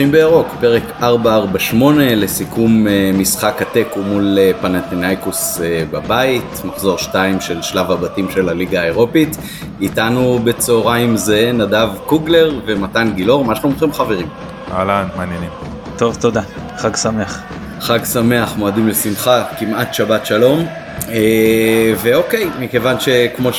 [0.00, 7.40] פותחים בירוק, פרק 448 לסיכום אה, משחק התיקו מול אה, פנטינאיקוס אה, בבית, מחזור 2
[7.40, 9.36] של שלב הבתים של הליגה האירופית.
[9.80, 14.28] איתנו בצהריים זה נדב קוגלר ומתן גילאור, מה שלומכם חברים?
[14.72, 15.50] אהלן, מעניינים.
[15.96, 16.42] טוב, תודה.
[16.76, 17.40] חג שמח.
[17.80, 20.66] חג שמח, מועדים לשמחה, כמעט שבת שלום.
[21.08, 23.50] אה, ואוקיי, מכיוון שכמו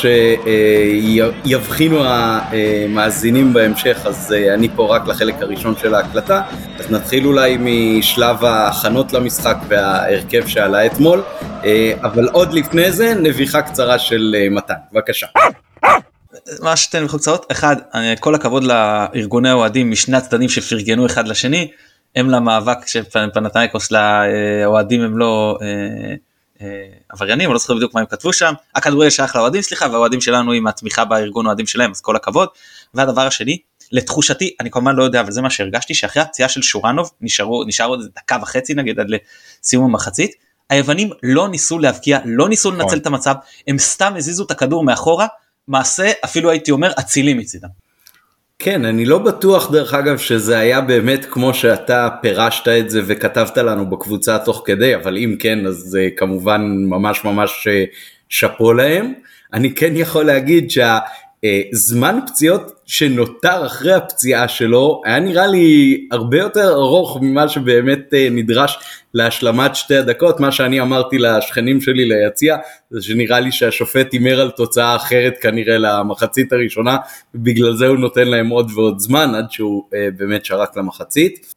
[1.46, 6.42] שיבחינו המאזינים בהמשך, אז אה, אני פה רק לחלק הראשון של ההקלטה,
[6.80, 11.24] אז נתחיל אולי משלב ההכנות למשחק וההרכב שעלה אתמול,
[11.66, 15.28] אה, אבל עוד לפני זה, נביחה קצרה של מתן, בבקשה.
[16.62, 17.76] מה שתי נביחות קצרות, אחד,
[18.20, 21.72] כל הכבוד לארגוני האוהדים משני הצדדים שפרגנו אחד לשני,
[22.16, 25.58] הם למאבק של פנתנייקוס לאוהדים הם לא...
[25.62, 26.16] אה,
[27.10, 30.52] עבריינים, אני לא זוכר בדיוק מה הם כתבו שם, הכדורגל שייך לאוהדים סליחה, והאוהדים שלנו
[30.52, 32.50] עם התמיכה בארגון אוהדים שלהם, אז כל הכבוד.
[32.94, 33.58] והדבר השני,
[33.92, 37.86] לתחושתי, אני כמובן לא יודע, אבל זה מה שהרגשתי, שאחרי הפציעה של שורנוב, נשארו, נשאר
[37.86, 40.32] עוד דקה וחצי נגיד עד לסיום המחצית,
[40.70, 42.98] היוונים לא ניסו להבקיע, לא ניסו לנצל נכון.
[42.98, 43.36] את המצב,
[43.68, 45.28] הם סתם הזיזו את הכדור מאחורה,
[45.68, 47.81] מעשה אפילו הייתי אומר אצילי מצידם.
[48.64, 53.58] כן, אני לא בטוח דרך אגב שזה היה באמת כמו שאתה פירשת את זה וכתבת
[53.58, 57.84] לנו בקבוצה תוך כדי, אבל אם כן אז זה כמובן ממש ממש אה,
[58.30, 59.14] שאפו להם.
[59.54, 61.00] אני כן יכול להגיד שה...
[61.44, 68.14] אה, זמן פציעות שנותר אחרי הפציעה שלו היה נראה לי הרבה יותר ארוך ממה שבאמת
[68.14, 68.78] אה, נדרש
[69.14, 72.58] להשלמת שתי הדקות, מה שאני אמרתי לשכנים שלי ליציע
[72.90, 76.98] זה שנראה לי שהשופט הימר על תוצאה אחרת כנראה למחצית הראשונה
[77.36, 81.54] ובגלל זה הוא נותן להם עוד ועוד זמן עד שהוא אה, באמת שרק למחצית.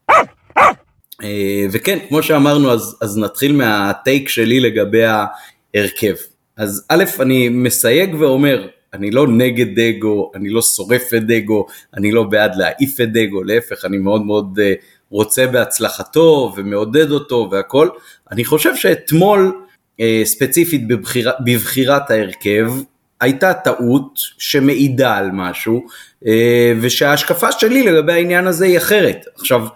[1.73, 6.15] וכן כמו שאמרנו אז, אז נתחיל מהטייק שלי לגבי ההרכב.
[6.57, 11.67] אז א' אני מסייג ואומר אני לא נגד דגו, אני לא שורף את דגו,
[11.97, 14.73] אני לא בעד להעיף את דגו, להפך, אני מאוד מאוד אה,
[15.11, 17.89] רוצה בהצלחתו ומעודד אותו והכל.
[18.33, 19.53] אני חושב שאתמול,
[20.01, 22.73] אה, ספציפית בבחיר, בבחירת ההרכב,
[23.21, 25.87] הייתה טעות שמעידה על משהו,
[26.27, 29.25] אה, ושההשקפה שלי לגבי העניין הזה היא אחרת.
[29.35, 29.67] עכשיו,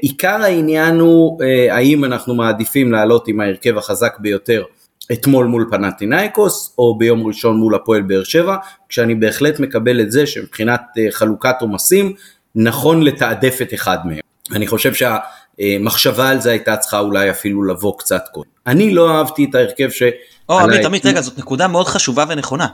[0.00, 4.64] עיקר העניין הוא האם אנחנו מעדיפים לעלות עם ההרכב החזק ביותר
[5.12, 8.56] אתמול מול פנטינאיקוס או ביום ראשון מול הפועל באר שבע,
[8.88, 12.12] כשאני בהחלט מקבל את זה שמבחינת אה, חלוקת עומסים
[12.54, 14.18] נכון לתעדף את אחד מהם.
[14.52, 18.50] אני חושב שהמחשבה על זה הייתה צריכה אולי אפילו לבוא קצת קודם.
[18.66, 20.02] אני לא אהבתי את ההרכב ש...
[20.48, 22.66] או עמית עמית רגע זאת נקודה מאוד חשובה ונכונה.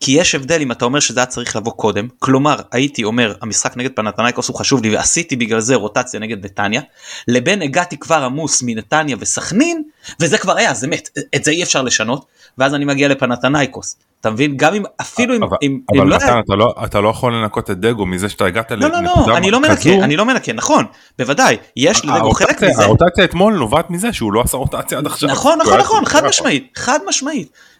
[0.00, 2.08] כי יש הבדל אם אתה אומר שזה היה צריך לבוא קודם.
[2.18, 6.80] כלומר הייתי אומר המשחק נגד פנתנייקוס הוא חשוב לי ועשיתי בגלל זה רוטציה נגד נתניה.
[7.28, 9.82] לבין הגעתי כבר עמוס מנתניה וסכנין
[10.20, 11.08] וזה כבר היה זה מת.
[11.36, 12.26] את זה אי אפשר לשנות
[12.58, 13.96] ואז אני מגיע לפנתנייקוס.
[14.20, 14.56] אתה מבין?
[14.56, 17.34] גם אם אפילו אבל, אם, אבל אם לא מתן, לא אתה לא אתה לא יכול
[17.34, 20.52] לנקות את דגו מזה שאתה הגעת לא לא לא אני לא מנקה אני לא מנקה
[20.52, 20.84] נכון
[21.18, 22.82] בוודאי יש לדגו חלק מזה.
[22.82, 25.28] הרוטציה אתמול נובעת מזה שהוא לא עשה רוטציה עד עכשיו.
[25.28, 27.48] נכון נכון נכון חד משמעית חד משמעית.
[27.48, 27.75] אה, אה,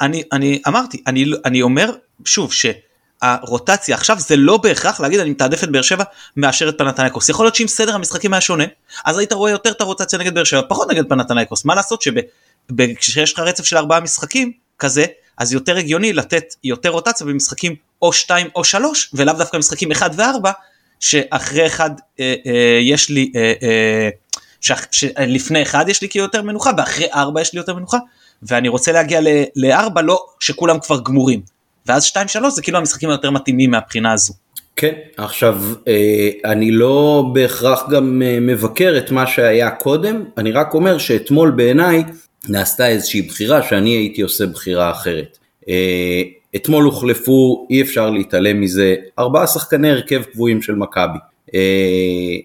[0.00, 1.92] אני אני אמרתי אני אני אומר
[2.24, 6.04] שוב שהרוטציה עכשיו זה לא בהכרח להגיד אני מתעדף את באר שבע
[6.36, 8.64] מאשר את פנתנייקוס יכול להיות שאם סדר המשחקים היה שונה
[9.04, 13.32] אז היית רואה יותר את הרוטציה נגד באר שבע פחות נגד פנתנייקוס מה לעשות שכשיש
[13.32, 15.04] לך רצף של ארבעה משחקים כזה
[15.38, 20.10] אז יותר הגיוני לתת יותר רוטציה במשחקים או 2 או 3 ולאו דווקא משחקים 1
[20.16, 20.50] ו-4
[21.00, 24.08] שאחרי 1 אה, אה, יש לי אה, אה,
[24.90, 27.98] שלפני 1 יש לי כאילו יותר מנוחה ואחרי 4 יש לי יותר מנוחה
[28.42, 29.20] ואני רוצה להגיע
[29.56, 31.40] לארבע לא שכולם כבר גמורים
[31.86, 34.34] ואז שתיים שלוש זה כאילו המשחקים היותר מתאימים מהבחינה הזו.
[34.76, 40.74] כן עכשיו אה, אני לא בהכרח גם אה, מבקר את מה שהיה קודם אני רק
[40.74, 42.04] אומר שאתמול בעיניי
[42.48, 45.38] נעשתה איזושהי בחירה שאני הייתי עושה בחירה אחרת.
[45.68, 46.22] אה,
[46.56, 51.18] אתמול הוחלפו אי אפשר להתעלם מזה ארבעה שחקני הרכב קבועים של מכבי.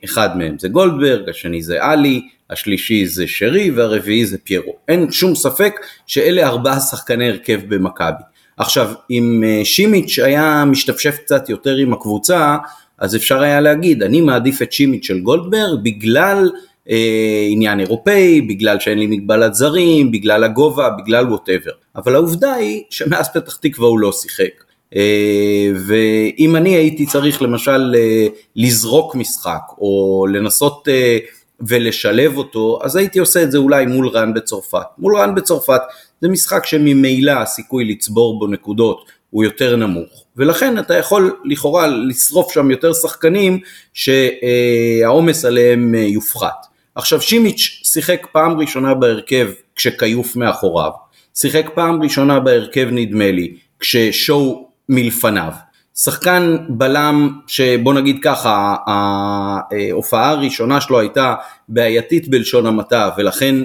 [0.06, 4.76] אחד מהם זה גולדברג, השני זה עלי, השלישי זה שרי והרביעי זה פיירו.
[4.88, 5.74] אין שום ספק
[6.08, 8.24] שאלה ארבעה שחקני הרכב במכבי.
[8.58, 12.58] עכשיו, אם אה, שימיץ' היה משתפשף קצת יותר עם הקבוצה,
[12.98, 16.50] אז אפשר היה להגיד, אני מעדיף את שימיץ' של גולדברג בגלל
[16.90, 21.72] אה, עניין אירופאי, בגלל שאין לי מגבלת זרים, בגלל הגובה, בגלל ווטאבר.
[21.96, 24.71] אבל העובדה היא שמאז פתח תקווה הוא לא שיחק.
[24.96, 30.88] אה, ואם אני הייתי צריך למשל אה, לזרוק משחק, או לנסות...
[30.88, 31.18] אה,
[31.68, 34.86] ולשלב אותו, אז הייתי עושה את זה אולי מול רן בצרפת.
[34.98, 35.82] מול רן בצרפת
[36.22, 42.54] זה משחק שממילא הסיכוי לצבור בו נקודות הוא יותר נמוך, ולכן אתה יכול לכאורה לשרוף
[42.54, 43.60] שם יותר שחקנים
[43.94, 46.66] שהעומס עליהם יופחת.
[46.96, 50.92] עכשיו שימיץ' שיחק פעם ראשונה בהרכב כשכיוף מאחוריו,
[51.36, 55.52] שיחק פעם ראשונה בהרכב נדמה לי כששואו מלפניו,
[55.96, 61.36] שחקן בלם שבוא נגיד ככה, ההופעה הראשונה שלו הייתה
[61.70, 63.56] בעייתית בלשון המעטה ולכן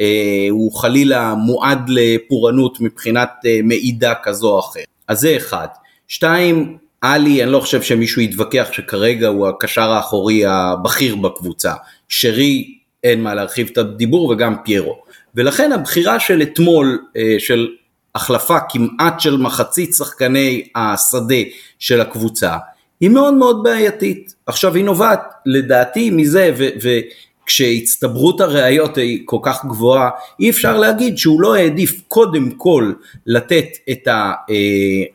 [0.00, 4.86] אה, הוא חלילה מועד לפורענות מבחינת אה, מעידה כזו או אחרת.
[5.08, 5.66] אז זה אחד.
[6.08, 11.72] שתיים, עלי, אני לא חושב שמישהו יתווכח שכרגע הוא הקשר האחורי הבכיר בקבוצה.
[12.08, 14.96] שרי, אין מה להרחיב את הדיבור וגם פיירו.
[15.34, 17.68] ולכן הבחירה של אתמול, אה, של
[18.14, 21.42] החלפה כמעט של מחצית שחקני השדה
[21.78, 22.56] של הקבוצה,
[23.00, 24.34] היא מאוד מאוד בעייתית.
[24.46, 26.54] עכשיו היא נובעת לדעתי מזה,
[27.44, 32.92] וכשהצטברות הראיות היא כל כך גבוהה, אי אפשר להגיד שהוא לא העדיף קודם כל
[33.26, 34.08] לתת את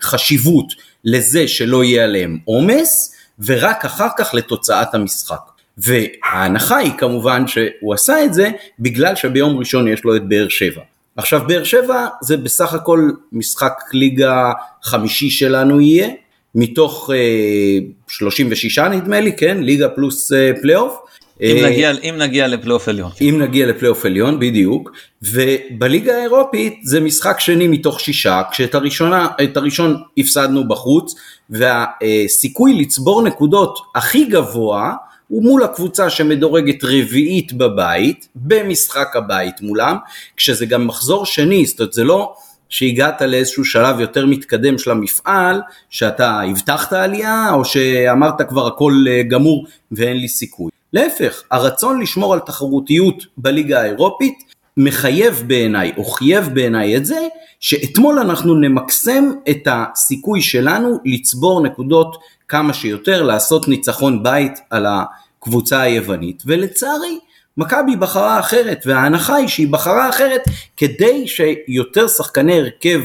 [0.02, 0.74] החשיבות
[1.04, 5.40] לזה שלא יהיה עליהם עומס, ורק אחר כך לתוצאת המשחק.
[5.78, 8.50] וההנחה היא כמובן שהוא עשה את זה
[8.80, 10.82] בגלל שביום ראשון יש לו את באר שבע.
[11.20, 14.52] עכשיו באר שבע זה בסך הכל משחק ליגה
[14.84, 16.10] חמישי שלנו יהיה,
[16.56, 19.58] מתוך אה, 36 נדמה לי, כן?
[19.62, 21.00] ליגה פלוס אה, פלייאוף.
[21.42, 23.12] אם אה, נגיע, אם נגיע לפלייאוף עליון.
[23.22, 30.02] אם נגיע לפלייאוף עליון, בדיוק, ובליגה האירופית זה משחק שני מתוך שישה, כשאת הראשונה, הראשון
[30.18, 31.16] הפסדנו בחוץ,
[31.50, 34.94] והסיכוי לצבור נקודות הכי גבוה
[35.30, 39.98] הוא מול הקבוצה שמדורגת רביעית בבית, במשחק הבית מולם,
[40.38, 42.34] כשזה גם מחזור שני, זאת אומרת זה לא
[42.70, 49.24] שהגעת לאיזשהו שלב יותר מתקדם של המפעל, שאתה הבטחת עלייה, או שאמרת כבר הכל אה,
[49.24, 50.72] גמור ואין לי סיכוי.
[50.94, 54.38] להפך, הרצון לשמור על תחרותיות בליגה האירופית
[54.78, 57.20] מחייב בעיניי, או חייב בעיניי את זה,
[57.60, 62.18] שאתמול אנחנו נמקסם את הסיכוי שלנו לצבור נקודות
[62.50, 67.20] כמה שיותר, לעשות ניצחון בית על הקבוצה היוונית, ולצערי,
[67.58, 70.42] מכבי בחרה אחרת, וההנחה היא שהיא בחרה אחרת
[70.78, 73.02] כדי שיותר שחקני הרכב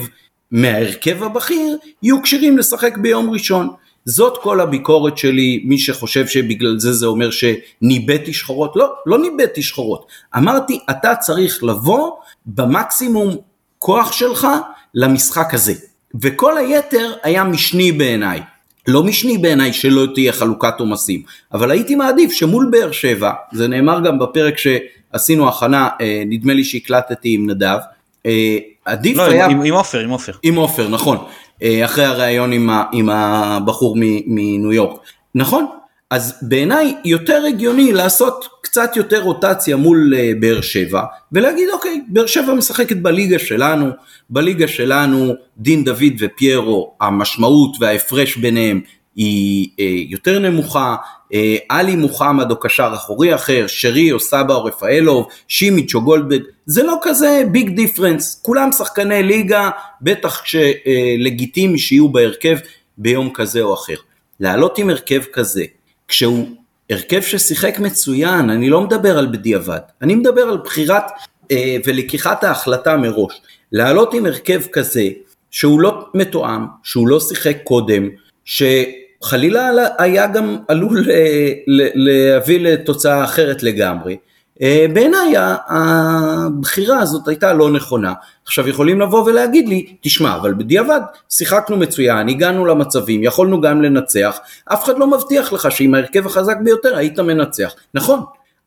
[0.51, 3.69] מההרכב הבכיר יהיו כשירים לשחק ביום ראשון.
[4.05, 9.63] זאת כל הביקורת שלי, מי שחושב שבגלל זה זה אומר שניבאתי שחורות, לא, לא ניבאתי
[9.63, 10.07] שחורות.
[10.37, 12.11] אמרתי, אתה צריך לבוא
[12.47, 13.37] במקסימום
[13.79, 14.47] כוח שלך
[14.95, 15.75] למשחק הזה.
[16.23, 18.43] וכל היתר היה משני בעיניי.
[18.89, 21.23] לא משני בעיניי שלא תהיה חלוקת עומסים,
[21.53, 26.65] אבל הייתי מעדיף שמול באר שבע, זה נאמר גם בפרק שעשינו הכנה, אה, נדמה לי
[26.65, 27.79] שהקלטתי עם נדב,
[28.27, 29.47] אה, עדיף לא, היה...
[29.47, 30.33] עם עם עופר, עם עופר.
[30.43, 31.19] עם עופר, נכון,
[31.63, 33.97] אה, אחרי הראיון עם, ה, עם הבחור
[34.27, 35.01] מניו יורק.
[35.35, 35.67] נכון,
[36.11, 42.27] אז בעיניי יותר הגיוני לעשות קצת יותר רוטציה מול uh, באר שבע, ולהגיד אוקיי, באר
[42.27, 43.91] שבע משחקת בליגה שלנו,
[44.31, 48.81] בליגה שלנו דין דוד ופיירו, המשמעות וההפרש ביניהם
[49.17, 49.81] היא uh,
[50.13, 50.97] יותר נמוכה,
[51.33, 51.37] uh,
[51.69, 56.83] עלי מוחמד או קשר אחורי אחר, שרי או סבא או רפאלוב, שימיץ' או גולדברג, זה
[56.83, 59.71] לא כזה ביג דיפרנס, כולם שחקני ליגה,
[60.03, 62.57] בטח כשלגיטימי שיהיו בהרכב
[62.99, 63.97] ביום כזה או אחר.
[64.41, 65.65] לעלות עם הרכב כזה,
[66.09, 66.47] כשהוא
[66.91, 71.05] הרכב ששיחק מצוין, אני לא מדבר על בדיעבד, אני מדבר על בחירת
[71.51, 73.41] אה, ולקיחת ההחלטה מראש.
[73.73, 75.09] לעלות עם הרכב כזה,
[75.51, 78.09] שהוא לא מתואם, שהוא לא שיחק קודם,
[78.45, 81.53] שחלילה היה גם עלול אה,
[81.95, 84.17] להביא לתוצאה אחרת לגמרי.
[84.63, 85.35] אה, בעיניי
[85.69, 88.13] הבחירה הזאת הייתה לא נכונה.
[88.47, 91.01] עכשיו יכולים לבוא ולהגיד לי, תשמע, אבל בדיעבד
[91.31, 96.57] שיחקנו מצוין, הגענו למצבים, יכולנו גם לנצח, אף אחד לא מבטיח לך שעם ההרכב החזק
[96.65, 97.75] ביותר היית מנצח.
[97.95, 98.21] נכון,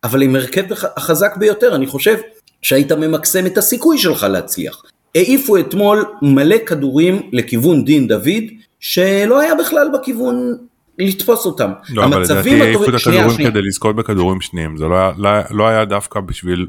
[0.04, 0.64] אבל עם ההרכב
[0.96, 2.16] החזק ביותר אני חושב
[2.62, 4.82] שהיית ממקסם את הסיכוי שלך להצליח.
[5.14, 8.44] העיפו אתמול מלא כדורים לכיוון דין דוד,
[8.80, 10.56] שלא היה בכלל בכיוון
[10.98, 11.70] לתפוס אותם.
[11.90, 15.68] לא, אבל לדעתי העיפו את הכדורים כדי לזכות בכדורים שניים, זה לא היה, לא, לא
[15.68, 16.66] היה דווקא בשביל...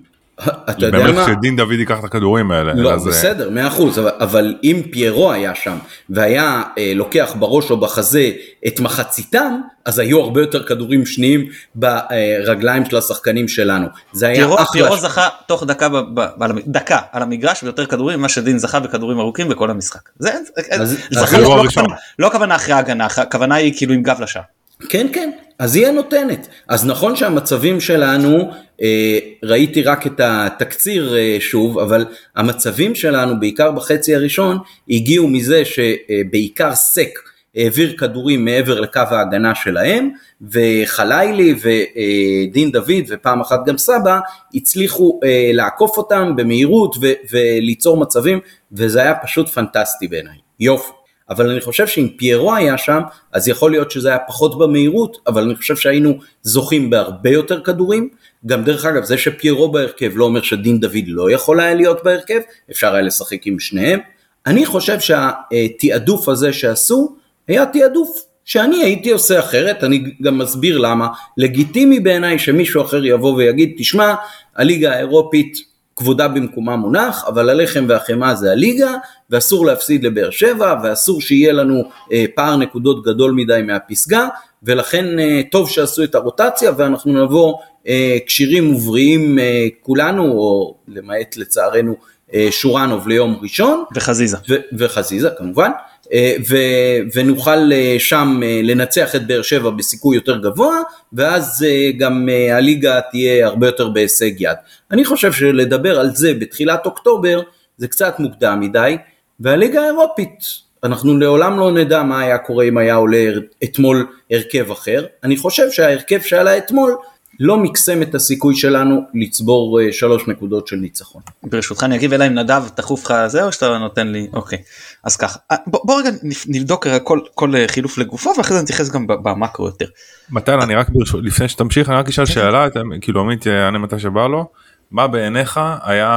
[0.48, 1.26] אתה יודע באמת מה?
[1.28, 2.74] שדין דוד ייקח את הכדורים האלה.
[2.74, 5.78] לא, אז, אה, בסדר, מאה אחוז, אבל, אבל אם פיירו היה שם
[6.10, 8.32] והיה אה, לוקח בראש או בחזה
[8.68, 13.88] את מחציתם, אז היו הרבה יותר כדורים שניים ברגליים של השחקנים שלנו.
[14.14, 14.66] זה היה פיירו, אחלה.
[14.66, 18.80] פיירו זכה תוך דקה, ב, ב, ב, דקה על המגרש ויותר כדורים ממה שדין זכה
[18.80, 20.10] בכדורים ארוכים בכל המשחק.
[20.20, 20.32] זה,
[20.72, 21.86] אז- זכה, אז לא, הראשון.
[22.20, 24.42] הכוונה- לא אחרי ההגנה, הכוונה היא כאילו עם גב לשער.
[24.90, 25.30] כן, כן,
[25.60, 26.48] אז היא הנותנת.
[26.68, 28.52] אז נכון שהמצבים שלנו,
[28.82, 34.58] אה, ראיתי רק את התקציר אה, שוב, אבל המצבים שלנו, בעיקר בחצי הראשון,
[34.90, 37.20] הגיעו מזה שבעיקר סק
[37.56, 40.10] העביר כדורים מעבר לקו ההגנה שלהם,
[40.42, 44.20] וחלילי ודין דוד ופעם אחת גם סבא
[44.56, 48.40] הצליחו אה, לעקוף אותם במהירות ו- וליצור מצבים,
[48.72, 50.38] וזה היה פשוט פנטסטי בעיניי.
[50.60, 50.99] יופי.
[51.30, 55.44] אבל אני חושב שאם פיירו היה שם, אז יכול להיות שזה היה פחות במהירות, אבל
[55.44, 58.10] אני חושב שהיינו זוכים בהרבה יותר כדורים.
[58.46, 62.40] גם דרך אגב, זה שפיירו בהרכב לא אומר שדין דוד לא יכול היה להיות בהרכב,
[62.72, 64.00] אפשר היה לשחק עם שניהם.
[64.46, 67.16] אני חושב שהתעדוף הזה שעשו,
[67.48, 71.08] היה תעדוף שאני הייתי עושה אחרת, אני גם מסביר למה.
[71.38, 74.16] לגיטימי בעיניי שמישהו אחר יבוא ויגיד, תשמע,
[74.56, 75.69] הליגה האירופית
[76.00, 78.92] כבודה במקומה מונח, אבל הלחם והחמאה זה הליגה,
[79.30, 84.28] ואסור להפסיד לבאר שבע, ואסור שיהיה לנו אה, פער נקודות גדול מדי מהפסגה,
[84.64, 87.54] ולכן אה, טוב שעשו את הרוטציה, ואנחנו נבוא
[87.88, 91.96] אה, כשירים ובריאים אה, כולנו, או למעט לצערנו
[92.34, 93.84] אה, שורנוב ליום ראשון.
[93.96, 94.38] וחזיזה.
[94.50, 95.72] ו- וחזיזה כמובן.
[96.14, 100.82] אה, ו- ונוכל אה, שם אה, לנצח את באר שבע בסיכוי יותר גבוה,
[101.14, 101.66] ואז
[101.98, 104.58] גם הליגה תהיה הרבה יותר בהישג יד.
[104.92, 107.42] אני חושב שלדבר על זה בתחילת אוקטובר
[107.78, 108.98] זה קצת מוקדם מדי,
[109.40, 110.40] והליגה האירופית,
[110.84, 113.32] אנחנו לעולם לא נדע מה היה קורה אם היה עולה
[113.64, 115.06] אתמול הרכב אחר.
[115.24, 116.96] אני חושב שההרכב שעלה אתמול
[117.40, 121.22] לא מקסם את הסיכוי שלנו לצבור אה, שלוש נקודות של ניצחון.
[121.44, 124.58] ברשותך אני אגיב אלא אם נדב תכוף לך זה או שאתה נותן לי אוקיי
[125.04, 126.10] אז ככה אה, בוא, בוא רגע
[126.48, 129.86] נבדוק כל, כל אה, חילוף לגופו ואחרי זה נתייחס גם במקרו יותר.
[130.30, 132.68] מתן אני רק ברשות לפני שתמשיך אני רק אשאל שאלה
[133.02, 134.46] כאילו עמית יענה מתי שבא לו
[134.92, 136.10] מה בעיניך היה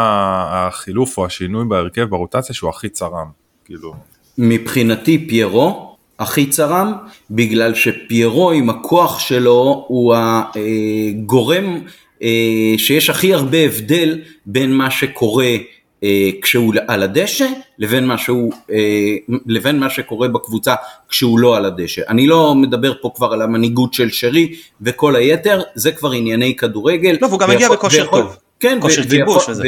[0.50, 3.30] החילוף או השינוי בהרכב ברוטציה שהוא הכי צרם
[3.64, 3.94] כאילו.
[4.38, 5.91] מבחינתי פיירו
[6.22, 6.92] הכי צרם,
[7.30, 11.80] בגלל שפיירו עם הכוח שלו הוא הגורם
[12.22, 15.56] אה, שיש הכי הרבה הבדל בין מה שקורה
[16.04, 17.46] אה, כשהוא על הדשא
[17.78, 20.74] לבין מה, שהוא, אה, לבין מה שקורה בקבוצה
[21.08, 22.02] כשהוא לא על הדשא.
[22.08, 27.16] אני לא מדבר פה כבר על המנהיגות של שרי וכל היתר, זה כבר ענייני כדורגל.
[27.20, 28.36] לא, והוא גם מגיע בכושר טוב.
[28.60, 29.62] כן, כושר כיבוש וזה.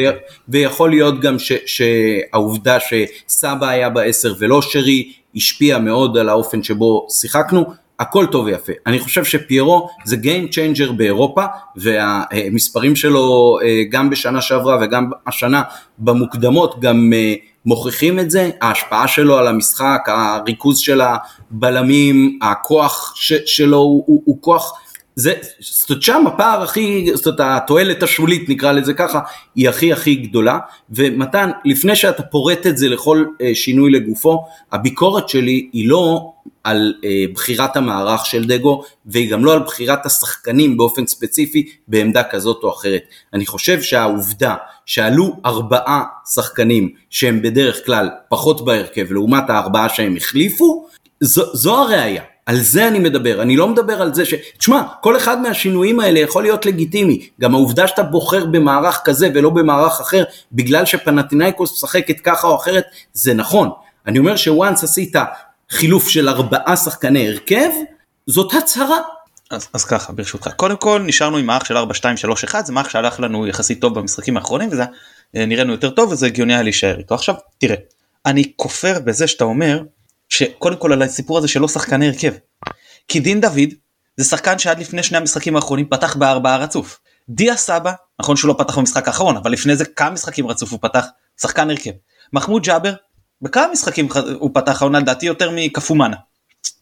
[0.49, 7.07] ויכול להיות גם ש, שהעובדה שסבא היה בעשר ולא שרי, השפיע מאוד על האופן שבו
[7.11, 7.65] שיחקנו,
[7.99, 8.73] הכל טוב ויפה.
[8.87, 11.45] אני חושב שפיירו זה Game Changer באירופה,
[11.77, 15.63] והמספרים שלו אה, גם בשנה שעברה וגם השנה
[15.99, 17.35] במוקדמות גם אה,
[17.67, 23.15] מוכיחים את זה, ההשפעה שלו על המשחק, הריכוז של הבלמים, הכוח
[23.47, 24.81] שלו הוא, הוא, הוא כוח
[25.17, 29.21] זה, זאת אומרת שם הפער הכי, זאת אומרת התועלת השולית נקרא לזה ככה,
[29.55, 30.59] היא הכי הכי גדולה,
[30.91, 36.33] ומתן, לפני שאתה פורט את זה לכל אה, שינוי לגופו, הביקורת שלי היא לא
[36.65, 42.23] על אה, בחירת המערך של דגו, והיא גם לא על בחירת השחקנים באופן ספציפי בעמדה
[42.23, 43.03] כזאת או אחרת.
[43.33, 44.55] אני חושב שהעובדה
[44.87, 46.05] שעלו ארבעה
[46.35, 50.87] שחקנים שהם בדרך כלל פחות בהרכב לעומת הארבעה שהם החליפו,
[51.21, 52.23] זו, זו הראייה.
[52.47, 54.35] על זה אני מדבר, אני לא מדבר על זה ש...
[54.59, 57.29] תשמע, כל אחד מהשינויים האלה יכול להיות לגיטימי.
[57.41, 62.85] גם העובדה שאתה בוחר במערך כזה ולא במערך אחר, בגלל שפנטינאיקוס משחקת ככה או אחרת,
[63.13, 63.71] זה נכון.
[64.07, 65.17] אני אומר שוואנס עשית
[65.71, 67.71] חילוף של ארבעה שחקני הרכב,
[68.27, 68.99] זאת הצהרה.
[69.51, 72.73] אז, אז ככה ברשותך קודם כל נשארנו עם מערך של 4 2 3 1 זה
[72.73, 74.85] מערך שהלך לנו יחסית טוב במשחקים האחרונים וזה
[75.37, 77.77] אה, נראינו יותר טוב וזה הגיוני היה להישאר איתו עכשיו תראה
[78.27, 79.83] אני כופר בזה שאתה אומר
[80.35, 82.33] שקודם כל על הסיפור הזה שלא שחקני הרכב.
[83.09, 83.71] כי דין דוד
[84.17, 87.01] זה שחקן שעד לפני שני המשחקים האחרונים פתח בארבעה רצוף.
[87.29, 90.79] דיה סבא, נכון שהוא לא פתח במשחק האחרון, אבל לפני זה כמה משחקים רצוף הוא
[90.83, 91.07] פתח,
[91.43, 91.91] שחקן הרכב.
[92.33, 92.95] מחמוד ג'אבר,
[93.43, 96.17] בכמה משחקים הוא פתח העונה לדעתי יותר מקפומאנה.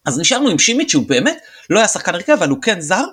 [0.04, 1.38] אז נשארנו עם שימיץ' שהוא באמת
[1.70, 3.04] לא היה שחקן הרכב אבל הוא כן זר,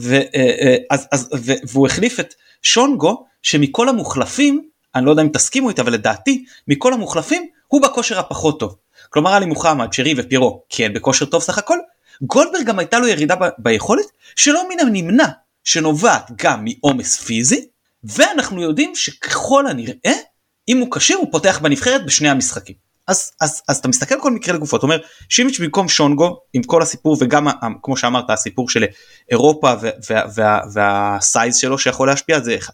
[0.00, 5.22] ו, אה, אה, אז, אז, ו, והוא החליף את שונגו שמכל המוחלפים, אני לא יודע
[5.22, 8.76] אם תסכימו איתי אבל לדעתי מכל המוחלפים הוא בכושר הפחות טוב.
[9.14, 11.78] כלומר עלי מוחמד, שרי ופירו כן בכושר טוב סך הכל,
[12.22, 14.04] גולדברג גם הייתה לו ירידה ב- ביכולת
[14.36, 15.26] שלא מן הנמנע
[15.64, 17.66] שנובעת גם מעומס פיזי,
[18.04, 20.12] ואנחנו יודעים שככל הנראה
[20.68, 22.74] אם הוא כשיר הוא פותח בנבחרת בשני המשחקים.
[23.06, 26.82] אז, אז, אז אתה מסתכל כל מקרה לגופו, אתה אומר שימיץ' במקום שונגו עם כל
[26.82, 27.46] הסיפור וגם
[27.82, 28.84] כמו שאמרת הסיפור של
[29.30, 29.72] אירופה
[30.74, 32.72] והסייז שלו שיכול להשפיע זה אחד.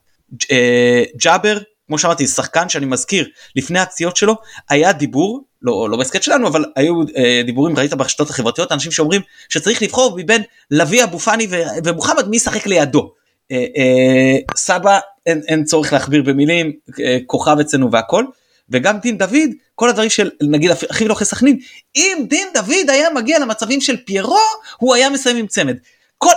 [0.51, 1.59] אה, ג'אבר
[1.91, 4.35] כמו שאמרתי שחקן שאני מזכיר לפני הפציעות שלו
[4.69, 9.23] היה דיבור לא לא בהסכת שלנו אבל היו אה, דיבורים ראית ברשתות החברתיות אנשים שאומרים
[9.49, 11.47] שצריך לבחור מבין לביא אבו פאני
[11.85, 13.13] ומוחמד מי ישחק לידו.
[13.53, 18.25] אה, אה, סבא אין, אין צורך להכביר במילים אה, כוכב אצלנו והכל
[18.69, 21.59] וגם דין דוד כל הדברים של נגיד הכי לא סכנין
[21.97, 24.39] אם דין דוד היה מגיע למצבים של פיירו
[24.79, 25.77] הוא היה מסיים עם צמד.
[26.19, 26.33] כל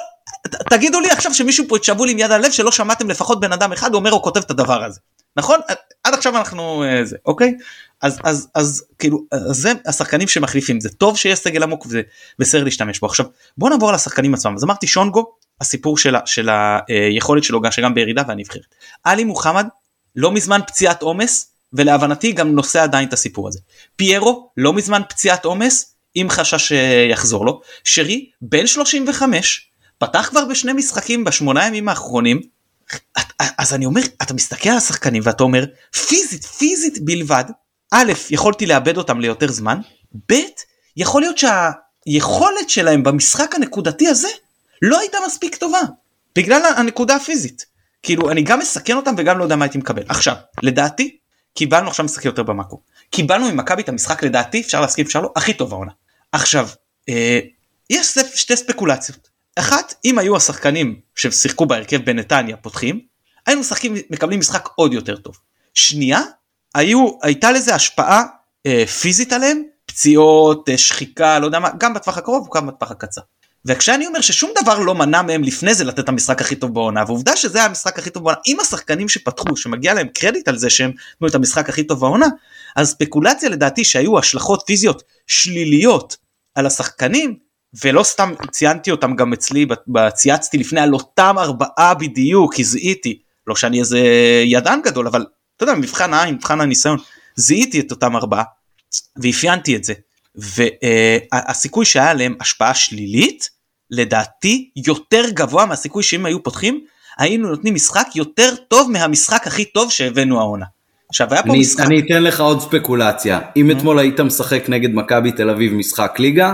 [0.69, 3.73] תגידו לי עכשיו שמישהו פה יתשבו לי עם יד הלב שלא שמעתם לפחות בן אדם
[3.73, 4.99] אחד אומר או כותב את הדבר הזה.
[5.37, 5.59] נכון?
[6.03, 7.57] עד עכשיו אנחנו אה, זה אוקיי?
[8.01, 11.87] אז אז אז כאילו אז זה השחקנים שמחליפים זה טוב שיש סגל עמוק
[12.39, 13.07] ובסדר להשתמש בו.
[13.07, 13.25] עכשיו
[13.57, 14.55] בוא נעבור על השחקנים עצמם.
[14.55, 16.49] אז אמרתי שונגו הסיפור של, של
[16.87, 19.67] היכולת שלו שגם בירידה והנבחרת עלי מוחמד
[20.15, 23.59] לא מזמן פציעת עומס ולהבנתי גם נושא עדיין את הסיפור הזה.
[23.95, 27.61] פיירו לא מזמן פציעת עומס עם חשש שיחזור לו.
[27.83, 32.41] שרי בן 35 פתח כבר בשני משחקים בשמונה ימים האחרונים
[33.57, 35.65] אז אני אומר אתה מסתכל על השחקנים ואתה אומר
[36.07, 37.43] פיזית פיזית בלבד
[37.91, 39.79] א' יכולתי לאבד אותם ליותר זמן
[40.31, 40.33] ב'
[40.97, 41.71] יכול להיות שה...
[42.05, 44.27] היכולת שלהם במשחק הנקודתי הזה
[44.81, 45.79] לא הייתה מספיק טובה
[46.35, 47.65] בגלל הנקודה הפיזית.
[48.03, 50.03] כאילו אני גם מסכן אותם וגם לא יודע מה הייתי מקבל.
[50.09, 51.17] עכשיו לדעתי
[51.53, 52.81] קיבלנו עכשיו משחק יותר במאקו.
[53.09, 55.91] קיבלנו ממכבי את המשחק לדעתי אפשר להסכים אפשר לא הכי טוב העונה.
[56.31, 56.69] עכשיו
[57.09, 57.39] אה,
[57.89, 59.32] יש שתי ספקולציות.
[59.55, 62.99] אחת אם היו השחקנים ששיחקו בהרכב בנתניה פותחים
[63.45, 65.37] היינו משחקים מקבלים משחק עוד יותר טוב.
[65.73, 66.21] שנייה
[66.75, 68.23] היו הייתה לזה השפעה
[68.65, 73.21] אה, פיזית עליהם פציעות אה, שחיקה לא יודע מה גם בטווח הקרוב וגם בטווח הקצר.
[73.65, 77.03] וכשאני אומר ששום דבר לא מנע מהם לפני זה לתת את המשחק הכי טוב בעונה
[77.07, 80.69] ועובדה שזה היה המשחק הכי טוב בעונה אם השחקנים שפתחו שמגיע להם קרדיט על זה
[80.69, 82.27] שהם נתנו את המשחק הכי טוב בעונה
[82.75, 86.17] אז ספקולציה לדעתי שהיו השלכות פיזיות שליליות
[86.55, 87.37] על השחקנים
[87.83, 89.65] ולא סתם ציינתי אותם גם אצלי
[90.13, 93.99] צייצתי לפני על אותם ארבעה בדיוק כי זיהיתי לא שאני איזה
[94.45, 95.25] ידען גדול אבל
[95.57, 96.97] אתה יודע מבחן העין מבחן הניסיון
[97.35, 98.43] זיהיתי את אותם ארבעה
[99.17, 99.93] ואפיינתי את זה
[100.35, 103.49] והסיכוי שהיה עליהם השפעה שלילית
[103.91, 106.85] לדעתי יותר גבוה מהסיכוי שאם היו פותחים
[107.17, 110.65] היינו נותנים משחק יותר טוב מהמשחק הכי טוב שהבאנו העונה.
[111.09, 111.85] עכשיו היה פה אני, משחק.
[111.85, 113.71] אני אתן לך עוד ספקולציה אם.
[113.71, 116.53] אתמול היית משחק נגד מכבי תל אביב משחק ליגה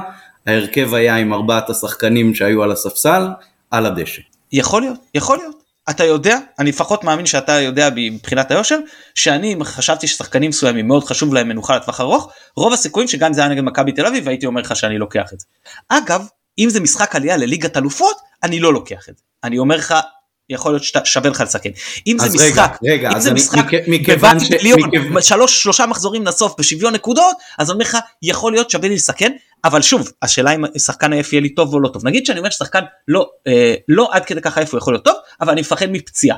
[0.49, 3.27] ההרכב היה עם ארבעת השחקנים שהיו על הספסל
[3.71, 4.21] על הדשא.
[4.51, 8.79] יכול להיות יכול להיות אתה יודע אני לפחות מאמין שאתה יודע מבחינת היושר
[9.15, 13.49] שאני חשבתי ששחקנים מסוימים מאוד חשוב להם מנוחה לטווח ארוך רוב הסיכויים שגם זה היה
[13.49, 15.45] נגד מכבי תל אביב הייתי אומר לך שאני לוקח את זה.
[15.89, 16.27] אגב
[16.59, 19.95] אם זה משחק עלייה לליגת אלופות אני לא לוקח את זה אני אומר לך
[20.49, 21.69] יכול להיות ששווה לך לסכן.
[22.07, 25.21] אם זה אז רגע, משחק, רגע, אם זה אני- משחק מכ- מכיוון ש- ליאון, מכיוון-
[25.21, 29.31] שלוש שלושה מחזורים לסוף בשוויון נקודות אז אני אומר לך יכול להיות שווה לי לסכן
[29.65, 32.49] אבל שוב השאלה אם שחקן עייף יהיה לי טוב או לא טוב נגיד שאני אומר
[32.49, 35.85] ששחקן לא אה, לא עד כדי כך עייף הוא יכול להיות טוב אבל אני מפחד
[35.91, 36.37] מפציעה.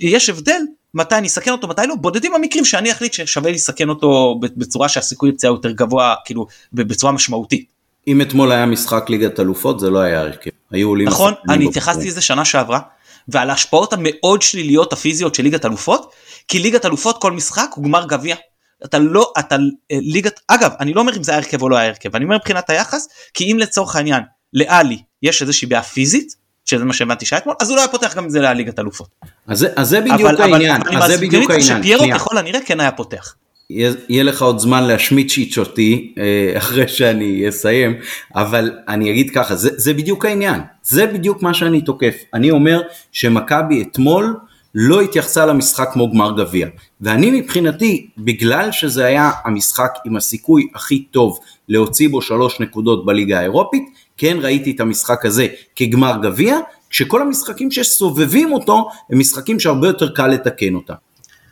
[0.00, 0.60] יש הבדל
[0.94, 4.88] מתי אני אסכן אותו מתי לא בודדים המקרים שאני אחליט ששווה לי לסכן אותו בצורה
[4.88, 7.64] שהסיכוי לפציעה יותר גבוה כאילו בצורה משמעותית.
[8.08, 10.50] אם אתמול היה משחק ליגת אלופות זה לא היה הרכב.
[10.70, 11.68] היו עולים נכון אני.
[11.68, 12.80] התייחסתי לזה שנה שעברה
[13.28, 16.12] ועל ההשפעות המאוד שליליות הפיזיות של ליגת אלופות
[16.48, 18.36] כי ליגת אלופות כל משחק הוא גמר גביע.
[18.84, 19.54] אתה לא אתה
[19.92, 22.24] אה, ליגת אגב אני לא אומר אם זה היה הרכב או לא היה הרכב אני
[22.24, 27.26] אומר מבחינת היחס כי אם לצורך העניין לאלי יש איזושהי בעיה פיזית שזה מה שהבנתי
[27.26, 29.08] שהיה אתמול אז הוא לא היה פותח גם אם זה היה ליגת אלופות.
[29.46, 30.82] אז אז זה בדיוק אבל, אבל העניין.
[30.86, 31.82] אני אז זה בדיוק העניין.
[31.82, 32.18] שפיירו שנייה.
[32.18, 33.34] ככל הנראה כן היה פותח.
[33.70, 37.94] יהיה לך עוד זמן להשמיצ'יץ' אותי אה, אחרי שאני אסיים,
[38.34, 42.14] אבל אני אגיד ככה, זה, זה בדיוק העניין, זה בדיוק מה שאני תוקף.
[42.34, 42.80] אני אומר
[43.12, 44.36] שמכבי אתמול
[44.74, 46.66] לא התייחסה למשחק כמו גמר גביע.
[47.00, 53.38] ואני מבחינתי, בגלל שזה היה המשחק עם הסיכוי הכי טוב להוציא בו שלוש נקודות בליגה
[53.38, 53.82] האירופית,
[54.16, 56.58] כן ראיתי את המשחק הזה כגמר גביע,
[56.90, 60.94] כשכל המשחקים שסובבים אותו הם משחקים שהרבה יותר קל לתקן אותם.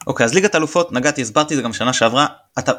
[0.06, 2.26] אוקיי אז ליגת אלופות נגעתי הסברתי את זה גם שנה שעברה
[2.58, 2.72] אתה.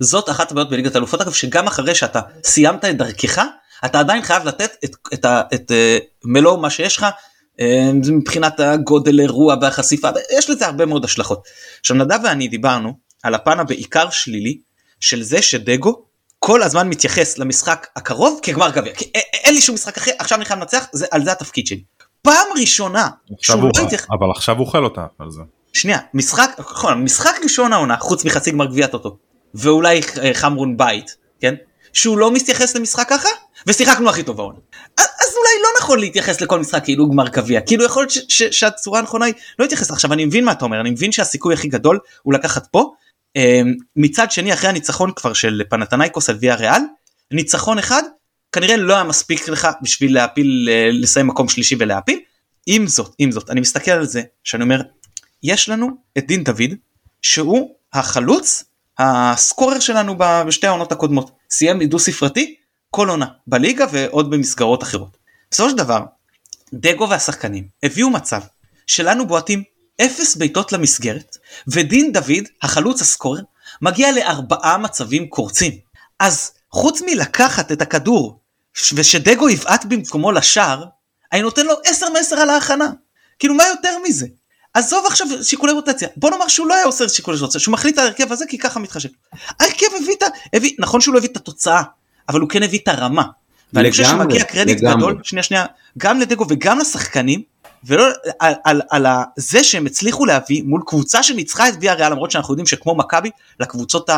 [0.00, 3.42] זאת אחת הבעיות בליגת אלופות אגב שגם אחרי שאתה סיימת את דרכך
[3.84, 7.06] אתה עדיין חייב לתת את, את, ה- את, אה, מלוא מה שיש לך
[7.60, 11.42] אה, מבחינת הגודל אירוע והחשיפה יש לזה הרבה מאוד השלכות.
[11.80, 12.92] עכשיו נדב ואני דיברנו
[13.22, 14.58] על הפן הבעיקר שלילי
[15.00, 16.02] של זה שדגו
[16.38, 19.10] כל הזמן מתייחס למשחק הקרוב כגמר גביע כי
[19.44, 21.82] אין לי שום משחק אחר עכשיו אני חייב לנצח זה על זה התפקיד שלי.
[22.22, 25.40] פעם ראשונה עכשיו שהוא הוא- לא התייחס אבל עכשיו הוא אוכל אותה על זה.
[25.72, 29.16] שנייה משחק נכון משחק ראשון העונה חוץ מחצי גמר גביע טוטו
[29.54, 31.54] ואולי אה, חמרון בית כן?
[31.92, 33.28] שהוא לא מתייחס למשחק ככה
[33.66, 34.58] ושיחקנו הכי טוב העונה.
[34.98, 35.06] אז,
[35.36, 37.60] אולי לא נכון להתייחס לכל משחק כאילו גמר גביע.
[37.60, 39.90] כאילו יכול להיות שהצורה הנכונה היא לא להתייחס.
[39.90, 42.92] עכשיו אני מבין מה אתה אומר אני מבין שהסיכוי הכי גדול הוא לקחת פה.
[43.36, 43.60] אה,
[43.96, 46.82] מצד שני אחרי הניצחון כבר של פנתנייקוס על ויה ריאל
[47.30, 48.02] ניצחון אחד
[48.52, 52.20] כנראה לא היה מספיק לך בשביל להפיל אה, לסיים מקום שלישי ולהפיל.
[52.66, 54.80] עם זאת עם זאת אני מסתכל על זה שאני אומר
[55.42, 56.74] יש לנו את דין דוד
[57.22, 58.64] שהוא החלוץ
[58.98, 61.30] הסקורר שלנו בשתי העונות הקודמות.
[61.50, 62.56] סיים דו ספרתי
[62.90, 65.16] כל עונה בליגה ועוד במסגרות אחרות.
[65.50, 66.04] בסופו של דבר
[66.72, 68.40] דגו והשחקנים הביאו מצב
[68.86, 69.62] שלנו בועטים
[70.00, 71.36] אפס בעיטות למסגרת
[71.68, 73.42] ודין דוד החלוץ הסקורר
[73.82, 75.72] מגיע לארבעה מצבים קורצים.
[76.18, 78.40] אז חוץ מלקחת את הכדור
[78.94, 80.84] ושדגו יבעט במקומו לשער
[81.32, 82.90] אני נותן לו 10 מ-10 על ההכנה.
[83.38, 84.26] כאילו מה יותר מזה
[84.74, 88.04] עזוב עכשיו שיקולי רוטציה בוא נאמר שהוא לא היה עושה שיקולי רוטציה שהוא מחליט על
[88.04, 89.08] ההרכב הזה כי ככה מתחשב.
[89.60, 90.26] ההרכב הביא את ה...
[90.52, 91.82] הביא, נכון שהוא לא הביא את התוצאה
[92.28, 93.22] אבל הוא כן הביא את הרמה.
[93.72, 94.96] ואני חושב שמגיע קרדיט לגמרי.
[94.96, 95.66] גדול שנייה שנייה
[95.98, 97.42] גם לדגו וגם לשחקנים
[97.84, 98.04] ולא
[98.38, 102.30] על, על, על ה- זה שהם הצליחו להביא מול קבוצה שניצחה את ויה ריאל למרות
[102.30, 103.30] שאנחנו יודעים שכמו מכבי
[103.60, 104.10] לקבוצות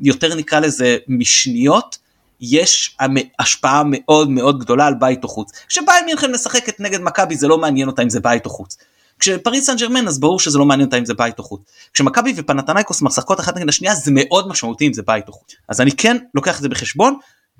[0.00, 1.98] היותר נקרא לזה משניות
[2.40, 2.96] יש
[3.38, 5.52] השפעה מאוד מאוד גדולה על בית או חוץ.
[5.68, 8.76] כשביירן מינכן משחקת נגד מכבי זה לא מעניין אותה אם זה בית או חוץ.
[9.20, 11.60] כשפריס סן ג'רמן אז ברור שזה לא מעניין אותה אם זה בית או חוץ.
[11.92, 15.54] כשמכבי ופנתנייקוס משחקות אחת נגד השנייה זה מאוד משמעותי אם זה בית או חוץ.
[15.68, 17.18] אז אני כן לוקח את זה בחשבון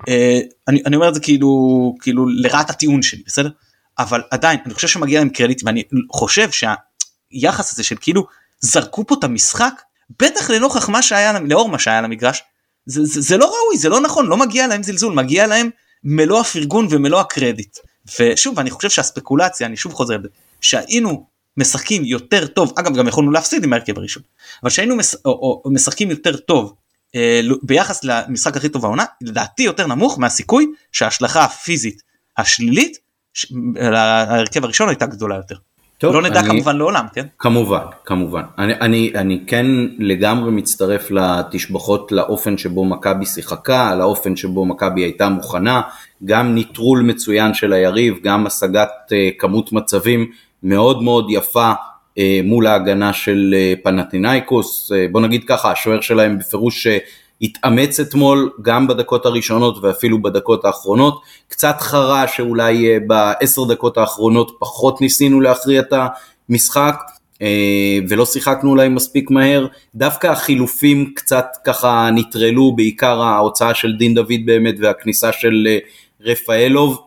[0.09, 1.47] אה, אני, אני אומר את זה כאילו
[2.01, 3.49] כאילו לרעת הטיעון שלי בסדר
[3.99, 8.25] אבל עדיין אני חושב שמגיע להם קרדיט ואני חושב שהיחס הזה של כאילו
[8.59, 9.81] זרקו פה את המשחק
[10.19, 12.43] בטח לנוכח מה שהיה לאור מה שהיה למגרש
[12.85, 15.69] זה, זה, זה לא ראוי זה לא נכון לא מגיע להם זלזול מגיע להם
[16.03, 17.77] מלוא הפרגון ומלוא הקרדיט
[18.19, 20.17] ושוב אני חושב שהספקולציה אני שוב חוזר
[20.61, 24.23] שהיינו משחקים יותר טוב אגב גם יכולנו להפסיד עם ההרכב הראשון
[24.63, 26.73] אבל שהיינו מש, או, או, משחקים יותר טוב
[27.15, 32.01] אה, ביחס למשחק הכי טוב העונה לדעתי יותר נמוך מהסיכוי שההשלכה הפיזית
[32.37, 32.97] השלילית
[33.79, 35.55] על ההרכב הראשון הייתה גדולה יותר.
[35.97, 37.25] טוב, לא נדע אני, כמובן לעולם כן?
[37.39, 38.41] כמובן כמובן.
[38.57, 39.65] אני, אני אני כן
[39.99, 45.81] לגמרי מצטרף לתשבחות לאופן שבו מכבי שיחקה לאופן שבו מכבי הייתה מוכנה.
[46.25, 50.31] גם ניטרול מצוין של היריב גם השגת אה, כמות מצבים
[50.63, 56.39] מאוד מאוד יפה אה, מול ההגנה של אה, פנאתינאיקוס אה, בוא נגיד ככה השוער שלהם
[56.39, 56.87] בפירוש
[57.41, 61.21] התאמץ אתמול גם בדקות הראשונות ואפילו בדקות האחרונות.
[61.47, 65.93] קצת חרה שאולי אה, בעשר דקות האחרונות פחות ניסינו להכריע את
[66.49, 66.95] המשחק
[67.41, 69.67] אה, ולא שיחקנו אולי מספיק מהר.
[69.95, 75.77] דווקא החילופים קצת ככה נטרלו, בעיקר ההוצאה של דין דוד באמת והכניסה של אה,
[76.21, 77.01] רפאלוב.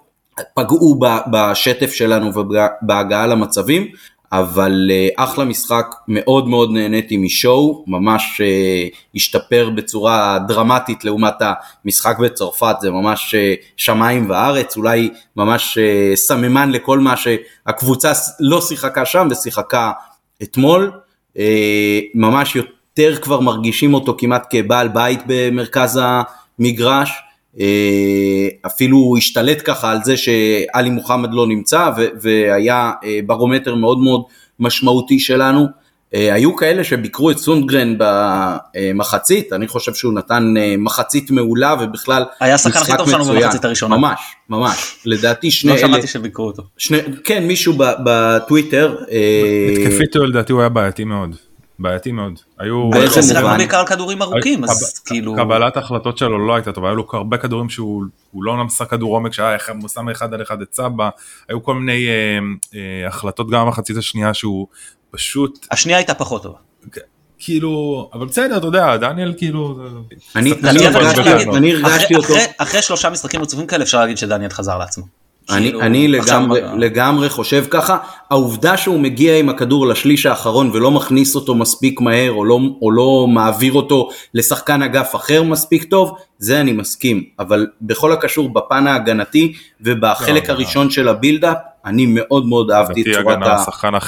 [0.55, 3.87] פגעו בשטף שלנו ובהגעה למצבים,
[4.33, 11.35] אבל uh, אחלה משחק, מאוד מאוד נהניתי משואו, ממש uh, השתפר בצורה דרמטית לעומת
[11.85, 15.79] המשחק בצרפת, זה ממש uh, שמיים וארץ, אולי ממש
[16.15, 19.93] סממן לכל מה שהקבוצה לא שיחקה שם ושיחקה
[20.43, 20.91] אתמול,
[22.15, 27.11] ממש יותר כבר מרגישים אותו כמעט כבעל בית במרכז המגרש.
[27.61, 31.91] אה, אפילו השתלט ככה על זה שאלי מוחמד לא נמצא
[32.23, 34.23] והיה אה, ברומטר מאוד מאוד
[34.61, 35.67] משמעותי שלנו.
[36.15, 42.55] אה, היו כאלה שביקרו את סונדגרן במחצית, אני חושב שהוא נתן מחצית מעולה ובכלל היה
[42.55, 43.97] השחקן הכי טוב שלנו במחצית הראשונה.
[43.97, 45.81] ממש, ממש, לדעתי שני אלה...
[45.81, 46.63] לא שמעתי שביקרו אותו.
[46.79, 48.97] שני, כן, מישהו בטוויטר.
[49.73, 51.48] התקפית לדעתי הוא היה בעייתי מאוד.
[51.79, 52.41] בעייתי מאוד.
[52.59, 52.91] היו...
[52.91, 53.57] באיזה מובן?
[53.57, 55.37] בעיקר על כדורים ארוכים, אז כאילו...
[55.37, 59.33] קבלת ההחלטות שלו לא הייתה טובה, היו לו הרבה כדורים שהוא לא נמסה כדור עומק,
[59.33, 59.59] שהיה
[59.95, 61.09] שם אחד על אחד את סבא,
[61.49, 62.39] היו כל מיני אה,
[62.75, 64.67] אה, החלטות גם במחצית השנייה שהוא
[65.11, 65.67] פשוט...
[65.71, 66.59] השנייה הייתה פחות טובה.
[67.39, 69.79] כאילו אבל בסדר אתה יודע דניאל כאילו
[70.37, 70.53] אני
[71.75, 75.18] הרגשתי אותו אחרי שלושה משחקים רצופים כאלה אפשר להגיד שדניאל חזר לעצמו.
[75.51, 77.97] אני, כאילו, אני לגמרי, לגמרי חושב ככה,
[78.31, 82.91] העובדה שהוא מגיע עם הכדור לשליש האחרון ולא מכניס אותו מספיק מהר או לא, או
[82.91, 88.87] לא מעביר אותו לשחקן אגף אחר מספיק טוב, זה אני מסכים, אבל בכל הקשור בפן
[88.87, 90.53] ההגנתי ובחלק לא, לא.
[90.55, 90.93] הראשון לא.
[90.93, 93.39] של הבילדאפ, אני מאוד מאוד אהבתי את צורת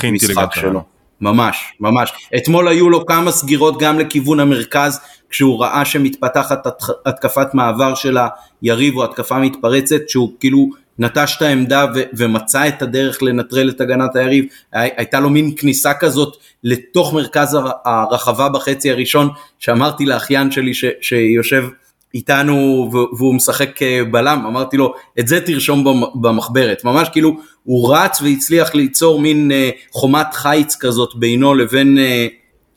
[0.02, 0.82] המשחק שלו.
[1.20, 2.12] ממש, ממש.
[2.36, 5.00] אתמול היו לו כמה סגירות גם לכיוון המרכז,
[5.30, 6.66] כשהוא ראה שמתפתחת
[7.06, 8.18] התקפת מעבר של
[8.62, 10.68] היריב או התקפה מתפרצת, שהוא כאילו
[11.00, 15.94] נטש את העמדה ו- ומצא את הדרך לנטרל את הגנת היריב, הייתה לו מין כניסה
[15.94, 21.64] כזאת לתוך מרכז הרחבה בחצי הראשון, שאמרתי לאחיין שלי ש- שיושב
[22.14, 28.22] איתנו והוא משחק אה, בלם, אמרתי לו את זה תרשום במחברת, ממש כאילו הוא רץ
[28.22, 32.26] והצליח ליצור מין אה, חומת חיץ כזאת בינו לבין אה,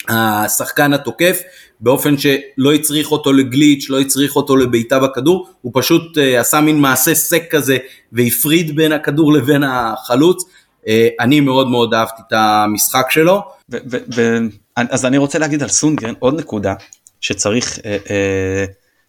[0.09, 1.41] השחקן התוקף
[1.79, 6.79] באופן שלא הצריך אותו לגליץ', לא הצריך אותו לבעיטה בכדור, הוא פשוט uh, עשה מין
[6.79, 7.77] מעשה סק כזה
[8.11, 10.43] והפריד בין הכדור לבין החלוץ.
[10.43, 10.87] Uh,
[11.19, 13.41] אני מאוד מאוד אהבתי את המשחק שלו.
[13.71, 14.37] ו- ו- ו-
[14.75, 16.73] אז אני רוצה להגיד על סונגרן עוד נקודה
[17.21, 18.09] שצריך uh, uh,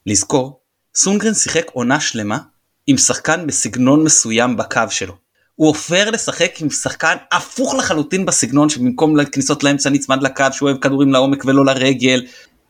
[0.07, 0.61] לזכור,
[0.95, 2.39] סונגרן שיחק עונה שלמה
[2.87, 5.24] עם שחקן בסגנון מסוים בקו שלו.
[5.57, 10.81] הוא עופר לשחק עם שחקן הפוך לחלוטין בסגנון שבמקום כניסות לאמצע נצמד לקו שהוא אוהב
[10.81, 12.23] כדורים לעומק ולא לרגל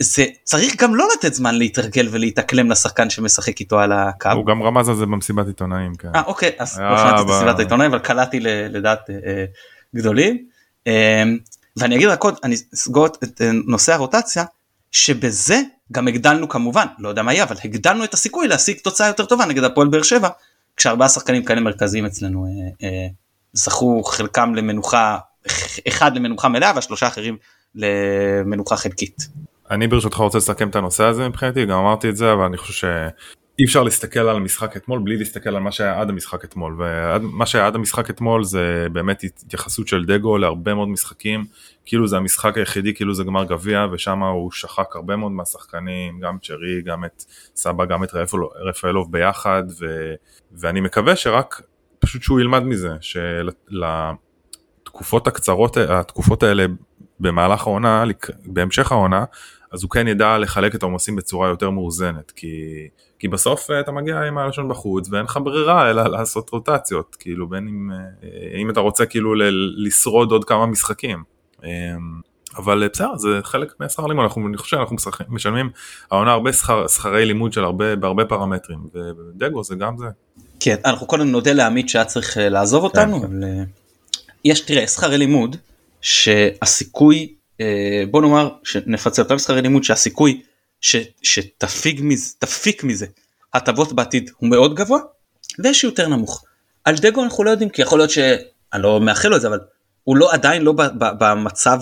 [0.03, 4.29] זה צריך גם לא לתת זמן להתרגל ולהתאקלם לשחקן שמשחק איתו על הקו.
[4.29, 5.95] הוא גם רמז על זה במסיבת עיתונאים.
[5.95, 6.09] כן.
[6.15, 9.45] 아, אוקיי אז לא שמעתי את מסיבת העיתונאים אבל קלעתי לדעת אה, אה,
[9.97, 10.45] גדולים.
[10.87, 11.23] אה,
[11.77, 14.45] ואני אגיד רק עוד אני אסגור את אה, נושא הרוטציה
[14.93, 15.61] שבזה
[15.93, 19.47] גם הגדלנו כמובן לא יודע מה יהיה אבל הגדלנו את הסיכוי להשיג תוצאה יותר טובה
[19.47, 20.29] נגד הפועל באר שבע
[20.77, 23.07] כשארבעה שחקנים כאלה מרכזיים אצלנו אה, אה,
[23.53, 25.19] זכו חלקם למנוחה
[25.89, 27.37] אחד למנוחה מלאה והשלושה אחרים
[27.75, 29.29] למנוחה חלקית.
[29.71, 32.73] אני ברשותך רוצה לסכם את הנושא הזה מבחינתי, גם אמרתי את זה, אבל אני חושב
[32.73, 37.47] שאי אפשר להסתכל על המשחק אתמול בלי להסתכל על מה שהיה עד המשחק אתמול, ומה
[37.47, 41.45] שהיה עד המשחק אתמול זה באמת התייחסות של דגו להרבה מאוד משחקים,
[41.87, 46.39] כאילו זה המשחק היחידי, כאילו זה גמר גביע, ושם הוא שחק הרבה מאוד מהשחקנים, גם
[46.43, 47.25] צ'רי, גם את
[47.57, 48.15] סבא, גם את
[48.65, 50.15] רפאלוב ביחד, ו,
[50.53, 51.63] ואני מקווה שרק
[51.99, 52.97] פשוט שהוא ילמד מזה,
[53.71, 56.67] שלתקופות הקצרות, התקופות האלה
[57.21, 58.05] במהלך העונה,
[58.45, 59.25] בהמשך העונה,
[59.73, 64.21] אז הוא כן ידע לחלק את העומסים בצורה יותר מאוזנת, כי, כי בסוף אתה מגיע
[64.21, 67.91] עם הלשון בחוץ ואין לך ברירה אלא לעשות רוטציות, כאילו בין אם,
[68.63, 69.35] אם אתה רוצה כאילו
[69.77, 71.34] לשרוד עוד כמה משחקים.
[72.57, 74.97] אבל בסדר זה חלק מהשכר לימוד אנחנו אני חושב אנחנו
[75.29, 75.71] משלמים
[76.11, 80.07] העונה הרבה שכר שכרי לימוד של הרבה בהרבה פרמטרים ודגו זה גם זה.
[80.61, 83.27] כן אנחנו קודם נודה לעמית שהיה צריך לעזוב כן, אותנו כן.
[83.27, 83.45] אבל
[84.45, 85.57] יש תראה שכרי לימוד
[86.01, 90.43] שהסיכוי אה, בוא נאמר שנפצל אותם שכרי לימוד שהסיכוי
[90.81, 93.07] ש, שתפיק מזה, תפיק מזה
[93.55, 94.99] הטבות בעתיד הוא מאוד גבוה
[95.65, 96.45] ויש יותר נמוך.
[96.85, 99.59] על דגו אנחנו לא יודעים כי יכול להיות שאני לא מאחל לו את זה אבל
[100.05, 101.81] הוא לא עדיין לא במצב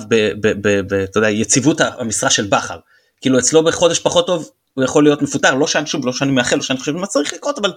[1.05, 2.79] אתה יודע יציבות המשרה של בכר
[3.21, 6.57] כאילו אצלו בחודש פחות טוב הוא יכול להיות מפוטר לא שאני שוב לא שאני מאחל
[6.57, 7.73] לא שאני חושב מה צריך לקרות אבל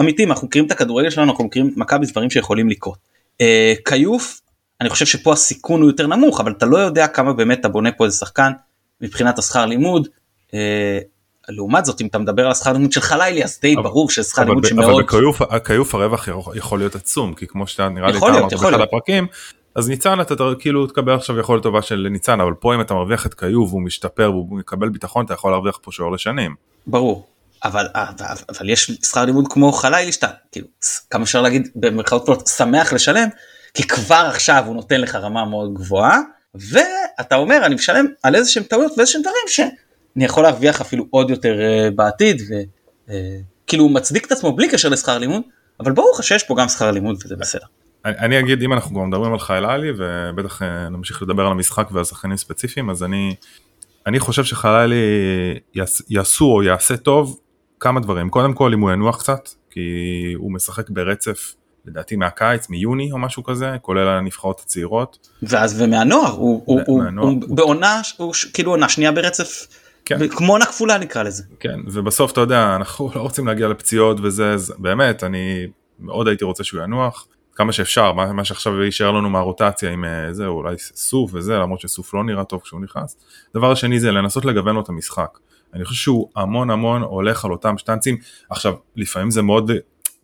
[0.00, 2.98] אמיתי אנחנו מכירים את הכדורגל שלנו אנחנו מכירים את מכבי דברים שיכולים לקרות.
[3.40, 4.40] אה, כיוף
[4.80, 7.92] אני חושב שפה הסיכון הוא יותר נמוך אבל אתה לא יודע כמה באמת אתה בונה
[7.92, 8.52] פה איזה שחקן
[9.00, 10.08] מבחינת השכר לימוד.
[10.54, 10.98] אה,
[11.48, 14.64] לעומת זאת אם אתה מדבר על השכר לימוד של חלילי אז די ברור ששכר לימוד
[14.64, 14.90] שמאוד...
[14.90, 15.02] אבל
[15.58, 19.26] בכיוף הרווח יכול להיות עצום כי כמו שאתה נראה לי אמרת באחד הפרקים
[19.74, 23.26] אז ניצן אתה כאילו תקבל עכשיו יכולת טובה של ניצן אבל פה אם אתה מרוויח
[23.26, 26.54] את כיוב והוא משתפר והוא מקבל ביטחון אתה יכול להרוויח פה שוער לשנים.
[26.86, 27.26] ברור
[27.64, 30.66] אבל, אבל, אבל יש שכר לימוד כמו חלילי שאתה כאילו
[31.10, 33.28] כמה אפשר להגיד במרכאות פלוט שמח לשלם
[33.74, 36.20] כי כבר עכשיו הוא נותן לך רמה מאוד גבוהה
[36.54, 41.06] ואתה אומר אני משלם על איזה שהם טעויות ואיזה שהם דברים שאני יכול להרוויח אפילו
[41.10, 45.42] עוד יותר uh, בעתיד וכאילו uh, הוא מצדיק את עצמו בלי קשר לשכר לימוד
[45.80, 47.66] אבל ברור לך שיש פה גם שכר לימוד וזה בסדר.
[48.04, 52.04] אני, אגיד אם אנחנו כבר מדברים על חיילי ובטח uh, נמשיך לדבר על המשחק ועל
[52.04, 53.34] שחקנים ספציפיים אז אני
[54.06, 54.96] אני חושב שחיילי
[56.08, 57.40] יעשו או יעשה טוב
[57.80, 59.80] כמה דברים קודם כל אם הוא ינוח קצת כי
[60.36, 61.54] הוא משחק ברצף
[61.86, 65.28] לדעתי מהקיץ, מיוני או משהו כזה, כולל הנבחרות הצעירות.
[65.42, 69.66] ואז ומהנוער, הוא, הוא, הוא, הוא בעונה, הוא כאילו עונה שנייה ברצף,
[70.04, 70.28] כן.
[70.28, 71.42] כמו עונה כפולה נקרא לזה.
[71.60, 75.66] כן, ובסוף אתה יודע, אנחנו לא רוצים להגיע לפציעות וזה, באמת, אני
[76.00, 77.26] מאוד הייתי רוצה שהוא ינוח.
[77.54, 81.80] כמה שאפשר, מה, מה שעכשיו יישאר לנו מהרוטציה עם אה, זה, אולי סוף וזה, למרות
[81.80, 83.16] שסוף לא נראה טוב כשהוא נכנס.
[83.54, 85.38] דבר שני זה לנסות לגוון לו את המשחק.
[85.74, 88.16] אני חושב שהוא המון המון הולך על אותם שטנצים.
[88.50, 89.70] עכשיו, לפעמים זה מאוד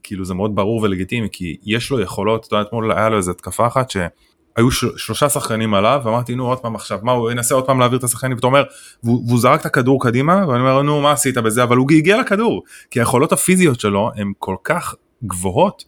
[0.03, 3.31] כאילו זה מאוד ברור ולגיטימי כי יש לו יכולות, אתה יודע, אתמול היה לו איזה
[3.31, 7.55] התקפה אחת שהיו של, שלושה שחקנים עליו ואמרתי נו עוד פעם עכשיו מה הוא ינסה
[7.55, 8.63] עוד פעם להעביר את השחקנים ואתה אומר
[9.03, 12.63] והוא, זרק את הכדור קדימה ואני אומר נו מה עשית בזה אבל הוא הגיע לכדור
[12.91, 15.85] כי היכולות הפיזיות שלו הן כל כך גבוהות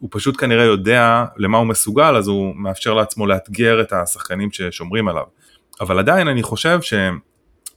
[0.00, 5.08] שהוא פשוט כנראה יודע למה הוא מסוגל אז הוא מאפשר לעצמו לאתגר את השחקנים ששומרים
[5.08, 5.24] עליו.
[5.80, 6.94] אבל עדיין אני חושב ש...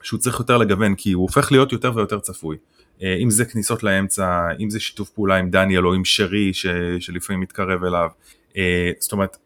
[0.04, 2.58] שהוא צריך יותר לגוון כי הוא הופך להיות יותר ויותר צפוי.
[3.04, 6.66] אה, אם זה כניסות לאמצע, אם זה שיתוף פעולה עם דניאל או עם שרי ש,
[7.00, 8.10] שלפעמים מתקרב אליו,
[8.58, 9.38] אה, זאת אומרת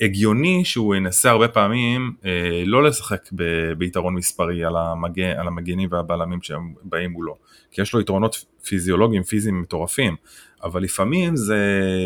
[0.00, 5.88] הגיוני שהוא ינסה הרבה פעמים אה, לא לשחק ב, ביתרון מספרי על, המגן, על המגנים
[5.92, 7.36] והבלמים שהם באים מולו,
[7.70, 10.16] כי יש לו יתרונות פיזיולוגיים פיזיים מטורפים,
[10.64, 11.58] אבל לפעמים זה,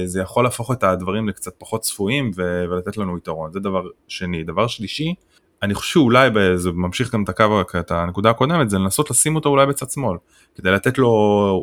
[0.05, 4.45] זה יכול להפוך את הדברים לקצת פחות צפויים ו, ולתת לנו יתרון, זה דבר שני.
[4.45, 5.15] דבר שלישי,
[5.63, 9.49] אני חושב שאולי זה ממשיך גם את הקו, את הנקודה הקודמת, זה לנסות לשים אותו
[9.49, 10.19] אולי בצד שמאל,
[10.55, 11.09] כדי לתת לו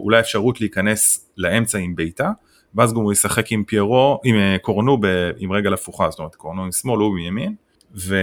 [0.03, 2.31] אולי אפשרות להיכנס לאמצע עם בעיטה,
[2.75, 6.35] ואז גם הוא ישחק עם פיירו, עם אה, קורנו ב, עם רגל הפוכה, זאת אומרת
[6.35, 7.55] קורנו עם שמאל, הוא מימין.
[7.95, 8.15] ו,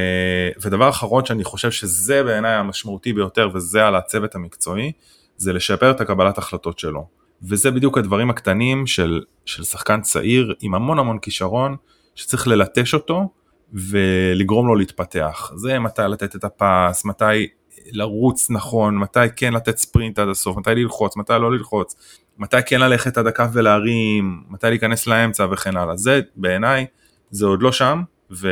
[0.63, 4.93] ודבר אחרון שאני חושב שזה בעיניי המשמעותי ביותר וזה על הצוות המקצועי,
[5.37, 7.07] זה לשפר את הקבלת החלטות שלו.
[7.42, 11.77] וזה בדיוק הדברים הקטנים של, של שחקן צעיר עם המון המון כישרון,
[12.14, 13.29] שצריך ללטש אותו
[13.72, 15.53] ולגרום לו להתפתח.
[15.55, 17.49] זה מתי לתת את הפס, מתי
[17.92, 21.96] לרוץ נכון, מתי כן לתת ספרינט עד הסוף, מתי ללחוץ, מתי לא ללחוץ,
[22.38, 25.96] מתי כן ללכת עד הקו ולהרים, מתי להיכנס לאמצע וכן הלאה.
[25.96, 26.87] זה בעיניי,
[27.31, 28.49] זה עוד לא שם, ו...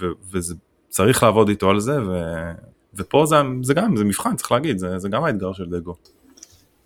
[0.00, 0.06] ו...
[0.30, 2.22] וצריך לעבוד איתו על זה, ו...
[2.94, 5.94] ופה זה, זה גם, זה מבחן, צריך להגיד, זה, זה גם האתגר של דגו.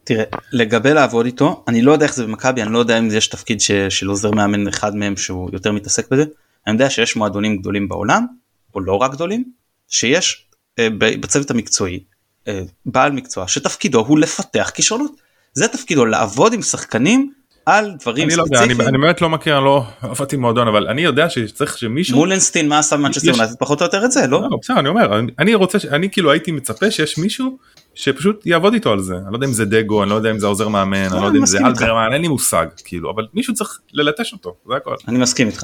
[0.07, 3.29] תראה, לגבי לעבוד איתו, אני לא יודע איך זה במכבי, אני לא יודע אם יש
[3.29, 3.71] תפקיד ש...
[3.71, 6.25] של עוזר מאמן אחד מהם שהוא יותר מתעסק בזה.
[6.66, 8.27] אני יודע שיש מועדונים גדולים בעולם,
[8.75, 9.45] או לא רק גדולים,
[9.88, 12.01] שיש אה, בצוות המקצועי
[12.49, 15.12] אה, בעל מקצוע שתפקידו הוא לפתח כישרונות.
[15.53, 17.33] זה תפקידו לעבוד עם שחקנים
[17.66, 18.61] על דברים אני ספציפיים.
[18.61, 22.16] לא יודע, אני, אני באמת לא מכיר, לא עבדתי מועדון, אבל אני יודע שצריך שמישהו...
[22.16, 24.40] מולנסטין מה עשה במנצ'סטר יונייטד פחות או יותר את זה, לא?
[24.50, 27.59] לא, בסדר, אני אומר, אני, אני רוצה, אני כאילו הייתי מצפה שיש מישהו
[27.94, 29.14] שפשוט יעבוד איתו על זה.
[29.14, 31.26] אני לא יודע אם זה דגו, אני לא יודע אם זה עוזר מאמן, אני לא
[31.26, 34.94] יודע אם זה אלברמן, אין לי מושג, כאילו, אבל מישהו צריך ללטש אותו, זה הכל.
[35.09, 35.62] אני מסכים איתך.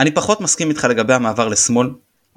[0.00, 1.88] אני פחות מסכים איתך לגבי המעבר לשמאל,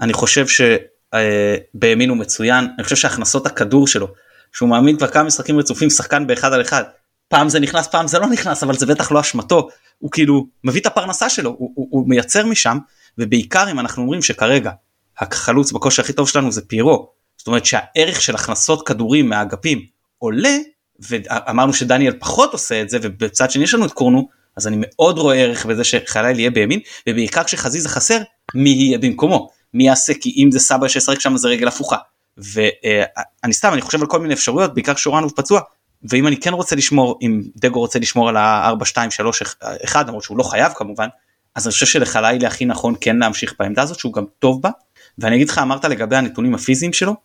[0.01, 4.07] אני חושב שבימין הוא מצוין, אני חושב שהכנסות הכדור שלו,
[4.53, 6.83] שהוא מאמין כבר כמה משחקים רצופים שחקן באחד על אחד,
[7.27, 10.81] פעם זה נכנס פעם זה לא נכנס אבל זה בטח לא אשמתו, הוא כאילו מביא
[10.81, 12.77] את הפרנסה שלו, הוא, הוא, הוא מייצר משם,
[13.17, 14.71] ובעיקר אם אנחנו אומרים שכרגע
[15.19, 19.85] החלוץ בכושר הכי טוב שלנו זה פירו, זאת אומרת שהערך של הכנסות כדורים מהאגפים
[20.17, 20.57] עולה
[20.99, 25.17] ואמרנו שדניאל פחות עושה את זה ובצד שני יש לנו את קורנו אז אני מאוד
[25.17, 28.17] רואה ערך בזה שחליל יהיה בימין ובעיקר כשחזיזה חסר
[28.55, 29.49] מי יהיה במקומו?
[29.73, 30.13] מי יעשה?
[30.21, 31.97] כי אם זה סבא שישחק שם זה רגל הפוכה.
[32.37, 35.61] ואני סתם אני חושב על כל מיני אפשרויות בעיקר שורנוב פצוע
[36.03, 39.41] ואם אני כן רוצה לשמור אם דגו רוצה לשמור על ה-4 2 3
[39.85, 41.07] 1 למרות שהוא לא חייב כמובן
[41.55, 44.69] אז אני חושב שלחלילי הכי נכון כן להמשיך בעמדה הזאת שהוא גם טוב בה
[45.17, 47.15] ואני אגיד לך אמרת לגבי הנתונים הפיזיים שלו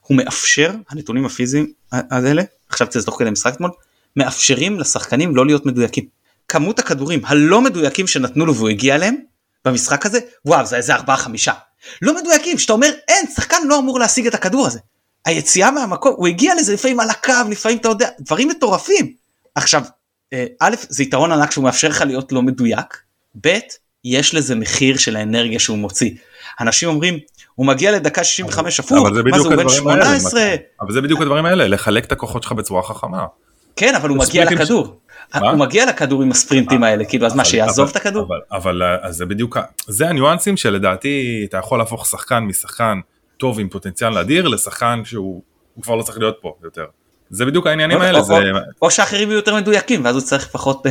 [0.00, 3.70] הוא מאפשר הנתונים הפיזיים האלה עכשיו זה תוך כדי משחק אתמול
[4.16, 6.04] מאפשרים לשחקנים לא להיות מדויקים.
[6.48, 9.16] כמות הכדורים הלא מדויקים שנתנו לו והוא הגיע אליהם
[9.64, 11.00] במשחק הזה וואו זה איזה 4-5
[12.02, 14.78] לא מדויקים שאתה אומר אין שחקן לא אמור להשיג את הכדור הזה.
[15.24, 19.12] היציאה מהמקום הוא הגיע לזה לפעמים על הקו לפעמים אתה יודע דברים מטורפים.
[19.54, 19.82] עכשיו
[20.32, 22.96] אה, א' זה יתרון ענק שהוא מאפשר לך להיות לא מדויק
[23.46, 23.58] ב'
[24.04, 26.10] יש לזה מחיר של האנרגיה שהוא מוציא.
[26.60, 27.18] אנשים אומרים
[27.54, 28.98] הוא מגיע לדקה 65 הפוך,
[29.30, 30.42] מה זה הוא בן 18?
[30.80, 33.26] אבל זה בדיוק הדברים האלה, לחלק את הכוחות שלך בצורה חכמה.
[33.76, 35.00] כן אבל הוא מגיע לכדור.
[35.34, 38.28] הוא מגיע לכדור עם הספרינטים האלה כאילו אז מה שיעזוב את הכדור?
[38.52, 43.00] אבל זה בדיוק זה הניואנסים שלדעתי אתה יכול להפוך שחקן משחקן
[43.40, 45.42] טוב עם פוטנציאל אדיר לשחקן שהוא
[45.82, 46.84] כבר לא צריך להיות פה יותר.
[47.30, 48.20] זה בדיוק העניינים האלה.
[48.82, 50.86] או שאחרים יהיו יותר מדויקים ואז הוא צריך פחות.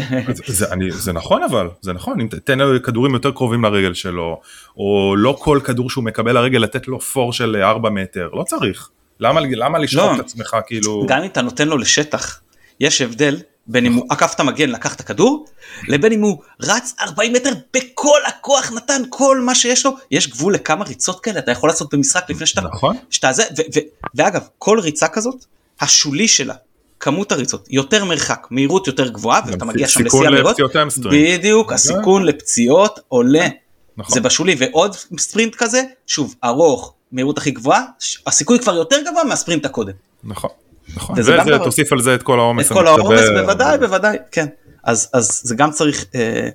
[0.90, 4.42] זה נכון אבל זה נכון אם תתן לו כדורים יותר קרובים לרגל שלו
[4.78, 8.90] או לא כל כדור שהוא מקבל לרגל לתת לו פור של 4 מטר לא צריך.
[9.20, 10.16] למה לשחוק לא.
[10.16, 11.06] את עצמך כאילו.
[11.08, 12.42] גם אם אתה נותן לו לשטח
[12.80, 13.38] יש הבדל
[13.70, 15.46] בין אם הוא עקף את המגן לקח את הכדור
[15.88, 20.54] לבין אם הוא רץ 40 מטר בכל הכוח נתן כל מה שיש לו יש גבול
[20.54, 23.44] לכמה ריצות כאלה אתה יכול לעשות במשחק לפני שאתה נכון שאתה זה
[24.16, 25.46] ואגב כל ריצה כזאת
[25.82, 26.54] השולי שלה
[27.00, 30.58] כמות הריצות יותר מרחק מהירות יותר גבוהה ואתה מגיע שם לשיא המהירות
[31.12, 33.48] בדיוק הסיכון לפציעות עולה
[33.98, 34.14] נכון.
[34.14, 37.84] זה בשולי ועוד ספרינט כזה שוב ארוך מהירות הכי גבוהה
[38.28, 39.94] הסיכוי כבר יותר גבוה מהספרינט הקודם.
[40.24, 40.50] נכון.
[40.96, 42.68] נכון, וזה תוסיף על זה את כל העומס.
[42.68, 44.46] את כל העומס בוודאי בוודאי כן.
[44.84, 46.50] אז אז זה גם צריך אה,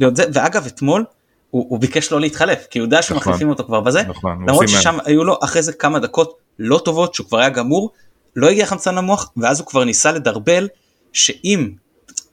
[0.00, 0.24] להיות זה.
[0.32, 1.04] ואגב אתמול
[1.50, 4.02] הוא, הוא ביקש לא להתחלף כי הוא יודע שמחליפים נכון, אותו כבר בזה.
[4.02, 7.90] נכון, למרות ששם היו לו אחרי זה כמה דקות לא טובות שהוא כבר היה גמור
[8.36, 10.68] לא הגיע חמצן למוח ואז הוא כבר ניסה לדרבל
[11.12, 11.70] שאם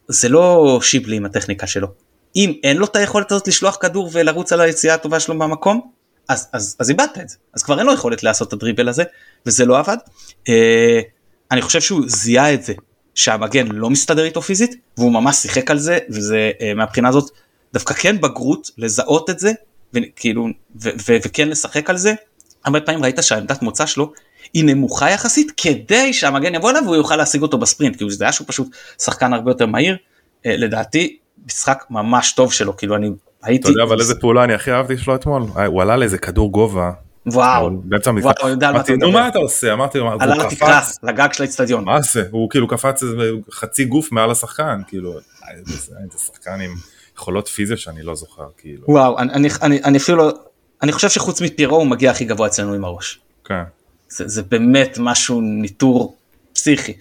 [0.07, 1.87] זה לא שיבלי עם הטכניקה שלו.
[2.35, 5.81] אם אין לו את היכולת הזאת לשלוח כדור ולרוץ על היציאה הטובה שלו במקום
[6.29, 7.37] אז אז אז איבדת את זה.
[7.53, 9.03] אז כבר אין לו יכולת לעשות את הדריבל הזה
[9.45, 9.97] וזה לא עבד.
[10.49, 11.01] אה,
[11.51, 12.73] אני חושב שהוא זיהה את זה
[13.15, 17.31] שהמגן לא מסתדר איתו פיזית והוא ממש שיחק על זה וזה אה, מהבחינה הזאת
[17.73, 19.51] דווקא כן בגרות לזהות את זה
[19.93, 20.47] וכאילו
[21.25, 22.13] וכן לשחק על זה.
[22.65, 24.11] הרבה פעמים ראית שהעמדת מוצא שלו
[24.53, 28.31] היא נמוכה יחסית כדי שהמגן יבוא אליו והוא יוכל להשיג אותו בספרינט כאילו זה היה
[28.31, 28.67] שהוא פשוט
[29.01, 29.97] שחקן הרבה יותר מהיר
[30.45, 33.09] אה, לדעתי משחק ממש טוב שלו כאילו אני
[33.43, 33.61] הייתי.
[33.61, 36.51] אתה יודע אבל איזה פעולה אני הכי אהבתי שלו אתמול אה, הוא עלה לאיזה כדור
[36.51, 36.91] גובה.
[37.33, 41.85] וואו, באמצע המשחק, אמרתי נו מה אתה עושה, אמרתי לו, עלה לתקרה, לגג של האצטדיון,
[41.85, 43.03] מה זה, הוא כאילו קפץ
[43.51, 45.13] חצי גוף מעל השחקן, כאילו,
[45.57, 46.75] איזה שחקן עם
[47.15, 50.31] יכולות פיזיות שאני לא זוכר, כאילו, וואו, אני אפילו לא,
[50.83, 53.63] אני חושב שחוץ מפירו הוא מגיע הכי גבוה אצלנו עם הראש, כן,
[54.09, 56.17] זה, באמת משהו ניטור
[56.53, 56.93] פסיכי.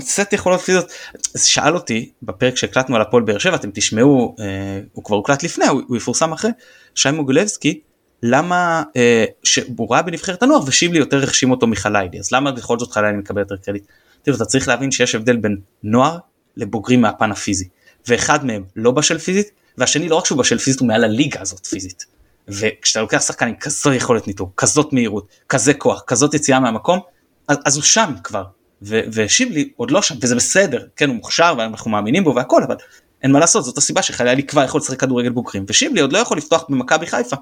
[0.00, 0.92] סט יכולות פיזיות,
[1.36, 5.66] שאל אותי בפרק שהקלטנו על הפועל באר שבע, אתם תשמעו, אה, הוא כבר הוקלט לפני,
[5.66, 6.50] הוא, הוא יפורסם אחרי,
[6.94, 7.80] שי מוגלבסקי,
[8.22, 12.92] למה, אה, שהוא ראה בנבחרת הנוער ושיבלי יותר החשים אותו מחליילי, אז למה בכל זאת
[12.92, 13.86] חליילי מקבל יותר קרדיט?
[14.22, 16.18] תראו, אתה צריך להבין שיש הבדל בין נוער
[16.56, 17.68] לבוגרים מהפן הפיזי,
[18.08, 21.66] ואחד מהם לא בשל פיזית, והשני לא רק שהוא בשל פיזית, הוא מעל הליגה הזאת
[21.66, 22.06] פיזית.
[22.48, 27.00] וכשאתה לוקח שחקן עם כזו יכולת ניטור, כזאת מהירות, כזה כוח, כזאת יציאה מהמקום,
[27.48, 28.44] אז, אז הוא שם כבר.
[28.82, 32.76] ושיבלי עוד לא שם, וזה בסדר, כן הוא מוכשר ואנחנו מאמינים בו והכל, אבל
[33.22, 36.38] אין מה לעשות, זאת הסיבה שחיילי כבר יכול לשחק כדורגל בוגרים, ושיבלי עוד לא יכול
[36.38, 37.36] לפתוח במכבי חיפה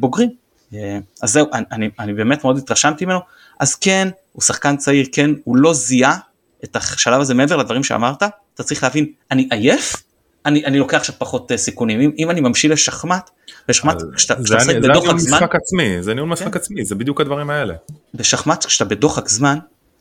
[0.00, 0.30] בוגרים.
[0.74, 3.18] אה, אז זהו, אני, אני, באמת מאוד התרשמתי ממנו,
[3.60, 6.16] אז כן, הוא שחקן צעיר, כן, הוא לא זיהה
[6.64, 8.22] את השלב הזה מעבר לדברים שאמרת,
[8.54, 9.96] אתה צריך להבין, אני עייף,
[10.46, 13.30] אני, אני לוקח עכשיו פחות uh, סיכונים אם, אם אני ממשיל לשחמט,
[13.68, 16.58] בשחמט כשאתה משחק בדוחק זמן, זה ניהול משחק עצמי, זה ניהול משחק כן.
[16.58, 17.74] עצמי, זה בדיוק הדברים האלה.
[18.14, 19.58] בשחמט כשאתה בדוחק זמן,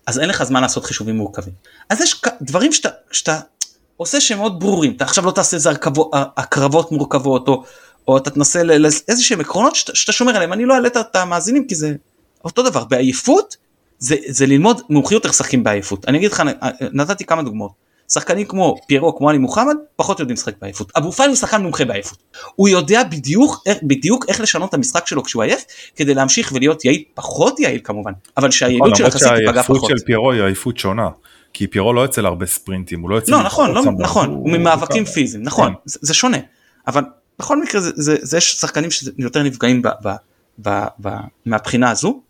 [0.07, 1.53] אז אין לך זמן לעשות חישובים מורכבים.
[1.89, 3.39] אז יש דברים שאתה, שאתה
[3.97, 5.69] עושה שהם מאוד ברורים, אתה עכשיו לא תעשה איזה
[6.37, 7.63] הקרבות מורכבות, או,
[8.09, 11.67] או אתה תנסה לאיזה שהם עקרונות שאתה, שאתה שומר עליהם, אני לא אעלה את המאזינים
[11.67, 11.93] כי זה
[12.45, 13.57] אותו דבר, בעייפות
[13.99, 16.05] זה, זה ללמוד מומחיות איך לשחקים בעייפות.
[16.07, 16.43] אני אגיד לך,
[16.93, 17.71] נתתי כמה דוגמאות.
[18.09, 20.91] שחקנים כמו פיירו כמו עלי מוחמד פחות יודעים לשחק בעייפות.
[20.97, 22.17] אבו פאני הוא שחקן מומחה בעייפות.
[22.55, 27.03] הוא יודע בדיוק, בדיוק איך לשנות את המשחק שלו כשהוא עייף כדי להמשיך ולהיות יעיל
[27.13, 29.75] פחות יעיל כמובן אבל שהיעילות של יחסית תיפגע פחות.
[29.75, 31.09] שהעייפות של פיירו היא עייפות שונה.
[31.53, 35.05] כי פיירו לא יוצא להרבה ספרינטים הוא לא יוצא לא נכון לא, נכון הוא ממאבקים
[35.05, 35.79] פיזיים נכון כן.
[35.85, 36.37] זה שונה
[36.87, 37.03] אבל
[37.39, 39.81] בכל מקרה זה יש שחקנים שיותר נפגעים
[41.45, 42.21] מהבחינה הזו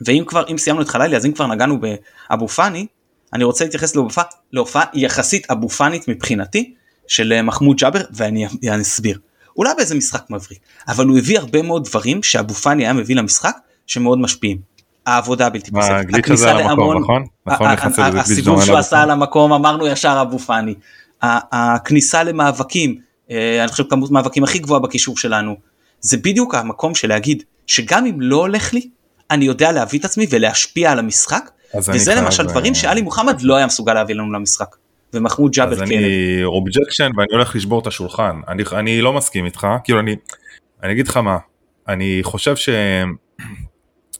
[0.00, 2.86] ואם כבר אם סיימנו את חלילי אז אם כבר נגענו באבו פאני
[3.32, 6.74] אני רוצה להתייחס להופעה, להופעה יחסית אבו פאנית מבחינתי
[7.06, 9.18] של אה, מחמוד ג'אבר ואני אני אסביר.
[9.56, 13.56] אולי באיזה משחק מבריק, אבל הוא הביא הרבה מאוד דברים שאבו פאני היה מביא למשחק
[13.86, 14.58] שמאוד משפיעים.
[15.06, 17.24] העבודה הבלתי פוסקת, הגליץ' הזה על המקום, נכון?
[17.46, 20.74] נכון, ה- נכנסתי ה- לזה גליץ' הסיבוב שהוא עשה על המקום אמרנו ישר אבו פאני.
[21.22, 22.98] הכניסה למאבקים,
[23.30, 25.56] אני חושב כמות מאבקים הכי גבוהה בקישור שלנו,
[26.00, 28.88] זה בדיוק המקום של להגיד שגם אם לא הולך לי,
[29.30, 31.50] אני יודע להביא את עצמי ולהשפיע על המשחק,
[31.88, 34.76] וזה למשל דברים אה, שאלי מוחמד לא היה מסוגל להביא לנו למשחק.
[35.14, 35.84] ומחמוד ג'אבר אז כן.
[35.84, 40.16] אני objection ואני הולך לשבור את השולחן אני אני לא מסכים איתך כאילו אני
[40.82, 41.38] אני אגיד לך מה
[41.88, 42.54] אני חושב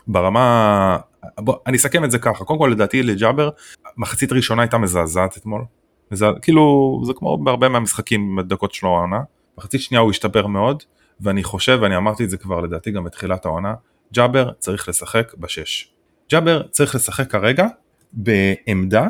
[0.07, 0.99] שברמה
[1.39, 3.51] בוא אני אסכם את זה ככה קודם כל לדעתי לג'אבר
[3.97, 5.65] מחצית ראשונה הייתה מזעזעת אתמול.
[6.11, 6.31] מזע...
[6.43, 9.21] כאילו זה כמו בהרבה מהמשחקים בדקות שלו העונה
[9.59, 10.83] מחצית שנייה הוא השתפר מאוד
[11.21, 13.75] ואני חושב ואני אמרתי את זה כבר לדעתי גם בתחילת העונה
[14.15, 15.93] ג'אבר צריך לשחק בשש.
[16.31, 17.67] ג'אבר צריך לשחק כרגע
[18.13, 19.07] בעמדה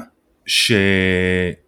[0.46, 0.72] ש...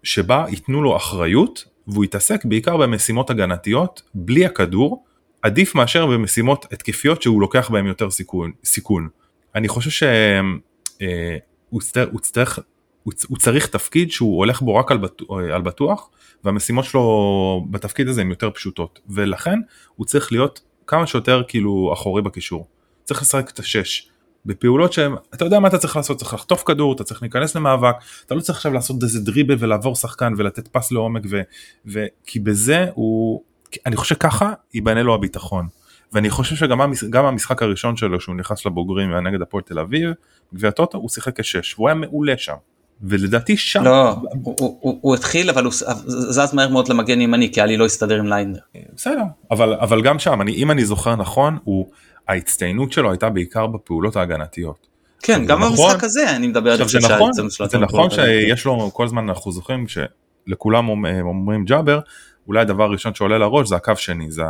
[0.03, 5.05] שבה ייתנו לו אחריות והוא יתעסק בעיקר במשימות הגנתיות בלי הכדור
[5.43, 8.53] עדיף מאשר במשימות התקפיות שהוא לוקח בהן יותר סיכון.
[8.65, 9.09] סיכון.
[9.55, 11.81] אני חושב שהוא
[12.19, 12.59] יצטרך,
[13.03, 16.11] הוא, הוא, צריך תפקיד שהוא הולך בו רק על, בטוח, על בטוח
[16.45, 19.59] והמשימות שלו בתפקיד הזה הן יותר פשוטות ולכן
[19.97, 22.67] הוא צריך להיות כמה שיותר כאילו אחורי בקישור.
[23.05, 24.09] צריך לשחק את השש.
[24.47, 27.95] בפעולות שהן, אתה יודע מה אתה צריך לעשות, צריך לחטוף כדור, אתה צריך להיכנס למאבק,
[28.27, 31.41] אתה לא צריך עכשיו לעשות איזה דריבל ולעבור שחקן ולתת פס לעומק, ו,
[31.87, 33.43] ו, כי בזה הוא,
[33.87, 35.67] אני חושב ככה ייבנה לו הביטחון.
[36.13, 40.11] ואני חושב שגם המש- המשחק הראשון שלו שהוא נכנס לבוגרים נגד הפועל תל אביב,
[40.55, 42.55] גביע טוטו הוא שיחק כשש, והוא היה מעולה שם.
[43.03, 44.11] ולדעתי שם, לא,
[44.43, 45.73] הוא- הוא- הוא התחיל אבל הוא
[46.07, 48.59] זז מהר מאוד למגן ימני כי אלי לא הסתדר עם ליינר.
[48.97, 51.87] בסדר, אבל, אבל גם שם, אני, אם אני זוכר נכון, הוא,
[52.29, 54.87] ההצטיינות שלו הייתה בעיקר בפעולות ההגנתיות.
[55.23, 55.71] כן, גם נכון.
[55.87, 57.31] במשחק הזה אני מדבר על זה נכון,
[57.69, 58.11] זה נכון.
[58.11, 62.01] שיש לו כל הזמן אנחנו זוכרים שלכולם אומ- אומרים ג'אבר
[62.49, 64.43] אולי הדבר הראשון שעולה לראש זה הקו שני זה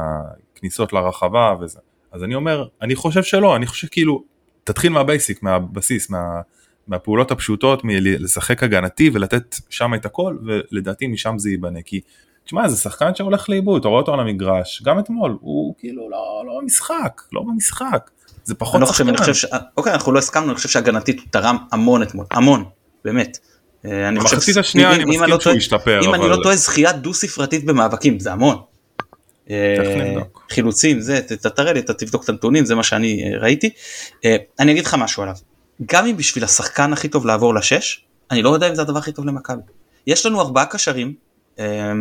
[0.57, 1.78] הכניסות לרחבה וזה
[2.12, 4.22] אז אני אומר אני חושב שלא אני חושב כאילו
[4.64, 6.40] תתחיל מהבייסיק מהבסיס מה,
[6.89, 12.01] מהפעולות הפשוטות מלשחק הגנתי ולתת שם את הכל ולדעתי משם זה ייבנה כי
[12.45, 16.43] תשמע זה שחקן שהולך לאיבוד אתה רואה אותו על המגרש גם אתמול הוא כאילו לא
[16.47, 18.11] לא במשחק לא במשחק
[18.45, 19.33] זה פחות אני לא חושב, אני שחקן.
[19.33, 19.51] חושב ש...
[19.76, 22.64] אוקיי, אנחנו לא הסכמנו, אני חושב שהגנתית הוא תרם המון אתמול, המון,
[23.05, 23.39] באמת.
[23.85, 24.35] אה, אני חושב...
[24.37, 27.64] במחצית השנייה אם- אני מסכים לא שהוא השתפר, אם אני לא טועה, זכייה דו ספרתית
[27.64, 28.57] במאבקים, זה המון.
[29.51, 29.57] אה.
[30.51, 31.20] חילוצים, זה,
[31.57, 33.70] תראה לי, אתה תבדוק את הנתונים, זה מה שאני אה, ראיתי.
[34.61, 35.35] אני אגיד לך משהו עליו.
[35.86, 39.12] גם אם בשביל השחקן הכי טוב לעבור לשש, אני לא יודע אם זה הדבר הכי
[39.12, 39.62] טוב למכבי.
[40.06, 41.14] יש לנו ארבעה קשרים,
[41.58, 41.92] אה,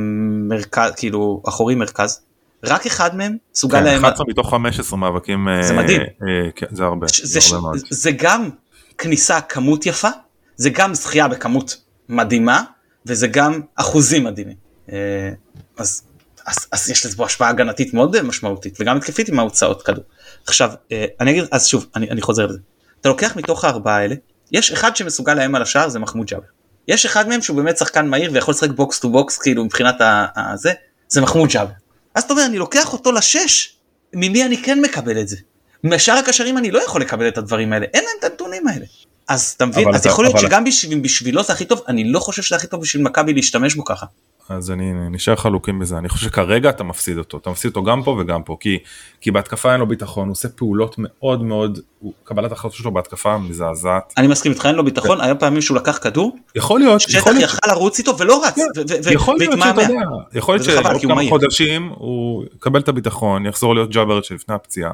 [0.50, 2.22] מרכז, כאילו, אחורי מרכז,
[2.64, 4.06] רק אחד מהם סוגל כן, להם...
[4.06, 6.02] 11 מתוך 15 מאבקים זה אה, מדהים.
[6.02, 7.80] אה, כן, זה הרבה, זה זה, הרבה מאוד.
[7.90, 8.50] זה גם
[8.98, 10.10] כניסה כמות יפה,
[10.56, 12.64] זה גם זכייה בכמות מדהימה,
[13.06, 14.56] וזה גם אחוזים מדהימים.
[14.92, 15.32] אה,
[15.78, 16.04] אז,
[16.46, 20.04] אז, אז יש לזה בו השפעה הגנתית מאוד אה, משמעותית, וגם התקפית עם הוצאות כדור.
[20.48, 22.60] עכשיו, אה, אני אגיד, אז שוב, אני, אני חוזר לזה.
[23.02, 24.16] אתה לוקח מתוך הארבעה האלה,
[24.52, 26.44] יש אחד שמסוגל לאיים על השער, זה מחמוד ג'אבר.
[26.88, 29.96] יש אחד מהם שהוא באמת שחקן מהיר ויכול לשחק בוקס טו בוקס, כאילו מבחינת
[30.36, 30.74] הזה,
[31.10, 31.72] זה מחמוד ג'אבר.
[32.16, 33.76] אז אתה אומר, אני לוקח אותו לשש,
[34.14, 35.38] ממי אני כן מקבל את זה?
[35.84, 38.86] משאר הקשרים אני לא יכול לקבל את הדברים האלה, אין להם את הנתונים האלה.
[39.28, 42.12] אז אתה מבין, אז אתה- יכול להיות אבל- שגם בשביל, בשבילו זה הכי טוב, אני
[42.12, 44.06] לא חושב שזה הכי טוב בשביל מכבי להשתמש בו ככה.
[44.52, 48.04] אז אני נשאר חלוקים בזה, אני חושב שכרגע אתה מפסיד אותו, אתה מפסיד אותו גם
[48.04, 48.78] פה וגם פה, כי,
[49.22, 53.38] כי בהתקפה אין לו ביטחון, הוא עושה פעולות מאוד מאוד, הוא- קבלת ההחלטות שלו בהתקפה
[53.38, 54.14] מזעזעת.
[54.18, 57.34] אני מסכים איתך, אין לו ביטחון, היה פעמים שהוא לקח כדור, יכול להיות, שטח יכול
[57.34, 59.82] להיות, יכל לרוץ איתו ולא רץ, כן, ו- ו- יכול להיות שאתה והתמהמה.
[59.94, 61.22] יודע, יכול להיות שעוד כמה.
[61.30, 64.92] חודשים הוא יקבל את הביטחון, יחזור להיות ג'אבר שלפני הפציעה,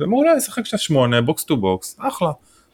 [0.00, 2.30] ומעולה ישחק קצת שמונה, בוקס טו בוקס, אחלה.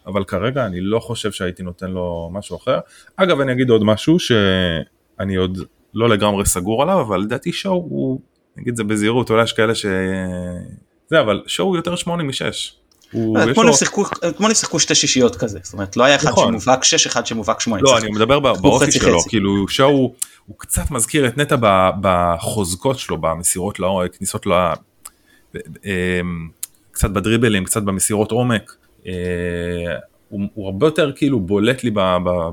[0.06, 2.78] אבל כרגע אני לא חושב שהייתי נותן לו משהו אחר.
[3.16, 5.58] אגב אני אגיד עוד משהו שאני עוד
[5.94, 8.20] לא לגמרי סגור עליו, אבל לדעתי שואו הוא,
[8.56, 9.86] נגיד את זה בזהירות, אולי יש כאלה ש...
[11.10, 12.74] זה, אבל שואו הוא יותר שמונה משש.
[13.12, 13.66] יש אתמול.
[13.68, 13.72] הם
[14.54, 16.48] שיחקו- שתי שישיות כזה, זאת אומרת לא היה אחד נכון.
[16.60, 17.82] שמובהק 6, אחד שמובהק 8.
[17.82, 19.18] לא, אני מדבר באופי שלו.
[19.28, 20.14] כאילו שואו הוא-
[20.58, 21.56] קצת מזכיר את נטע
[22.00, 24.52] בחוזקות שלו, במסירות לעומק, כניסות ל...
[25.84, 26.48] אמ,
[26.90, 28.76] קצת בדריבלים, קצת במסירות עומק.
[30.28, 31.90] הוא, הוא הרבה יותר כאילו בולט לי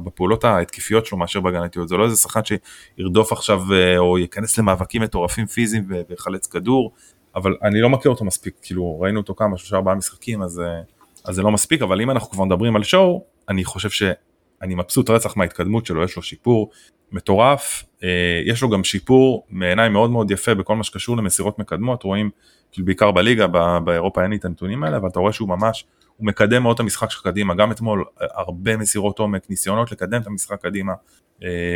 [0.03, 5.01] בפעולות ההתקפיות שלו מאשר בהגנתיות, זה לא איזה שחקן שירדוף עכשיו אה, או ייכנס למאבקים
[5.01, 6.91] מטורפים פיזיים ויחלץ כדור,
[7.35, 10.81] אבל אני לא מכיר אותו מספיק, כאילו ראינו אותו כמה, שלושה ארבעה משחקים, אז, אה,
[11.25, 15.09] אז זה לא מספיק, אבל אם אנחנו כבר מדברים על שואו, אני חושב שאני מבסוט
[15.09, 16.69] רצח מההתקדמות שלו, יש לו שיפור
[17.11, 22.03] מטורף, אה, יש לו גם שיפור בעיניי מאוד מאוד יפה בכל מה שקשור למסירות מקדמות,
[22.03, 22.29] רואים
[22.71, 23.47] כאילו בעיקר בליגה,
[23.83, 25.85] באירופה אין לי את הנתונים האלה, אבל אתה רואה שהוא ממש,
[26.21, 30.27] הוא מקדם מאוד את המשחק שלך קדימה, גם אתמול הרבה מסירות עומק, ניסיונות לקדם את
[30.27, 30.93] המשחק קדימה,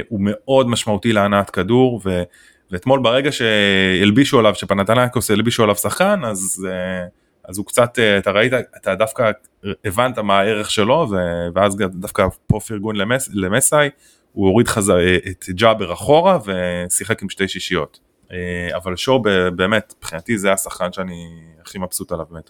[0.08, 2.24] הוא מאוד משמעותי להנעת כדור, ו,
[2.72, 6.68] ואתמול ברגע שהלבישו עליו, שפנתנקוס הלבישו עליו שחקן, אז,
[7.46, 9.32] אז הוא קצת, אתה ראית, אתה דווקא
[9.86, 11.08] הבנת מה הערך שלו,
[11.56, 13.89] ואז דווקא פה פרגון למס, למסאי,
[14.32, 14.98] הוא הוריד חזר,
[15.30, 18.00] את ג'אבר אחורה ושיחק עם שתי שישיות.
[18.76, 19.22] אבל שואו
[19.56, 21.28] באמת, מבחינתי זה השחקן שאני
[21.62, 22.50] הכי מבסוט עליו באמת.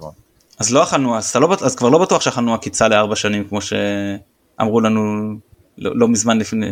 [0.60, 4.82] אז לא אכלנו, אז, לא, אז כבר לא בטוח שאכלנו עקיצה לארבע שנים כמו שאמרו
[4.82, 5.34] לנו
[5.78, 6.68] לא, לא מזמן לפני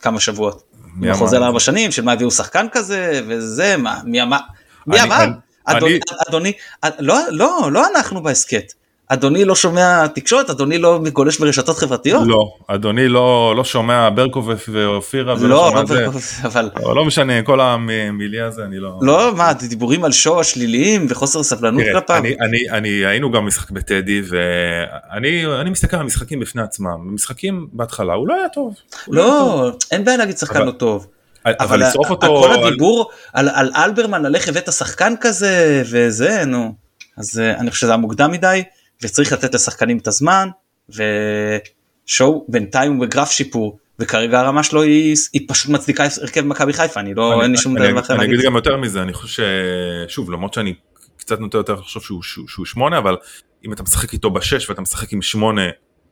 [0.00, 0.62] כמה שבועות.
[0.96, 4.38] מי חוזר לארבע שנים של מה הביאו שחקן כזה וזה מה מי אמר?
[4.86, 5.24] מי אמר
[5.64, 5.98] אדוני,
[6.28, 6.52] אדוני
[6.98, 8.72] לא לא לא אנחנו בהסכת
[9.08, 10.50] אדוני לא שומע תקשורת?
[10.50, 12.22] אדוני לא גולש ברשתות חברתיות?
[12.26, 17.60] לא אדוני לא לא שומע ברקובף ואופירה לא, לא, ברקובף, אבל לא, לא משנה כל
[17.60, 22.16] המיליה הזה אני לא לא מה דיבורים על שואו השליליים וחוסר סבלנות כלפיו?
[22.16, 27.14] אני, אני, אני היינו גם משחק בטדי ואני אני מסתכל על המשחקים בפני עצמם.
[27.14, 28.74] משחקים בהתחלה הוא לא היה טוב.
[29.08, 31.06] לא, לא אין בעיה להגיד שחקן לא טוב.
[31.44, 36.72] אבל לשרוף אותו כל הדיבור על, על אלברמן על איך הבאת שחקן כזה וזה נו.
[37.18, 38.62] אז אני חושב שזה היה מוקדם מדי.
[39.02, 40.48] וצריך לתת לשחקנים את הזמן
[40.88, 47.00] ושואו בינתיים הוא בגרף שיפור וכרגע הרמה שלו היא, היא פשוט מצדיקה הרכב מכבי חיפה
[47.00, 48.28] אני לא אני, אין לי שום דבר אחר להגיד.
[48.28, 49.42] אני אגיד גם יותר מזה אני חושב
[50.08, 50.74] ששוב למרות שאני
[51.16, 53.16] קצת נוטה יותר לחשוב שהוא, שהוא, שהוא שמונה אבל
[53.66, 55.62] אם אתה משחק איתו בשש ואתה משחק עם שמונה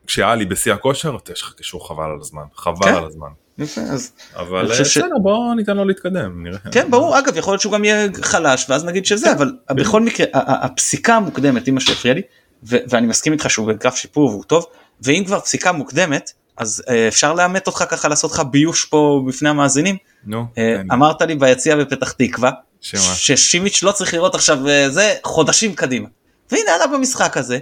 [0.06, 2.94] כשעלי בשיא הכושר יש לך קישור חבל על הזמן חבל כן?
[2.94, 3.28] על הזמן.
[3.58, 4.98] יפה, אז אבל בסדר ש...
[5.22, 6.58] בוא ניתן לו להתקדם נראה.
[6.72, 10.26] כן ברור אגב יכול להיות שהוא גם יהיה חלש ואז נגיד שזה אבל בכל מקרה
[10.32, 12.22] הפסיקה המוקדמת היא מה שהפריע לי
[12.66, 14.66] ואני מסכים איתך שהוא בגרף שיפור והוא טוב
[15.00, 19.48] ואם כבר פסיקה מוקדמת אז uh, אפשר לאמת אותך ככה לעשות לך ביוש פה בפני
[19.48, 19.96] המאזינים.
[20.26, 20.44] נו.
[20.54, 20.58] Uh,
[20.92, 22.50] אמרת לי ביציע בפתח תקווה
[22.80, 26.08] ששימיץ' לא צריך לראות עכשיו uh, זה חודשים קדימה.
[26.50, 27.58] והנה עלה במשחק הזה.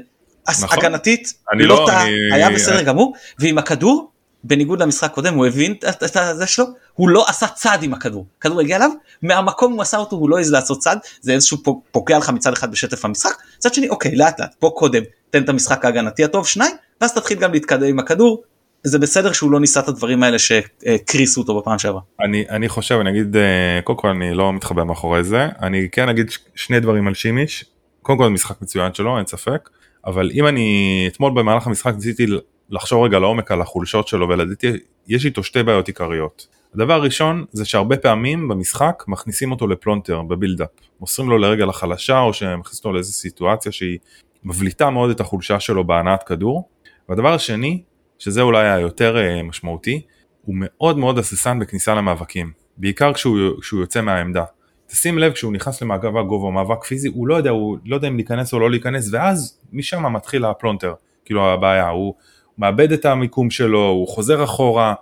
[0.48, 0.78] נכון.
[0.78, 4.10] הגנתית לא, לא טעה, היה בסדר גמור ועם הכדור
[4.44, 5.74] בניגוד למשחק קודם הוא הבין
[6.04, 6.64] את זה שלו
[6.94, 8.26] הוא לא עשה צעד עם הכדור.
[8.40, 8.90] כדור הגיע אליו
[9.22, 11.58] מהמקום הוא עשה אותו הוא לא העז לעשות צעד זה איזשהו
[11.92, 13.32] פוגע לך מצד אחד בשטף המשחק.
[13.58, 17.38] מצד שני אוקיי לאט לאט פה קודם תן את המשחק ההגנתי הטוב שניים ואז תתחיל
[17.38, 18.42] גם להתקדם עם הכדור.
[18.82, 22.00] זה בסדר שהוא לא ניסה את הדברים האלה שקריסו אותו בפעם שעברה.
[22.20, 25.48] אני אני חושב אני אגיד אה, קודם כל אני לא מתחבא מאחורי זה.
[25.62, 27.64] אני כן אגיד שני דברים על שימיש.
[28.02, 29.70] קודם כל משחק מצוין שלו אין ספק.
[30.06, 32.26] אבל אם אני אתמול במהלך המשחק ניסיתי
[32.70, 34.72] לחשוב רגע לעומק על החולשות שלו ולדעתי
[35.08, 36.46] יש איתו שתי בעיות עיקריות.
[36.74, 40.68] הדבר הראשון זה שהרבה פעמים במשחק מכניסים אותו לפלונטר בבילדאפ,
[41.00, 43.98] מוסרים לו לרגל החלשה או שמכניסים אותו לאיזו סיטואציה שהיא
[44.44, 46.68] מבליטה מאוד את החולשה שלו בהנעת כדור.
[47.08, 47.82] והדבר השני,
[48.18, 50.02] שזה אולי היותר אה, משמעותי,
[50.42, 54.44] הוא מאוד מאוד הססן בכניסה למאבקים, בעיקר כשהוא, כשהוא יוצא מהעמדה.
[54.86, 58.08] תשים לב כשהוא נכנס למאבק גובה או מאבק פיזי הוא לא יודע, הוא לא יודע
[58.08, 60.94] אם להיכנס או לא להיכנס ואז משם מתחיל הפלונטר,
[61.24, 62.14] כאילו הבעיה, הוא
[62.58, 64.94] מאבד את המיקום שלו, הוא חוזר אחורה,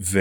[0.00, 0.20] ו...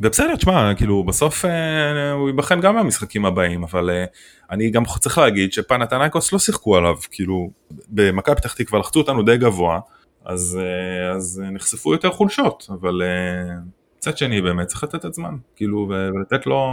[0.00, 4.04] ובסדר, תשמע, כאילו בסוף אה, הוא ייבחן גם במשחקים הבאים, אבל אה,
[4.50, 7.50] אני גם צריך להגיד שפנאתינייקוס לא שיחקו עליו, כאילו
[7.88, 9.80] במכבי פתח תקווה לחצו אותנו די גבוה,
[10.24, 13.54] אז, אה, אז נחשפו יותר חולשות, אבל אה,
[13.98, 16.68] מצד שני באמת צריך לתת את זמן, כאילו ולתת לו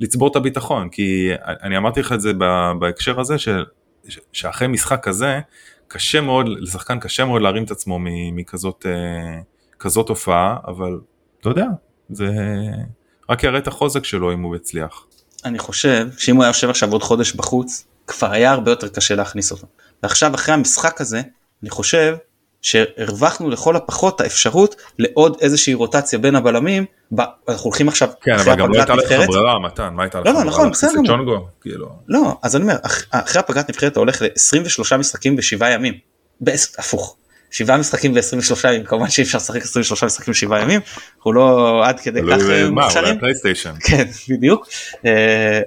[0.00, 1.30] לצבור את הביטחון, כי
[1.62, 2.32] אני אמרתי לך את זה
[2.78, 3.48] בהקשר הזה, ש,
[4.32, 5.40] שאחרי משחק כזה,
[5.88, 7.98] קשה מאוד, לשחקן קשה מאוד להרים את עצמו
[8.32, 9.40] מכזאת אה,
[9.78, 11.00] כזאת הופעה, אבל
[11.40, 11.66] אתה יודע,
[12.10, 12.28] זה
[13.30, 15.06] רק יראה את החוזק שלו אם הוא יצליח.
[15.44, 19.14] אני חושב שאם הוא היה יושב עכשיו עוד חודש בחוץ, כבר היה הרבה יותר קשה
[19.14, 19.66] להכניס אותו.
[20.02, 21.22] ועכשיו אחרי המשחק הזה,
[21.62, 22.16] אני חושב
[22.64, 26.84] שהרווחנו לכל הפחות האפשרות לעוד איזושהי רוטציה בין הבלמים,
[27.18, 30.32] אנחנו הולכים עכשיו כן, אבל גם לא הייתה לך ברירה מתן, מה הייתה לך לא,
[30.32, 31.48] לא, נכון, בסדר גמור.
[31.60, 31.88] כאילו.
[32.08, 32.76] לא, אז אני אומר,
[33.10, 35.94] אחרי הפגרת נבחרת אתה הולך ל-23 משחקים בשבעה ימים,
[36.78, 37.16] הפוך,
[37.50, 40.80] שבעה משחקים ב-23 ימים, כמובן שאי אפשר לשחק 23 משחקים בשבעה ימים,
[41.16, 42.38] אנחנו לא עד כדי כך
[42.70, 43.18] מוכשרים.
[43.80, 44.04] כן,
[44.34, 44.68] בדיוק.
[45.06, 45.60] אה,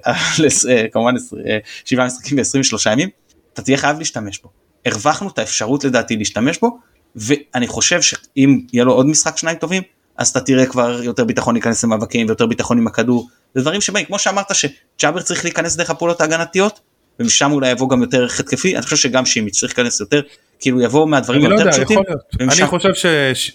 [0.70, 1.16] אה, כמובן
[1.48, 3.10] אה, שבעה משחקים ב-23 ימים,
[3.54, 4.67] אתה תהיה חייב להשתמש בו.
[4.86, 6.80] הרווחנו את האפשרות לדעתי להשתמש בו,
[7.16, 9.84] ואני חושב שאם יהיה לו עוד משחק שניים טובים,
[10.18, 14.06] אז אתה תראה כבר יותר ביטחון להיכנס למאבקים ויותר ביטחון עם הכדור, זה דברים שבאים,
[14.06, 16.80] כמו שאמרת שג'אבר צריך להיכנס דרך הפעולות ההגנתיות,
[17.20, 20.22] ומשם אולי יבוא גם יותר ערך התקפי, אני חושב שגם שימיץ' צריך להיכנס יותר,
[20.60, 22.00] כאילו יבוא מהדברים היותר לא פשוטים.
[22.40, 22.64] ומשם...
[22.64, 23.06] אני חושב, ש...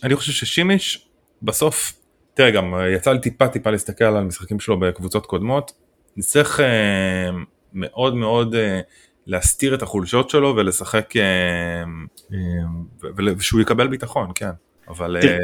[0.03, 0.99] אני חושב ששימיץ'
[1.43, 1.93] בסוף,
[2.35, 5.73] תראה גם יצא לי טיפה טיפה להסתכל על המשחקים שלו בקבוצות קודמות,
[6.17, 6.67] נצטרך אה,
[7.75, 8.81] מאוד מאוד אה,
[9.27, 11.23] להסתיר את החולשות שלו ולשחק אה,
[12.33, 12.39] אה,
[13.37, 14.51] ושהוא יקבל ביטחון כן
[14.89, 15.37] אבל אה,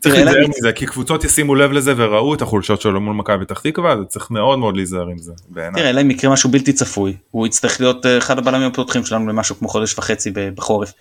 [0.00, 3.60] צריך להיזהר מזה כי קבוצות ישימו לב לזה וראו את החולשות שלו מול מכבי פתח
[3.60, 5.32] תקווה אז צריך מאוד מאוד להיזהר עם זה.
[5.54, 9.56] תראה אלא אם יקרה משהו בלתי צפוי הוא יצטרך להיות אחד הבלמים הפותחים שלנו למשהו
[9.56, 10.92] כמו חודש וחצי בחורף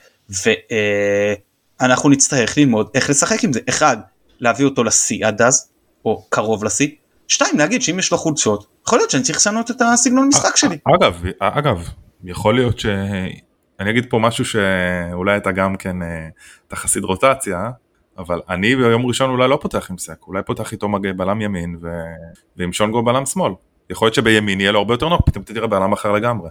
[1.79, 3.59] ואנחנו נצטרך ללמוד איך לשחק עם זה.
[3.69, 3.97] אחד,
[4.39, 5.69] להביא אותו לשיא עד אז,
[6.05, 6.87] או קרוב לשיא.
[7.27, 10.77] שתיים, להגיד שאם יש לו חולשות, יכול להיות שאני צריך לשנות את הסגנון משחק שלי.
[10.95, 11.89] אגב, אגב,
[12.23, 12.85] יכול להיות ש...
[13.79, 15.95] אני אגיד פה משהו שאולי אתה גם כן
[16.67, 17.69] תחסיד רוטציה,
[18.17, 21.77] אבל אני ביום ראשון אולי לא פותח עם סק, אולי פותח איתו מגע בלם ימין
[21.81, 21.87] ו...
[22.57, 23.51] ועם שונגו בלם שמאל.
[23.89, 26.49] יכול להיות שבימין יהיה לו הרבה יותר נוח, פתאום תראה בלם אחר לגמרי.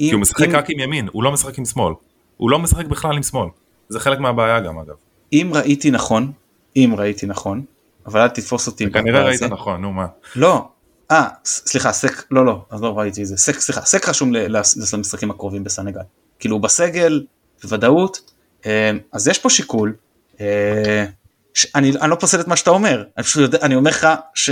[0.00, 0.56] אם, כי הוא משחק אם...
[0.56, 1.94] רק עם ימין, הוא לא משחק עם שמאל.
[2.36, 3.48] הוא לא משחק בכלל עם שמאל.
[3.88, 4.94] זה חלק מהבעיה גם אגב.
[5.32, 6.32] אם ראיתי נכון,
[6.76, 7.64] אם ראיתי נכון,
[8.06, 8.90] אבל אל תתפוס אותי.
[8.90, 9.42] כנראה ראית.
[9.42, 10.06] נכון, נו מה.
[10.36, 10.68] לא,
[11.14, 13.36] אה, סליחה, סק, לא, לא, אז לא ראיתי את זה.
[13.36, 14.32] סק, סליחה, סק רשום
[14.92, 16.00] למשחקים הקרובים בסנגל.
[16.38, 17.24] כאילו בסגל,
[17.62, 18.32] בוודאות,
[18.66, 19.94] אה, אז יש פה שיקול.
[20.40, 21.04] אה,
[21.74, 24.50] אני, אני לא פוסל את מה שאתה אומר, אני פשוט יודע, אני אומר לך ש...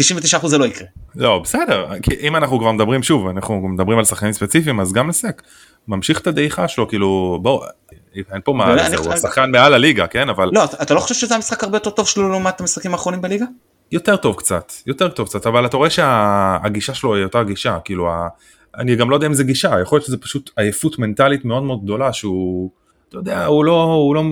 [0.00, 0.86] 99% זה לא יקרה.
[1.16, 5.08] לא בסדר כי אם אנחנו כבר מדברים שוב אנחנו מדברים על שחקנים ספציפיים אז גם
[5.08, 5.42] לסק
[5.88, 7.66] ממשיך את הדעיכה שלו כאילו בוא
[8.14, 11.34] אין פה מה זה, הוא שחקן מעל הליגה כן אבל לא אתה לא חושב שזה
[11.34, 13.44] המשחק הרבה יותר טוב שלו לעומת המשחקים האחרונים בליגה?
[13.92, 18.08] יותר טוב קצת יותר טוב קצת אבל אתה רואה שהגישה שלו היא אותה גישה כאילו
[18.78, 21.84] אני גם לא יודע אם זה גישה יכול להיות שזה פשוט עייפות מנטלית מאוד מאוד
[21.84, 22.70] גדולה שהוא
[23.08, 24.22] אתה יודע הוא לא הוא לא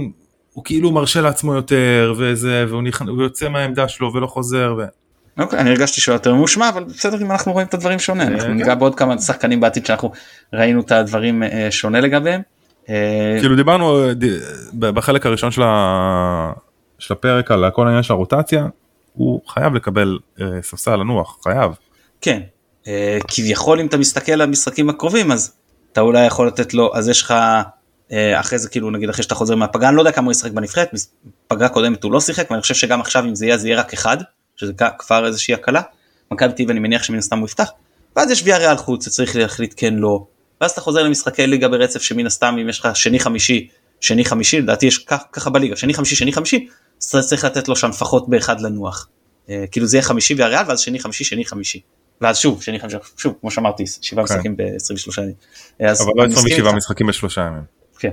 [0.53, 3.03] הוא כאילו מרשה לעצמו יותר וזה והוא, נכ...
[3.21, 4.75] יוצא מהעמדה שלו ולא חוזר.
[4.79, 4.83] ו...
[5.43, 8.49] אוקיי, אני הרגשתי שהוא יותר ממושמע אבל בסדר אם אנחנו רואים את הדברים שונה אנחנו
[8.49, 8.53] כן.
[8.53, 10.13] ניגע בעוד כמה שחקנים בעתיד שאנחנו
[10.53, 12.41] ראינו את הדברים אה, שונה לגביהם.
[12.89, 14.13] אה, כאילו דיברנו אה,
[14.93, 16.53] בחלק הראשון ה...
[16.99, 18.67] של הפרק על כל העניין של הרוטציה
[19.13, 20.19] הוא חייב לקבל
[20.63, 21.73] ספסל לנוח חייב.
[22.21, 22.41] כן
[23.29, 25.53] כביכול אם אתה מסתכל על המשחקים הקרובים אז
[25.93, 27.35] אתה אולי יכול לתת לו אז יש לך
[28.41, 30.91] אחרי זה כאילו נגיד אחרי שאתה חוזר מהפגרה אני לא יודע כמה הוא ישחק בנבחרת
[31.49, 33.93] פגרה קודמת הוא לא שיחק ואני חושב שגם עכשיו אם זה יהיה זה יהיה רק
[33.93, 34.17] אחד.
[34.57, 35.83] שזה כבר איזושהי הקלה.
[36.31, 37.71] מכבי טיב אני מניח שמן הסתם הוא יפתח.
[38.17, 40.27] ואז יש ויה ריאל חוץ שצריך להחליט כן לא.
[40.61, 43.69] ואז אתה חוזר למשחקי ליגה ברצף שמן הסתם אם יש לך שני חמישי
[44.01, 44.99] שני חמישי לדעתי יש
[45.33, 46.69] ככה בליגה שני חמישי שני חמישי
[47.15, 49.09] אז צריך לתת לו שם לפחות באחד לנוח.
[49.49, 51.81] אה, כאילו זה יהיה חמישי ויה ריאל ואז שני חמישי שני חמישי.
[52.21, 54.35] ואז שוב שני חמישי שוב כמו שאמרתי שבעה כן.
[54.35, 55.35] משחקים ב-23 ימים.
[55.81, 57.63] אבל לא 27 משחקים בשלושה ימים.
[57.99, 58.11] כן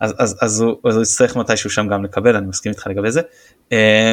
[0.00, 3.10] אז, אז, אז, הוא, אז הוא יצטרך מתישהו שם גם לקבל אני מסכים איתך לגבי
[3.10, 3.20] זה.
[3.72, 4.12] אה,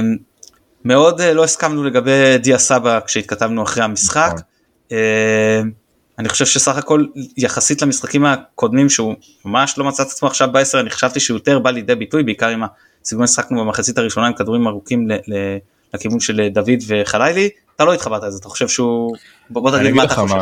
[0.86, 4.32] מאוד אה, לא הסכמנו לגבי דיה סבא כשהתכתבנו אחרי המשחק.
[4.34, 4.42] נכון.
[4.92, 5.62] אה,
[6.20, 7.06] אני חושב שסך הכל
[7.38, 9.16] יחסית למשחקים הקודמים שהוא
[9.46, 12.48] ממש לא מצא את עצמו עכשיו בעשר אני חשבתי שהוא יותר בא לידי ביטוי בעיקר
[12.48, 12.64] עם
[13.08, 15.08] הסגנון ששחקנו במחצית הראשונה עם כדורים ארוכים
[15.94, 19.16] לכיוון של דוד וחלילי אתה לא התחברת לזה אתה חושב שהוא
[19.50, 20.36] בוא תגיד מה אתה חושב.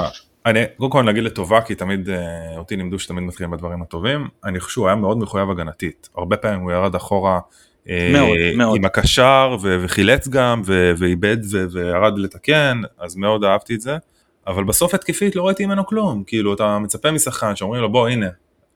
[0.45, 4.27] אני קודם כל נגיד לטובה כי תמיד אה, אותי לימדו שתמיד מתחילים בדברים הטובים.
[4.43, 6.09] אני חושב שהוא היה מאוד מחויב הגנתית.
[6.17, 7.39] הרבה פעמים הוא ירד אחורה
[7.87, 8.77] מאוד, אה, מאוד.
[8.77, 10.61] עם הקשר וחילץ גם
[10.97, 11.37] ואיבד
[11.71, 13.97] וירד לתקן אז מאוד אהבתי את זה.
[14.47, 16.23] אבל בסוף התקפית לא ראיתי ממנו כלום.
[16.27, 18.29] כאילו אתה מצפה משחקן שאומרים לו בוא הנה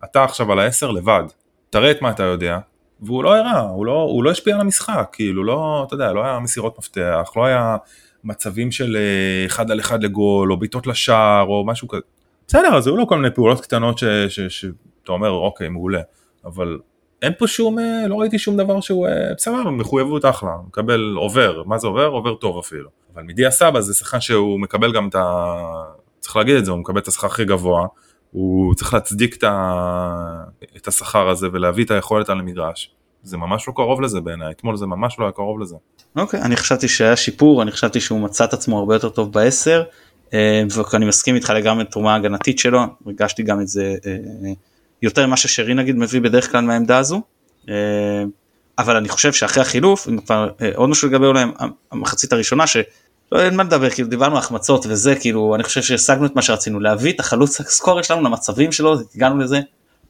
[0.04, 1.24] אתה עכשיו על העשר לבד.
[1.70, 2.60] תראה את מה אתה יודע
[3.02, 6.26] והוא לא הראה הוא לא, הוא לא השפיע על המשחק כאילו לא אתה יודע לא
[6.26, 7.78] היה מסירות מפתח לא היה
[8.24, 12.02] מצבים של אה, אחד על אחד לגול או בעיטות לשער או משהו כזה
[12.48, 13.98] בסדר אז היו לו כל מיני פעולות קטנות
[14.28, 16.02] שאתה אומר אוקיי מעולה
[16.46, 16.78] אבל
[17.22, 21.64] אין פה שום, אה, לא ראיתי שום דבר שהוא אה, בסדר, מחויבות אחלה, מקבל עובר,
[21.66, 22.06] מה זה עובר?
[22.06, 22.90] עובר טוב אפילו.
[23.14, 25.54] אבל מדיה סבא זה שחקן שהוא מקבל גם את ה...
[26.20, 27.88] צריך להגיד את זה, הוא מקבל את השכר הכי גבוה,
[28.32, 30.44] הוא צריך להצדיק את, ה...
[30.78, 32.92] את השכר הזה ולהביא את היכולת על המגרש.
[33.24, 35.76] זה ממש לא קרוב לזה בעיניי, אתמול זה ממש לא היה קרוב לזה.
[36.16, 39.34] אוקיי, okay, אני חשבתי שהיה שיפור, אני חשבתי שהוא מצא את עצמו הרבה יותר טוב
[39.34, 39.84] בעשר,
[40.34, 40.64] אה,
[40.94, 43.96] ואני מסכים איתך לגמרי תרומה הגנתית שלו, הרגשתי גם את זה
[45.02, 47.22] יותר ממה ששרי נגיד מביא בדרך כלל מהעמדה הזו.
[47.70, 48.24] אה,
[48.78, 51.44] אבל אני חושב שאחרי החילוף, אה, עוד משהו לגבי אולי
[51.92, 52.64] המחצית הראשונה,
[53.30, 56.80] שלא אין מה לדבר, כאילו דיברנו החמצות וזה, כאילו אני חושב שהשגנו את מה שרצינו,
[56.80, 59.60] להביא את החלוץ הסקורר שלנו למצבים שלו, הגענו לזה,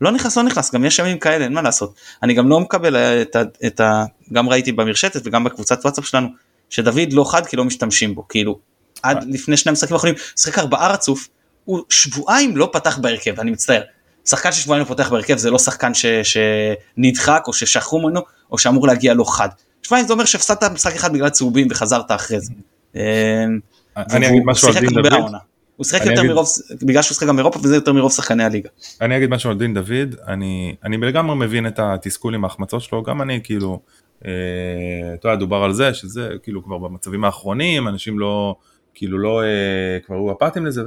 [0.01, 1.93] לא נכנס לא נכנס, גם יש ימים כאלה, אין מה לעשות.
[2.23, 3.41] אני גם לא מקבל אה, את ה...
[3.65, 4.03] את ה
[4.33, 6.27] גם ראיתי במרשתת וגם בקבוצת וואטסאפ שלנו,
[6.69, 8.59] שדוד לא חד כי לא משתמשים בו, כאילו
[9.03, 11.27] עד לפני שני המשחקים האחרונים, שיחק ארבעה רצוף,
[11.65, 13.81] הוא שבועיים לא פתח בהרכב, אני מצטער.
[14.25, 18.87] שחקן ששבועיים לא פותח בהרכב זה לא שחקן ש, שנדחק או ששכחו ממנו או שאמור
[18.87, 19.49] להגיע לא חד.
[19.83, 22.51] שבועיים זה אומר שהפסדת משחק אחד בגלל צהובים וחזרת אחרי זה.
[22.95, 23.01] אמ,
[23.97, 25.13] אני אגיד משהו על דין דוד.
[25.75, 26.47] הוא שיחק יותר מרוב,
[26.81, 28.69] בגלל שהוא שיחק גם באירופה וזה יותר מרוב שחקני הליגה.
[29.01, 33.03] אני אגיד משהו על דין דוד, אני, אני לגמרי מבין את התסכול עם ההחמצות שלו,
[33.03, 33.79] גם אני כאילו,
[34.25, 34.31] אה,
[35.13, 38.55] אתה יודע, דובר על זה, שזה כאילו כבר במצבים האחרונים, אנשים לא,
[38.93, 40.81] כאילו לא, אה, כבר היו אפאתיים לזה,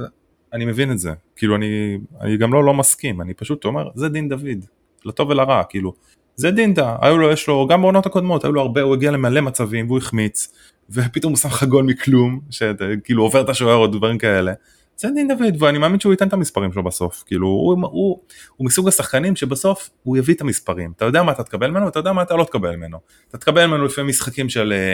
[0.53, 4.09] אני מבין את זה, כאילו אני, אני גם לא לא מסכים, אני פשוט אומר, זה
[4.09, 4.65] דין דוד,
[5.05, 5.93] לטוב ולרע, כאילו,
[6.35, 9.41] זה דינדה, היו לו, יש לו, גם בעונות הקודמות, היו לו הרבה, הוא הגיע למלא
[9.41, 10.53] מצבים והוא החמיץ,
[10.89, 14.53] ופתאום הוא שם לך גול מכלום, שכאילו עובר את השוער או דברים כאלה,
[14.97, 17.23] זה דין דוד ואני מאמין שהוא ייתן את המספרים שלו בסוף.
[17.27, 18.19] כאילו הוא, הוא, הוא,
[18.55, 20.91] הוא מסוג השחקנים שבסוף הוא יביא את המספרים.
[20.95, 22.97] אתה יודע מה אתה תקבל ממנו אתה יודע מה אתה לא תקבל ממנו.
[23.29, 24.93] אתה תקבל ממנו לפעמים משחקים של אה,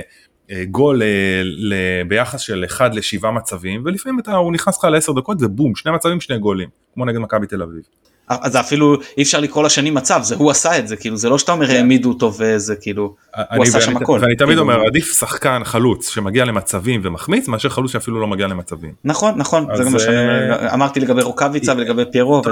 [0.52, 1.74] אה, גול אה, ל,
[2.08, 6.22] ביחס של 1 ל-7 מצבים ולפעמים אתה, הוא נכנס לך ל-10 דקות ובום שני מצבים
[6.22, 6.70] שני גולים.
[6.94, 7.82] כמו נגד מכבי תל אביב.
[8.30, 11.38] אז אפילו אי אפשר לקרוא לשני מצב זה הוא עשה את זה כאילו זה לא
[11.38, 11.76] שאתה אומר כן.
[11.76, 13.16] העמידו אותו וזה כאילו
[13.56, 14.20] הוא עשה שם הכל.
[14.22, 18.48] ואני תמיד כאילו, אומר עדיף שחקן חלוץ שמגיע למצבים ומחמיץ מאשר חלוץ שאפילו לא מגיע
[18.48, 18.94] למצבים.
[19.04, 22.44] נכון נכון זה גם מה שאני אה, לגבי רוקאביצה ולגבי פיירו אם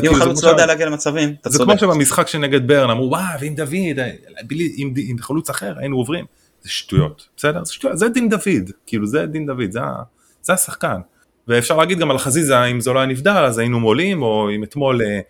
[0.00, 1.70] כאילו, זה חלוץ לא יודע להגיע למצבים אתה זה צודק.
[1.70, 3.98] כמו שבמשחק שנגד ברן אמרו וואו ועם דוד
[4.46, 6.24] בלי- עם עם חלוץ אחר היינו עוברים.
[6.62, 9.80] זה שטויות בסדר זה זה דין דוד כאילו זה דין דוד זה
[10.42, 11.00] זה השחקן.
[11.48, 14.64] ואפשר להגיד גם על חזיזה אם זה לא היה נבדל אז היינו מולים או אם
[14.64, 15.20] אתמול אה,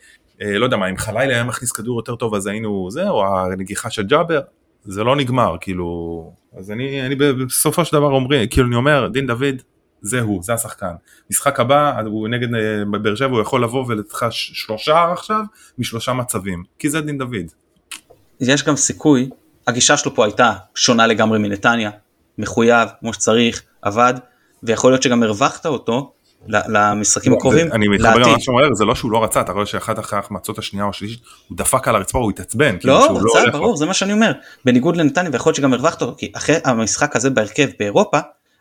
[0.42, 3.26] אה, לא יודע מה אם חלילה היה מכניס כדור יותר טוב אז היינו זה או
[3.26, 4.40] הנגיחה של ג'אבר
[4.84, 9.26] זה לא נגמר כאילו אז אני אני בסופו של דבר אומרים כאילו אני אומר דין
[9.26, 9.62] דוד
[10.02, 10.92] זה הוא זה השחקן.
[11.30, 15.40] משחק הבא הוא נגד אה, באר שבע הוא יכול לבוא ולתת שלושה עכשיו
[15.78, 16.64] משלושה מצבים.
[16.78, 17.50] כי זה דין דוד.
[18.40, 19.30] יש גם סיכוי
[19.66, 21.90] הגישה שלו פה הייתה שונה לגמרי מנתניה
[22.38, 24.14] מחויב כמו שצריך עבד
[24.62, 26.12] ויכול להיות שגם הרווחת אותו
[26.46, 28.18] למשחקים הקרובים אני מתחבר.
[28.18, 30.90] למה שאתה אומר זה לא שהוא לא רצה אתה רואה שאחת אחרי ההחמצות השנייה או
[30.90, 32.78] השלישית הוא דפק על הרצפה הוא התעצבן.
[32.78, 33.52] כאילו, לא, רצה, לו.
[33.52, 34.32] ברור, זה מה שאני אומר.
[34.64, 38.18] בניגוד לנתניה, ויכול להיות שגם הרווחת אותו, כי אחרי המשחק הזה בהרכב באירופה,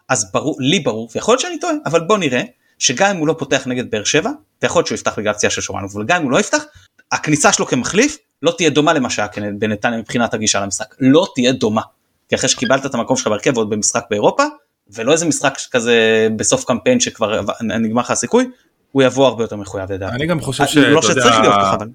[0.09, 2.41] אז ברור, לי ברור, ויכול להיות שאני טועה, אבל בוא נראה,
[2.79, 4.29] שגם אם הוא לא פותח נגד באר שבע,
[4.61, 6.63] ויכול להיות שהוא יפתח בגלל פציעה של שורנו, אבל גם אם הוא לא יפתח,
[7.11, 9.27] הכניסה שלו כמחליף לא תהיה דומה למה שהיה
[9.59, 10.95] בנתניה מבחינת הגישה למשחק.
[10.99, 11.81] לא תהיה דומה.
[12.29, 14.43] כי אחרי שקיבלת את המקום שלך בהרכב ועוד במשחק באירופה,
[14.89, 18.45] ולא איזה משחק כזה בסוף קמפיין שכבר נגמר לך הסיכוי,
[18.91, 20.15] הוא יבוא הרבה יותר מחויב לדעתי.
[20.15, 20.77] אני גם חושב ש...
[20.77, 21.87] לא שצריך להיות ככה, אבל...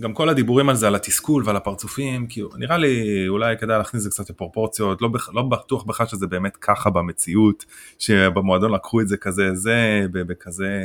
[0.00, 4.06] גם כל הדיבורים על זה על התסכול ועל הפרצופים כאילו נראה לי אולי כדאי להכניס
[4.06, 7.64] את זה קצת לפרופורציות לא, בכ- לא בטוח בכלל שזה באמת ככה במציאות
[7.98, 10.80] שבמועדון לקחו את זה כזה זה בכזה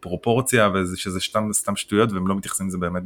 [0.00, 3.02] פרופורציה ושזה סתם סתם שטויות והם לא מתייחסים לזה באמת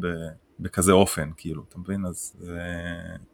[0.61, 2.61] בכזה אופן כאילו אתה מבין אז זה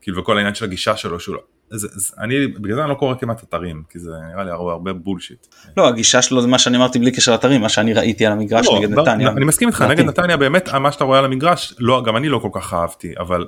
[0.00, 1.42] כאילו וכל העניין של הגישה שלו שהוא לא.
[1.70, 4.72] זה, זה, אני בגלל זה אני לא קורא כמעט אתרים כי זה נראה לי הרבה,
[4.72, 5.46] הרבה בולשיט.
[5.76, 8.66] לא, הגישה שלו זה מה שאני אמרתי בלי קשר לאתרים, מה שאני ראיתי על המגרש
[8.66, 9.28] לא, נגד בר- נתניה.
[9.30, 9.82] אני מסכים איתך.
[9.82, 13.14] נגד נתניה באמת מה שאתה רואה על המגרש, לא, גם אני לא כל כך אהבתי,
[13.18, 13.46] אבל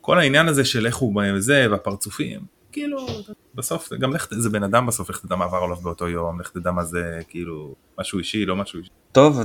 [0.00, 2.40] כל העניין הזה של איך הוא זה והפרצופים,
[2.72, 3.06] כאילו
[3.54, 6.50] בסוף גם לך זה בן אדם בסוף לך תדע מה עבר עליו באותו יום, לך
[6.50, 8.90] תדע מה זה כאילו משהו אישי לא משהו אישי.
[9.12, 9.40] טוב,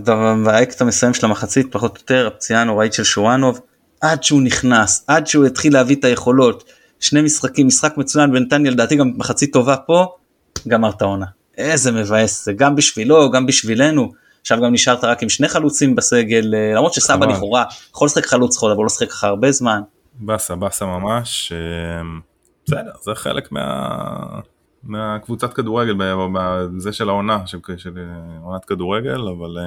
[0.45, 3.59] והאקט המסיים של המחצית, פחות או יותר, הפציעה הנוראית של שורנוב,
[4.01, 6.63] עד שהוא נכנס, עד שהוא התחיל להביא את היכולות,
[7.03, 10.15] שני משחקים, משחק מצוין בנתניה, לדעתי גם מחצית טובה פה,
[10.67, 11.25] גמר את העונה.
[11.57, 14.11] איזה מבאס זה, גם בשבילו, גם בשבילנו.
[14.41, 17.25] עכשיו גם נשארת רק עם שני חלוצים בסגל, אה, למרות שסבא.
[17.25, 19.81] לכאורה יכול לשחק חלוץ חוד, אבל הוא לא לשחק ככה הרבה זמן.
[20.13, 22.01] באסה באסה ממש, אה,
[22.65, 24.39] בסדר זה חלק מה...
[24.83, 25.95] מהקבוצת כדורגל,
[26.77, 28.03] זה של העונה, של, של אה,
[28.43, 29.57] עונת כדורגל, אבל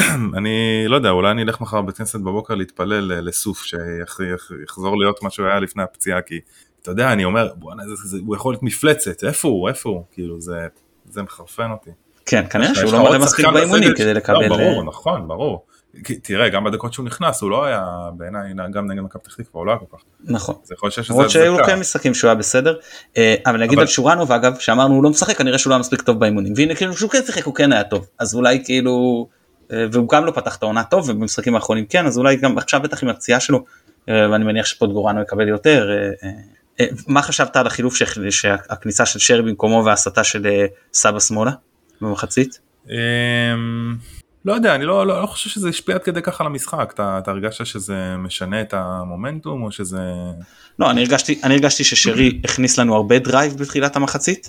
[0.38, 0.50] אני
[0.88, 5.30] לא יודע, אולי אני אלך מחר בית כנסת בבוקר להתפלל אה, לסוף, שיחזור להיות מה
[5.30, 6.40] שהוא היה לפני הפציעה, כי
[6.82, 10.02] אתה יודע, אני אומר, בוא'נה, זה- זה- הוא יכול להיות מפלצת, איפה הוא, איפה הוא,
[10.12, 10.66] כאילו זה,
[11.10, 11.90] זה מחרפן אותי.
[12.26, 14.42] כן, כנראה שהוא לא מראה מספיק באימונים כדי לקבל...
[14.42, 15.64] לא, ברור, אה, נכון, ברור.
[16.22, 17.86] תראה, גם בדקות שהוא נכנס, הוא לא היה,
[18.16, 20.02] בעיניי, גם נגד מכבי פתח תקווה, הוא לא היה כל כך.
[20.24, 20.54] נכון.
[20.64, 21.72] אז יכול להיות שיש למרות לזה שהיו לו הצדקה.
[21.74, 22.76] כן משחקים שהוא היה בסדר
[23.16, 26.02] אה, אבל נגיד על שורנוב אגב שאמרנו הוא לא משחק כנראה שהוא לא היה מספיק
[26.02, 29.26] טוב באימונים והנה כאילו שהוא כן שיחק הוא כן היה טוב אז אולי כאילו
[29.92, 33.02] והוא גם לא פתח את העונה טוב ובמשחקים האחרונים כן אז אולי גם עכשיו בטח
[33.02, 33.64] עם הפציעה שלו
[34.08, 36.34] אה, ואני מניח שפוטגורנו יקבל יותר אה, אה,
[36.80, 41.50] אה, מה חשבת על החילוף שהכ- שהכניסה של שרי במקומו וההסטה של אה, סבא שמאלה
[42.00, 42.60] במחצית?
[42.90, 42.94] אמ,
[44.44, 46.90] לא יודע, אני לא, לא, לא חושב שזה השפיע עד כדי ככה על המשחק.
[46.94, 50.00] אתה, אתה הרגשת שזה משנה את המומנטום או שזה...
[50.78, 54.48] לא אני הרגשתי אני הרגשתי ששרי הכניס לנו הרבה דרייב בתחילת המחצית.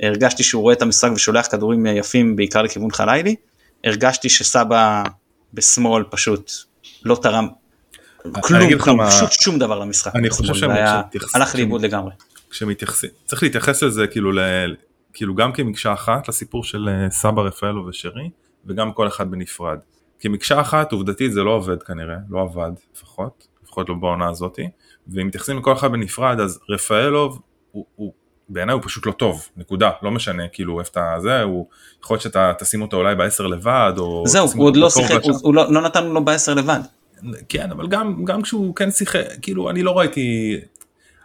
[0.00, 3.36] הרגשתי שהוא רואה את המשחק ושולח כדורים יפים בעיקר לכיוון חלילי.
[3.84, 5.02] הרגשתי שסבא
[5.54, 6.50] בשמאל פשוט
[7.04, 7.48] לא תרם
[8.42, 10.16] כלום, כלום, מה- פשוט שום דבר למשחק.
[10.16, 10.70] אני חושב שהם-
[11.34, 12.12] הלך לאיבוד לגמרי.
[12.50, 14.38] כשמתייחסים, צריך להתייחס לזה כאילו, ל,
[15.12, 18.30] כאילו גם כמקשה אחת לסיפור של אה, סבא רפאלו ושרי
[18.66, 19.78] וגם כל אחד בנפרד.
[20.20, 24.68] כמקשה אחת עובדתית זה לא עובד כנראה, לא עבד לפחות, לפחות לא בעונה הזאתי,
[25.08, 27.40] ואם מתייחסים לכל אחד בנפרד אז רפאלוב
[27.72, 28.12] הוא, הוא
[28.48, 31.66] בעיניי הוא פשוט לא טוב, נקודה, לא משנה כאילו איפה אתה זה, הוא
[32.04, 34.22] יכול להיות שאתה תשים אותו אולי בעשר לבד או...
[34.26, 35.22] זהו, הוא עוד לא שיחק.
[35.22, 36.80] הוא- הוא לא לא נתנו לו בעשר לבד.
[37.48, 40.56] כן אבל גם גם כשהוא כן שיחק כאילו אני לא ראיתי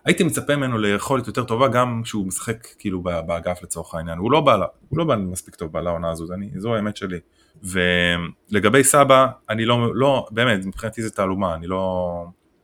[0.05, 4.41] הייתי מצפה ממנו ליכולת יותר טובה גם כשהוא משחק כאילו באגף לצורך העניין הוא לא
[4.41, 4.55] בא
[4.89, 7.17] הוא לא בא מספיק טוב לעונה הזו אני זו האמת שלי
[7.63, 12.05] ולגבי סבא אני לא לא באמת מבחינתי זה תעלומה אני לא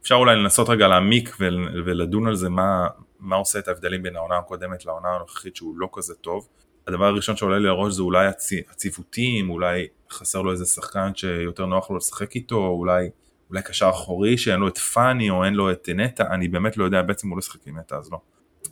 [0.03, 2.87] אפשר אולי לנסות רגע להעמיק ול- ולדון על זה מה
[3.19, 6.47] מה עושה את ההבדלים בין העונה הקודמת לעונה הנוכחית שהוא לא כזה טוב
[6.87, 11.65] הדבר הראשון שעולה לי לראש זה אולי הצי- הציוותים אולי חסר לו איזה שחקן שיותר
[11.65, 13.09] נוח לו לשחק איתו, אולי,
[13.49, 16.85] אולי קשר אחורי שאין לו את פאני או אין לו את נטע, אני באמת לא
[16.85, 18.19] יודע, בעצם הוא לא ישחק עם נטע אז לא.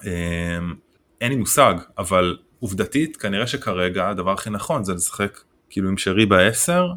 [0.06, 0.74] אמ,
[1.22, 5.40] אין לי מושג, אבל עובדתית כנראה שכרגע הדבר הכי נכון זה לשחק
[5.70, 6.88] כאילו עם שרי בעשר,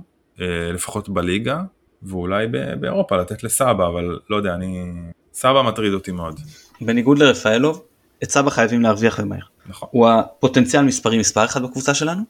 [0.40, 1.62] אה, לפחות בליגה,
[2.02, 2.46] ואולי
[2.80, 4.92] באירופה לתת לסבא, אבל לא יודע, אני...
[5.32, 6.40] סבא מטריד אותי מאוד.
[6.80, 7.82] בניגוד לרפאלוב,
[8.22, 9.40] את סבא חייבים להרוויח ומהר.
[9.68, 9.88] נכון.
[9.92, 12.22] הוא הפוטנציאל מספרי מספר אחד בקבוצה שלנו.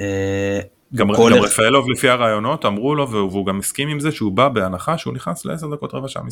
[0.00, 0.60] אה,
[0.94, 4.98] גם, גם רפאלוב לפי הרעיונות אמרו לו והוא גם הסכים עם זה שהוא בא בהנחה
[4.98, 6.22] שהוא נכנס לעשר דקות רבע שעה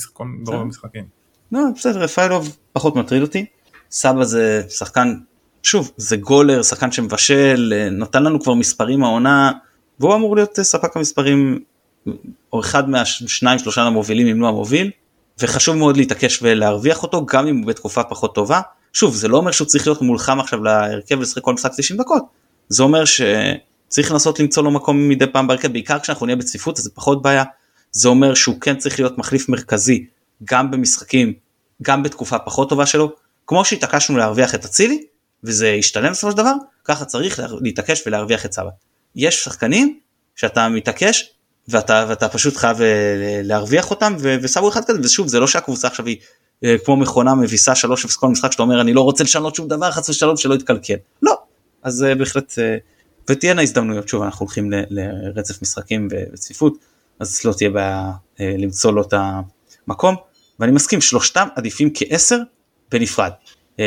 [0.45, 1.05] ברוב המשחקים.
[1.53, 3.47] לא בסדר רפאלוב פחות מטריד אותי.
[3.91, 5.15] סבא זה שחקן
[5.63, 9.53] שוב זה גולר שחקן שמבשל אה, נתן לנו כבר מספרים העונה
[10.01, 11.59] והוא אמור להיות אה, ספק המספרים
[12.53, 14.91] או אחד מהשניים שלושה המובילים אם לא המוביל
[15.39, 18.61] וחשוב מאוד להתעקש ולהרוויח אותו גם אם הוא בתקופה פחות טובה.
[18.93, 22.23] שוב זה לא אומר שהוא צריך להיות מולחם עכשיו להרכב ולשחק כל משחק 90 דקות
[22.69, 26.85] זה אומר שצריך לנסות למצוא לו מקום מדי פעם בהרכב בעיקר כשאנחנו נהיה בצפיפות אז
[26.85, 27.45] זה פחות בעיה
[27.93, 30.07] זה אומר שהוא כן צריך להיות מחליף מרכזי
[30.45, 31.33] גם במשחקים
[31.83, 33.13] גם בתקופה פחות טובה שלו
[33.47, 35.05] כמו שהתעקשנו להרוויח את אצילי
[35.45, 36.53] וזה ישתלם בסופו של דבר
[36.85, 38.71] ככה צריך להתעקש ולהרוויח את סבא.
[39.17, 39.99] יש שחקנים
[40.37, 41.31] שאתה מתעקש
[41.69, 46.07] ואתה, ואתה פשוט חייב אה, להרוויח אותם וסבו אחד כזה ושוב זה לא שהקבוצה עכשיו
[46.07, 46.17] היא
[46.65, 47.75] אה, כמו מכונה מביסה 3-0
[48.17, 50.95] כל משחק שאתה אומר אני לא רוצה לשנות שום דבר חס ושלום שלא יתקלקל.
[51.23, 51.39] לא.
[51.83, 52.59] אז אה, בהחלט
[53.31, 54.09] ותהיינה הזדמנויות.
[54.09, 56.75] שוב אנחנו הולכים לרצף משחקים וצפיפות
[57.21, 58.11] אז לא תהיה בעיה
[58.41, 59.15] למצוא לו את
[59.87, 60.15] המקום.
[60.61, 62.39] ואני מסכים שלושתם עדיפים כעשר
[62.93, 63.31] בנפרד.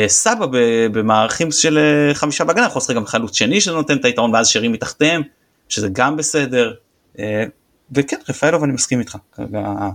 [0.06, 0.46] סבא
[0.92, 1.78] במערכים של
[2.14, 5.22] חמישה בהגנה יכול לשחק גם חלוץ שני שנותן את היתרון ואז שרים מתחתיהם
[5.68, 6.72] שזה גם בסדר
[7.92, 9.16] וכן רפאלוב אני מסכים איתך.
[9.54, 9.90] אה,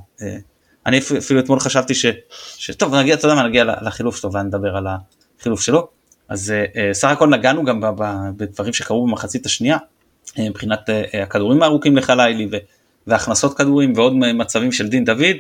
[0.85, 2.05] אני אפילו אתמול חשבתי ש...
[2.57, 4.87] שטוב נגיע אתה יודע מה נגיע לחילוף שלו ונדבר על
[5.39, 5.87] החילוף שלו.
[6.29, 7.81] אז אה, אה, סך הכל נגענו גם
[8.37, 9.77] בדברים שקרו במחצית השנייה
[10.39, 10.89] מבחינת
[11.23, 12.49] הכדורים הארוכים לחלילי
[13.07, 15.35] והכנסות כדורים ועוד מצבים של דין דוד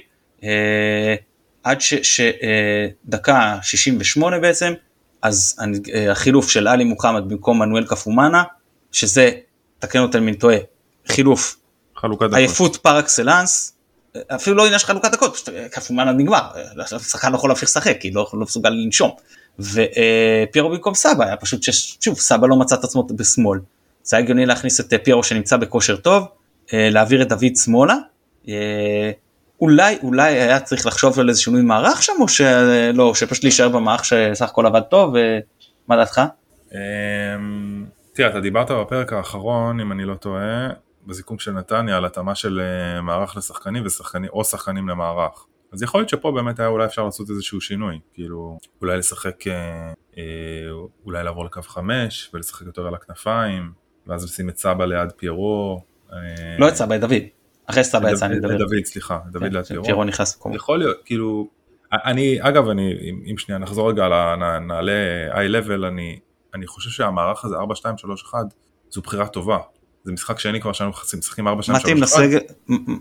[1.63, 4.73] עד שדקה 68 בעצם
[5.21, 5.59] אז
[6.11, 8.43] החילוף של עלי מוחמד במקום מנואל קפומאנה
[8.91, 9.31] שזה
[9.79, 10.57] תקן אותי אם אני טועה
[11.07, 11.60] חילוף
[12.01, 12.37] חלוקת דקות.
[12.37, 13.73] עייפות פר אקסלנס,
[14.27, 16.41] אפילו לא עניין של חלוקת דקות, פשוט כפומן עד נגמר,
[16.99, 19.11] שחקן לא יכול להמשיך לשחק כי לא, לא מסוגל לנשום.
[19.59, 23.59] ופיירו במקום סבא היה פשוט ששוב סבא לא מצא את עצמו בשמאל.
[24.03, 26.27] זה היה הגיוני להכניס את פיירו שנמצא בכושר טוב,
[26.73, 27.95] אה, להעביר את דוד שמאלה.
[28.49, 29.11] אה,
[29.61, 34.05] אולי אולי היה צריך לחשוב על איזה שינוי מערך שם או שלא שפשוט להישאר במערך
[34.05, 36.21] שסך הכל עבד טוב ומה דעתך?
[36.73, 40.69] אמ, תראה אתה דיברת בפרק האחרון אם אני לא טועה
[41.11, 45.45] בזיקום של נתניה על התאמה של אה, מערך לשחקנים ושחקנים או שחקנים למערך.
[45.73, 49.53] אז יכול להיות שפה באמת היה אולי אפשר לעשות איזשהו שינוי, כאילו אולי לשחק, אה,
[50.17, 50.23] אה,
[51.05, 53.71] אולי לעבור לקו חמש ולשחק יותר על הכנפיים,
[54.07, 55.83] ואז לשים את סבא ליד פיירו.
[56.59, 57.13] לא את סבא, את דוד.
[57.65, 58.53] אחרי סבא יצא אני מדבר.
[58.53, 59.85] את דוד, סליחה, דוד כן, ליד פיירו.
[59.85, 60.53] פיירו נכנס במקום.
[60.53, 61.47] יכול להיות, כאילו,
[61.91, 62.93] אני, אגב, אני,
[63.31, 66.19] אם שנייה נחזור רגע על הנעלה איי-לבל, אני,
[66.53, 68.37] אני חושב שהמערך הזה 4, 2, 3, 1
[68.89, 69.57] זו בחירה טובה.
[70.03, 72.39] זה משחק שני כבר שאנחנו משחקים 4 2 מתאים לסגל,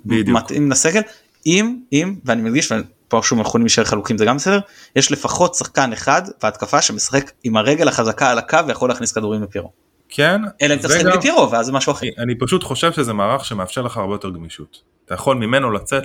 [0.07, 1.01] מתאים לסגל,
[1.47, 4.61] אם, אם, ואני מדגיש, ופה שוב יכולים להישאר חלוקים זה גם בסדר,
[4.97, 9.73] יש לפחות שחקן אחד בהתקפה שמשחק עם הרגל החזקה על הקו ויכול להכניס כדורים לפירו.
[10.09, 10.41] כן.
[10.63, 12.07] אלא אם אתה משחק בלי פירו ואז זה משהו אחר.
[12.19, 14.83] אני פשוט חושב שזה מערך שמאפשר לך הרבה יותר גמישות.
[15.05, 16.03] אתה יכול ממנו לצאת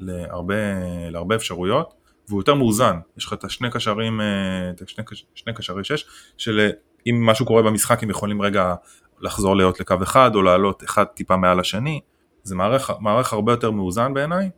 [0.00, 0.54] להרבה,
[1.10, 1.94] להרבה אפשרויות
[2.28, 2.96] והוא יותר מאוזן.
[3.18, 4.26] יש לך את השני קשרים, אה,
[4.70, 5.04] את שני,
[5.34, 6.04] שני קשרי שש,
[6.36, 8.74] שאם משהו קורה במשחק הם יכולים רגע
[9.20, 12.00] לחזור להיות לקו אחד או לעלות אחד טיפה מעל השני,
[12.42, 14.50] זה מערך, מערך הרבה יותר מאוזן בעיניי.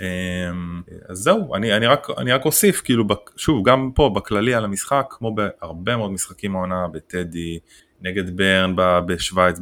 [0.00, 3.04] אמ, אז זהו, אני, אני, רק, אני רק אוסיף, כאילו,
[3.36, 7.58] שוב, גם פה בכללי על המשחק, כמו בהרבה מאוד משחקים העונה, בטדי,
[8.00, 8.74] נגד ברן
[9.06, 9.58] בשוויץ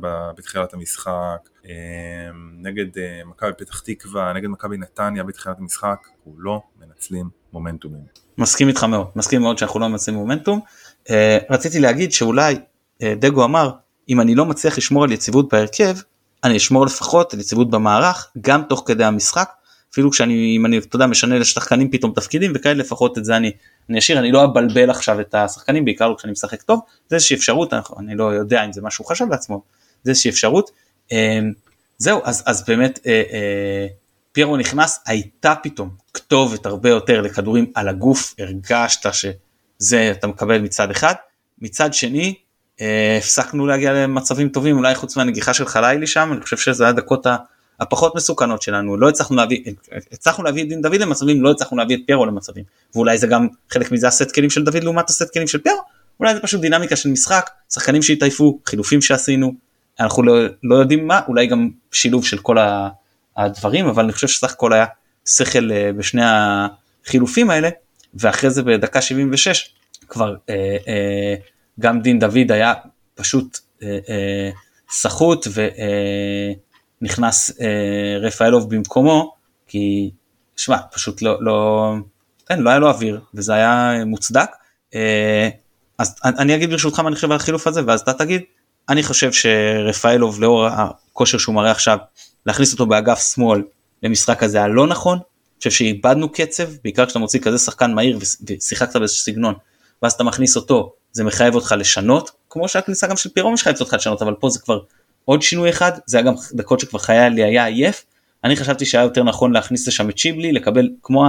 [0.00, 1.70] בתחילת המשחק, אמ,
[2.62, 8.02] נגד אה, מכבי פתח תקווה, נגד מכבי נתניה בתחילת המשחק, אנחנו לא מנצלים מומנטומים.
[8.38, 10.60] מסכים איתך מאוד, מסכים מאוד שאנחנו לא מנצלים מומנטום.
[11.10, 12.58] אה, רציתי להגיד שאולי
[13.02, 13.70] דגו אמר
[14.08, 15.96] אם אני לא מצליח לשמור על יציבות בהרכב
[16.44, 19.50] אני אשמור לפחות על יציבות במערך גם תוך כדי המשחק
[19.92, 23.52] אפילו כשאני אם אני אתה יודע משנה לשחקנים פתאום תפקידים וכאלה לפחות את זה אני
[23.90, 24.18] אני אשאיר.
[24.18, 28.24] אני לא אבלבל עכשיו את השחקנים בעיקר כשאני משחק טוב זה איזושהי אפשרות אני לא
[28.24, 29.62] יודע אם זה משהו חשב לעצמו
[30.02, 30.70] זה איזושהי אפשרות.
[31.12, 31.38] אה,
[31.98, 33.86] זהו אז אז באמת אה, אה,
[34.32, 40.90] פיירו נכנס הייתה פתאום כתובת הרבה יותר לכדורים על הגוף הרגשת שזה אתה מקבל מצד
[40.90, 41.14] אחד.
[41.58, 42.47] מצד שני אה,
[43.18, 47.26] הפסקנו להגיע למצבים טובים אולי חוץ מהנגיחה של חלילי שם אני חושב שזה הדקות
[47.80, 48.96] הפחות מסוכנות שלנו.
[48.96, 49.64] לא הצלחנו להביא
[50.12, 52.64] הצלחנו להביא את דין דוד למצבים לא הצלחנו להביא את פיירו למצבים.
[52.94, 55.80] ואולי זה גם חלק מזה הסט כלים של דוד לעומת הסט כלים של פיירו.
[56.20, 59.54] אולי זה פשוט דינמיקה של משחק שחקנים שהתעייפו חילופים שעשינו.
[60.00, 62.56] אנחנו לא, לא יודעים מה, אולי גם שילוב של כל
[63.36, 64.86] הדברים, אבל אני חושב שסך הכל היה
[65.26, 66.22] שכל אה, בשני
[67.04, 67.68] החילופים האלה,
[68.14, 69.74] ואחרי זה בדקה 76
[70.08, 71.34] כבר אה, אה,
[71.80, 72.74] גם דין דוד היה
[73.14, 74.50] פשוט אה, אה,
[74.90, 75.46] סחוט
[77.02, 79.34] ונכנס אה, אה, רפאלוב במקומו,
[79.66, 80.10] כי
[80.56, 81.92] שמע, פשוט לא, לא,
[82.50, 84.50] אין, לא היה לו אוויר, וזה היה מוצדק.
[84.94, 85.48] אה,
[85.98, 88.42] אז אני אגיד ברשותך מה אני חושב על החילוף הזה, ואז אתה תגיד.
[88.88, 91.98] אני חושב שרפאלוב לאור הכושר שהוא מראה עכשיו,
[92.46, 93.62] להכניס אותו באגף שמאל
[94.02, 95.18] למשחק הזה היה לא נכון.
[95.18, 99.54] אני חושב שאיבדנו קצב, בעיקר כשאתה מוציא כזה שחקן מהיר ושיחקת באיזה סגנון,
[100.02, 103.92] ואז אתה מכניס אותו, זה מחייב אותך לשנות, כמו שהכניסה גם של פירום מחייבת אותך
[103.92, 104.80] לשנות, אבל פה זה כבר
[105.24, 108.04] עוד שינוי אחד, זה היה גם דקות שכבר חיילי היה עייף,
[108.44, 111.26] אני חשבתי שהיה יותר נכון להכניס לשם את שיבלי, לקבל כמו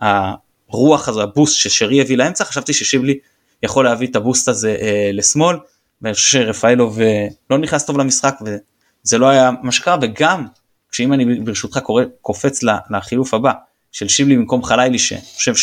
[0.00, 3.18] הרוח הזו, הבוסט ששרי הביא לאמצע, חשבתי ששיבלי
[3.62, 5.56] יכול להביא את הבוסט הזה אה, לשמאל,
[6.02, 10.46] ואני חושב שרפאלוב אה, לא נכנס טוב למשחק וזה לא היה מה שקרה, וגם
[10.90, 12.60] כשאם אני ברשותך קורא, קופץ
[12.90, 13.52] לחילוף הבא
[13.92, 15.54] של שיבלי במקום חלילי, שאני חושב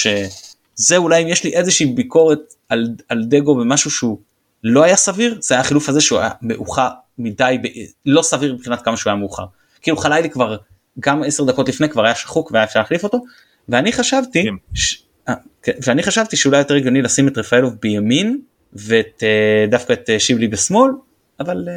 [0.80, 4.20] שזה אולי אם יש לי איזושהי ביקורת על, על דגו במשהו שהוא
[4.64, 7.68] לא היה סביר, זה היה החילוף הזה שהוא היה מאוחר מדי, ב,
[8.06, 9.46] לא סביר מבחינת כמה שהוא היה מאוחר.
[9.82, 10.58] כאילו חלילי כבר
[11.00, 13.24] גם עשר דקות לפני כבר היה שחוק והיה אפשר להחליף אותו
[13.70, 14.54] ואני חשבתי כן.
[14.74, 15.04] ש...
[15.30, 18.40] אה, כן, ואני חשבתי שאולי יותר הגיוני לשים את רפאלוב בימין
[18.74, 20.92] ואת אה, את אה, שיבלי בשמאל
[21.40, 21.68] אבל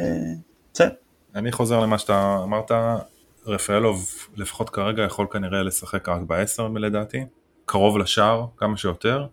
[0.73, 0.89] בסדר.
[1.35, 2.71] אני חוזר למה שאתה אמרת
[3.45, 7.23] רפאלוב לפחות כרגע יכול כנראה לשחק רק בעשר לדעתי
[7.65, 9.25] קרוב לשער כמה שיותר.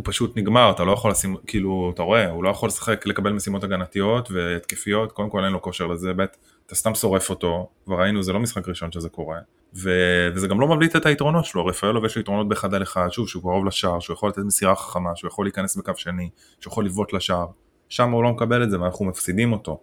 [0.00, 3.32] הוא פשוט נגמר, אתה לא יכול לשים, כאילו, אתה רואה, הוא לא יכול לשחק, לקבל
[3.32, 6.24] משימות הגנתיות והתקפיות, קודם כל אין לו כושר לזה, ב',
[6.66, 9.38] אתה סתם שורף אותו, כבר ראינו, זה לא משחק ראשון שזה קורה,
[9.74, 9.90] ו...
[10.34, 13.28] וזה גם לא מבליט את היתרונות שלו, רפאלוב יש לו יתרונות באחד על אחד, שוב,
[13.28, 16.30] שהוא קרוב לשער, שהוא יכול לתת מסירה חכמה, שהוא יכול להיכנס בקו שני,
[16.60, 17.46] שהוא יכול לבעוט לשער,
[17.88, 19.80] שם הוא לא מקבל את זה ואנחנו מפסידים אותו.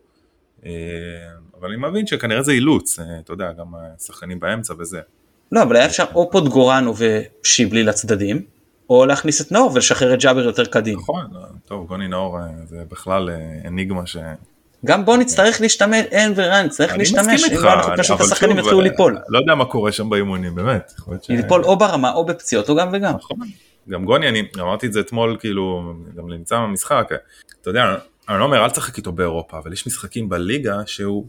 [0.66, 0.72] אה,
[1.60, 3.68] אבל אני מבין שכנראה זה אילוץ, אה, אתה יודע, גם
[4.00, 5.02] שחקנים באמצע וזה.
[5.52, 8.42] לא, אבל היה אפשר או פוטגורנו ושיבלי לצדדים,
[8.90, 11.02] או להכניס את נאור ולשחרר את ג'אבר יותר קדימה.
[11.02, 11.26] נכון,
[11.66, 13.30] טוב, גוני נאור אה, זה בכלל
[13.66, 14.18] אניגמה ש...
[14.86, 19.18] גם בוא נצטרך להשתמש, אין ברירה, נצטרך להשתמש, אם לא אנחנו פשוט השחקנים יתחילו ליפול.
[19.30, 20.94] לא יודע מה קורה שם באימונים, באמת.
[21.30, 23.16] ליפול או ברמה או בפציעות או גם וגם.
[23.16, 23.38] נכון.
[23.90, 27.10] גם גוני, אני אמרתי את זה אתמול, כאילו, גם נמצא במשחק,
[27.62, 27.96] אתה יודע,
[28.30, 31.26] אני לא אומר אל תשחק איתו באירופה, אבל יש משחקים בליגה שהוא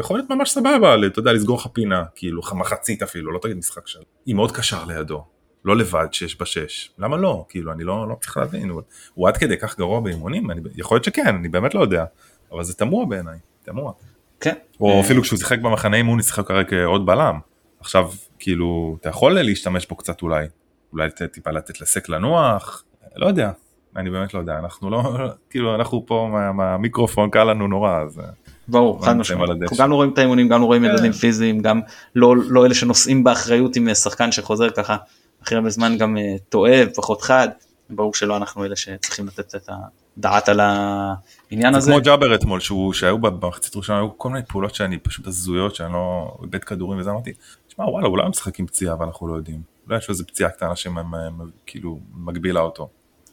[0.00, 3.86] יכול להיות ממש סבבה, אתה יודע, לסגור לך פינה, כאילו, מחצית אפילו, לא תגיד משחק
[3.86, 4.00] של...
[4.26, 5.24] היא מאוד קשר לידו,
[5.64, 7.44] לא לבד שש בשש, למה לא?
[7.48, 8.82] כאילו, אני לא, לא צריך להבין, הוא,
[9.14, 10.50] הוא עד כדי כך גרוע באימונים?
[10.50, 12.04] אני, יכול להיות שכן, אני באמת לא יודע.
[12.52, 13.92] אבל זה תמוה בעיניי, תמוה.
[14.40, 14.54] כן.
[14.80, 17.38] או אפילו כשהוא שיחק במחנה אימון, הוא שיחק כרגע כעוד בלם.
[17.80, 20.46] עכשיו, כאילו, אתה יכול להשתמש פה קצת אולי,
[20.92, 22.84] אולי טיפה לתת לסק לנוח,
[23.16, 23.50] לא יודע,
[23.96, 25.02] אני באמת לא יודע, אנחנו לא,
[25.50, 28.20] כאילו, אנחנו פה מהמיקרופון קל לנו נורא, אז...
[28.68, 29.50] אה, ברור, חד משמעית.
[29.62, 31.18] אנחנו גם לא רואים את האימונים, גם לא רואים מדדים כן.
[31.18, 31.80] פיזיים, גם
[32.14, 34.96] לא, לא אלה שנושאים באחריות עם שחקן שחוזר ככה
[35.42, 37.48] הכי הרבה זמן גם אה, טועה, פחות חד,
[37.90, 39.68] ברור שלא אנחנו אלה שצריכים לתת את
[40.16, 41.86] הדעת על העניין הזה.
[41.86, 45.74] זה כמו ג'אבר אתמול שהוא שהיו במחצית ראשונה היו כל מיני פעולות שאני פשוט הזויות
[45.74, 47.32] שאני לא איבד כדורים וזה אמרתי.
[47.68, 49.62] תשמע וואלה אולי הוא משחק עם פציעה ואנחנו לא יודעים.
[49.86, 52.88] אולי יש לו איזה פציעה קטנה שכאילו מגבילה אותו.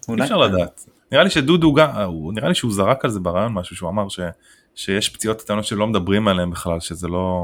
[0.09, 0.85] אי אפשר לדעת.
[1.11, 1.89] נראה לי שדודו גם,
[2.33, 4.19] נראה לי שהוא זרק על זה ברעיון משהו שהוא אמר ש...
[4.75, 7.39] שיש פציעות קטנות שלא מדברים עליהן בכלל שזה לא...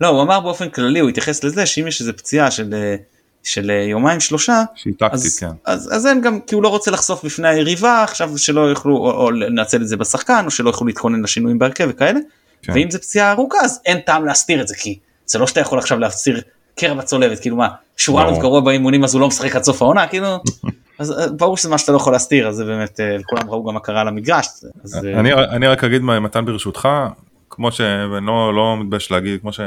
[0.00, 2.96] לא הוא אמר באופן כללי הוא התייחס לזה שאם יש איזה פציעה של אה,
[3.42, 5.50] של אה, יומיים שלושה, שהיא טקטית, אז, כן.
[5.64, 9.10] אז, אז אין גם, כי הוא לא רוצה לחשוף בפני היריבה עכשיו שלא יוכלו או,
[9.10, 12.20] או לנצל את זה בשחקן או שלא יוכלו להתכונן לשינויים בהרכב וכאלה,
[12.62, 12.72] כן.
[12.72, 15.78] ואם זה פציעה ארוכה אז אין טעם להסתיר את זה כי זה לא שאתה יכול
[15.78, 16.40] עכשיו להסתיר
[16.76, 20.26] קרע בצולבת כאילו מה שורנוב גרוע באימונים אז הוא לא משחק עד סוף העונה כאילו
[20.98, 23.64] אז אה, ברור שזה מה שאתה לא יכול להסתיר אז זה באמת אה, כולם ראו
[23.64, 24.46] גם מה קרה על המגרש.
[24.84, 26.88] אז, אני, אני רק אגיד מתן ברשותך
[27.50, 29.60] כמו שאני לא, לא מתבייש להגיד כמו ש...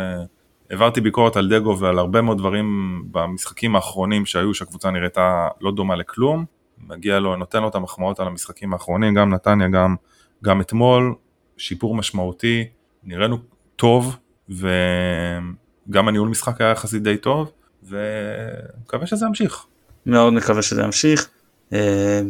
[0.69, 5.95] העברתי ביקורת על דגו ועל הרבה מאוד דברים במשחקים האחרונים שהיו שהקבוצה נראתה לא דומה
[5.95, 6.45] לכלום.
[6.87, 9.95] מגיע לו, נותן לו את המחמאות על המשחקים האחרונים, גם נתניה, גם,
[10.43, 11.15] גם אתמול,
[11.57, 12.65] שיפור משמעותי,
[13.03, 13.37] נראינו
[13.75, 14.17] טוב
[14.49, 17.51] וגם הניהול משחק היה יחסית די טוב
[17.83, 19.65] ומקווה שזה ימשיך.
[20.07, 21.27] מאוד מקווה שזה ימשיך.
[21.73, 22.21] אה,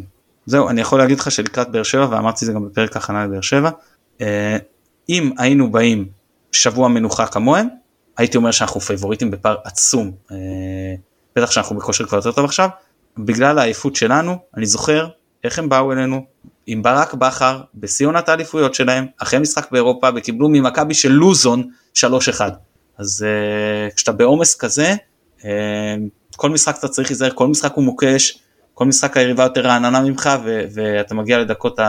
[0.45, 3.69] זהו, אני יכול להגיד לך שלקראת באר שבע, ואמרתי זה גם בפרק הכנה לבאר שבע,
[4.21, 4.57] אה,
[5.09, 6.07] אם היינו באים
[6.51, 7.67] שבוע מנוחה כמוהם,
[8.17, 10.37] הייתי אומר שאנחנו פייבוריטים בפער עצום, אה,
[11.35, 12.69] בטח שאנחנו בכושר כבר יותר טוב עכשיו,
[13.17, 15.07] בגלל העייפות שלנו, אני זוכר
[15.43, 16.25] איך הם באו אלינו
[16.67, 22.03] עם ברק בכר בשיא עונת האליפויות שלהם, אחרי משחק באירופה וקיבלו ממכבי של לוזון 3-1.
[22.97, 23.25] אז
[23.95, 24.95] כשאתה בעומס כזה,
[26.35, 28.39] כל משחק אתה צריך להיזהר, כל משחק הוא מוקש,
[28.73, 31.79] כל משחק היריבה יותר רעננה ממך ו- ואתה מגיע לדקות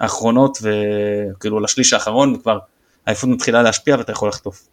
[0.00, 2.58] האחרונות וכאילו לשליש האחרון וכבר
[3.06, 4.68] העייפות מתחילה להשפיע ואתה יכול לחטוף.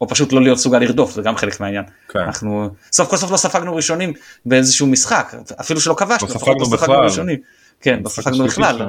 [0.00, 1.84] או פשוט לא להיות סוגל לרדוף זה גם חלק מהעניין.
[2.08, 2.18] כן.
[2.18, 4.12] אנחנו סוף כל סוף לא ספגנו ראשונים
[4.46, 6.28] באיזשהו משחק אפילו שלא כבשנו.
[6.28, 7.04] לא לפחות ספגנו בכלל.
[7.04, 7.38] ראשונים.
[7.80, 8.82] כן לא ספגנו בכלל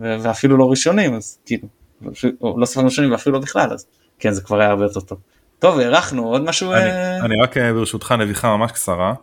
[0.00, 1.68] ו- ואפילו לא ראשונים אז כאילו
[2.58, 3.86] לא ספגנו ראשונים ואפילו לא בכלל אז
[4.18, 5.18] כן זה כבר היה הרבה יותר טוב.
[5.60, 9.14] טוב הארכנו עוד משהו אני, אה, אני רק אה, ברשותך נביחה ממש קצרה.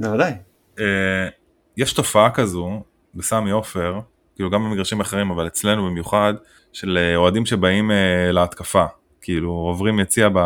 [0.00, 0.32] בוודאי.
[0.80, 1.28] אה,
[1.76, 2.82] יש תופעה כזו
[3.14, 3.98] בסמי עופר,
[4.34, 6.34] כאילו גם במגרשים אחרים אבל אצלנו במיוחד,
[6.72, 8.84] של אה, אוהדים שבאים אה, להתקפה.
[9.20, 10.38] כאילו עוברים יציע ב...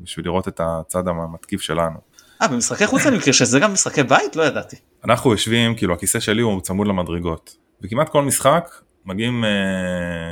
[0.00, 1.98] בשביל לראות את הצד המתקיף שלנו.
[2.42, 4.76] אה במשחקי חוץ אני מכיר שזה גם משחקי בית לא ידעתי.
[5.04, 7.56] אנחנו יושבים, כאילו הכיסא שלי הוא צמוד למדרגות.
[7.82, 8.70] וכמעט כל משחק
[9.06, 9.50] מגיעים אה,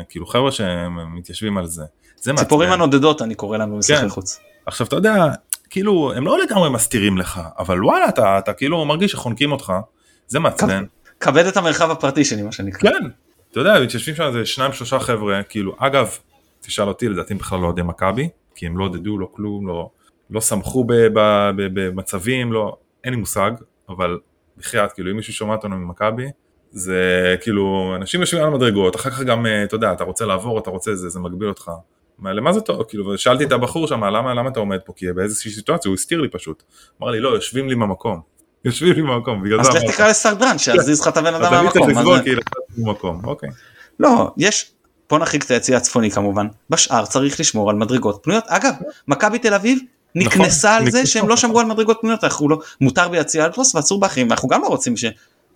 [0.09, 1.85] כאילו חבר'ה שמתיישבים על זה.
[2.17, 2.33] זה.
[2.37, 4.09] ציפורים הנודדות אני קורא להם במשחקי כן.
[4.09, 4.41] חוץ.
[4.67, 5.27] עכשיו אתה יודע,
[5.71, 9.73] כאילו הם לא לגמרי מסתירים לך, אבל וואלה אתה, אתה כאילו מרגיש שחונקים אותך,
[10.27, 10.85] זה מעצבן.
[11.21, 12.91] כבד את המרחב הפרטי שלי מה שנקרא.
[12.91, 13.07] כן,
[13.51, 16.17] אתה יודע, מתיישבים שם איזה שניים שלושה חבר'ה, כאילו אגב,
[16.61, 19.91] תשאל אותי לדעתי הם בכלל לא אוהדי מכבי, כי הם לא עודדו, לא כלום, לא,
[20.31, 20.85] לא שמחו
[21.55, 23.51] במצבים, לא, אין לי מושג,
[23.89, 24.19] אבל
[24.59, 26.27] בחייאת, כאילו אם מישהו שומע אותנו ממכבי,
[26.73, 27.03] זה
[27.41, 30.71] כאילו אנשים יושבים על המדרגות, אחר כך גם, אה, אתה יודע, אתה רוצה לעבור, אתה
[30.71, 31.71] רוצה זה, זה מגביל אותך.
[32.19, 32.83] מה, למה זה טוב?
[32.89, 34.93] כאילו, שאלתי את הבחור שם, למה, למה אתה עומד פה?
[34.97, 36.63] כי באיזושהי סיטואציה הוא הסתיר לי פשוט.
[37.03, 38.21] אמר לי, לא, יושבים לי במקום.
[38.65, 39.93] יושבים לי במקום, בגלל אז זה לך אמרתי.
[39.95, 42.17] תקרא לסרדרן שיזיז לך את הבן אז אדם צריך מהמקום.
[42.17, 43.49] זה- כי לקחתי במקום, אוקיי.
[44.01, 44.73] לא יש
[45.11, 48.73] בוא נחריג את היציא הצפוני כמובן בשאר צריך לשמור על מדרגות פנויות אגב
[49.09, 49.79] מכבי תל אביב
[50.15, 51.07] נקנסה על זה.
[51.07, 54.63] שהם לא שמרו על מדרגות פנויות אנחנו לא מותר ביציע אלפלוס ואסור באחרים אנחנו גם
[54.63, 55.05] לא רוצים ש...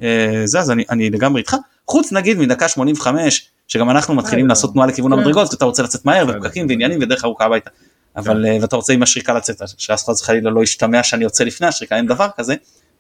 [0.03, 1.57] אה, זה אז אני, אני לגמרי איתך
[1.89, 5.19] חוץ נגיד מדקה 85 שגם אנחנו מתחילים לעשות תנועה לכיוון כן.
[5.19, 6.27] המדרגות אתה רוצה לצאת מהר.
[6.29, 7.71] ופקקים ועניינים ודרך ארוכה הביתה.
[8.17, 11.67] אבל אה, ואתה רוצה עם השריקה לצאת שאף אחד חלילה לא ישתמע שאני יוצא לפני
[11.67, 12.55] השריקה אין דבר כזה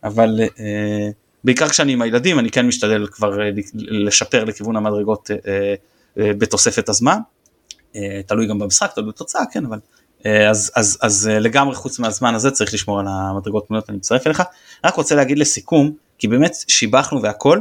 [0.04, 1.10] אבל אה,
[1.44, 5.74] בעיקר כשאני עם הילדים אני כן משתדל כבר אה, לשפר לכיוון המדרגות אה,
[6.18, 7.18] אה, בתוספת הזמן.
[7.96, 9.78] אה, תלוי גם במשחק תלוי בתוצאה כן אבל
[10.26, 13.96] אה, אז אז אז אה, לגמרי חוץ מהזמן הזה צריך לשמור על המדרגות פנויות אני
[13.96, 14.42] מצטרף אליך
[14.84, 15.92] רק רוצה להגיד לסיכום
[16.22, 17.60] כי באמת שיבחנו והכל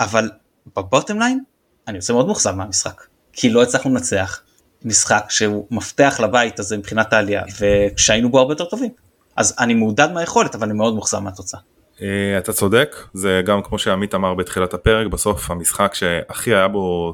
[0.00, 0.30] אבל
[0.76, 1.40] בבוטם ליין
[1.88, 3.02] אני יוצא מאוד מאוכזב מהמשחק
[3.32, 4.42] כי לא הצלחנו לנצח
[4.84, 8.90] משחק שהוא מפתח לבית הזה מבחינת העלייה וכשהיינו בו הרבה יותר טובים
[9.36, 11.60] אז אני מעודד מהיכולת אבל אני מאוד מאוכזב מהתוצאה.
[12.02, 17.12] אה, אתה צודק, זה גם כמו שעמית אמר בתחילת הפרק, בסוף המשחק שהכי היה בו,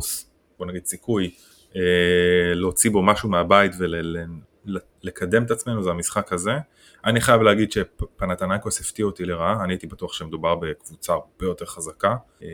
[0.59, 1.30] בוא נגיד סיכוי,
[1.76, 1.80] אה,
[2.55, 6.53] להוציא בו משהו מהבית ולקדם את עצמנו זה המשחק הזה.
[7.07, 12.16] אני חייב להגיד שפנתנייקוס הפתיע אותי לרעה, אני הייתי בטוח שמדובר בקבוצה הרבה יותר חזקה.
[12.42, 12.48] אה,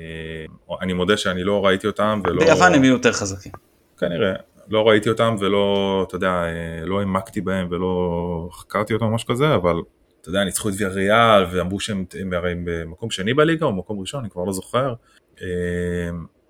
[0.80, 2.44] אני מודה שאני לא ראיתי אותם ולא...
[2.44, 3.52] ביוון הם יהיו יותר חזקים.
[3.98, 4.32] כנראה,
[4.68, 9.28] לא ראיתי אותם ולא, אתה יודע, אה, לא העמקתי בהם ולא חקרתי אותם או משהו
[9.28, 9.76] כזה, אבל
[10.20, 14.20] אתה יודע, ניצחו את ויאריאל ואמרו שהם הם הרי במקום שני בליגה או מקום ראשון,
[14.20, 14.94] אני כבר לא זוכר.
[15.42, 15.46] אה,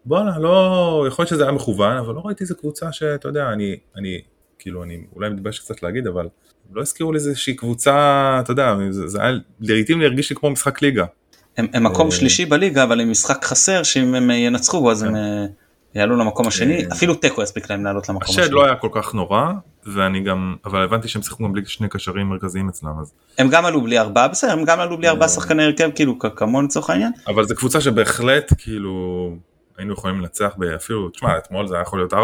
[0.04, 3.78] בואנה, לא, יכול להיות שזה היה מכוון, אבל לא ראיתי איזה קבוצה שאתה יודע, אני,
[3.96, 4.22] אני,
[4.62, 6.28] כאילו, אני אולי מתבייש קצת להגיד, אבל
[6.72, 10.50] לא הזכירו לי איזושהי קבוצה, אתה יודע, זה, זה היה, לעיתים לי הרגיש לי כמו
[10.50, 11.04] משחק ליגה.
[11.56, 15.02] הם, הם מקום אה, שלישי בליגה אבל עם משחק חסר שאם הם אה, ינצחו אז
[15.02, 15.46] הם אה,
[15.94, 18.54] יעלו למקום השני אפילו תיקו יספיק להם לעלות למקום השד השני.
[18.54, 19.52] לא היה כל כך נורא,
[19.86, 23.66] ואני גם, אבל הבנתי שהם שיחקו גם בלי שני קשרים מרכזיים אצלם, אז הם גם
[23.66, 26.90] עלו בלי ארבעה בסדר הם גם עלו בלי ארבעה שחקני הרכב כאילו כ- כמונו לצורך
[26.90, 27.12] העניין.
[27.26, 29.30] אבל זו קבוצה שבהחלט כאילו
[29.78, 32.16] היינו יכולים לנצח אפילו, תשמע אתמול זה היה יכול להיות 4-0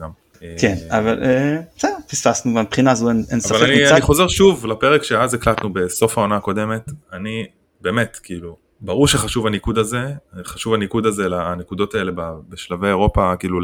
[0.00, 0.10] גם.
[0.58, 5.34] כן אבל אה, בסדר פספסנו מהבחינה הזו אין ספק אבל אני, חוזר שוב לפרק שאז
[5.34, 7.46] הקלטנו בסוף העונה הקודמת, אני
[7.80, 10.12] באמת כאילו, ברור שחשוב הניקוד הזה,
[10.44, 12.12] חשוב הניקוד הזה לנקודות האלה
[12.48, 13.60] בשלבי אירופה כאילו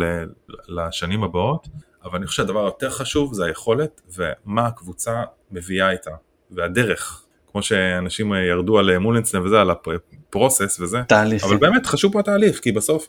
[0.69, 1.69] לשנים הבאות,
[2.05, 6.11] אבל אני חושב שהדבר היותר חשוב זה היכולת ומה הקבוצה מביאה איתה,
[6.51, 7.23] והדרך,
[7.53, 11.45] כמו שאנשים ירדו על מולנסלם וזה, על הפרוסס וזה, תהליך.
[11.45, 13.09] אבל באמת חשוב פה התהליך, כי בסוף...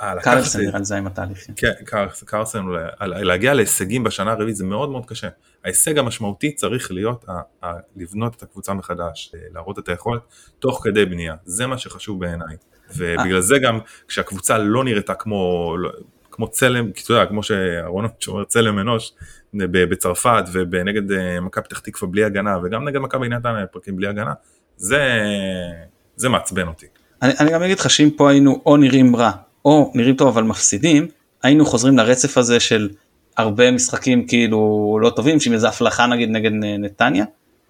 [0.00, 1.46] אה, קרלסן נראה לי זה עם התהליך.
[1.56, 1.72] כן,
[2.26, 2.64] קרסן,
[3.00, 5.28] להגיע להישגים בשנה הרביעית זה מאוד מאוד קשה.
[5.64, 7.24] ההישג המשמעותי צריך להיות
[7.96, 10.22] לבנות את הקבוצה מחדש, אה, להראות את היכולת
[10.58, 12.56] תוך כדי בנייה, זה מה שחשוב בעיניי.
[12.96, 13.78] ובגלל זה גם
[14.08, 15.74] כשהקבוצה לא נראתה כמו,
[16.30, 19.12] כמו צלם, כי אתה יודע, כמו שאהרונוביץ' אומר צלם אנוש
[19.54, 24.32] בצרפת ונגד אה, מכבי פתח תקווה בלי הגנה וגם נגד מכבי נתניה פרקים בלי הגנה,
[24.76, 25.22] זה,
[26.16, 26.86] זה מעצבן אותי.
[27.22, 29.30] אני, אני גם אגיד לך שאם פה היינו או נראים רע
[29.66, 31.08] או נראים טוב אבל מפסידים
[31.42, 32.88] היינו חוזרים לרצף הזה של
[33.36, 37.24] הרבה משחקים כאילו לא טובים שעם איזה הפלחה נגיד נגד נתניה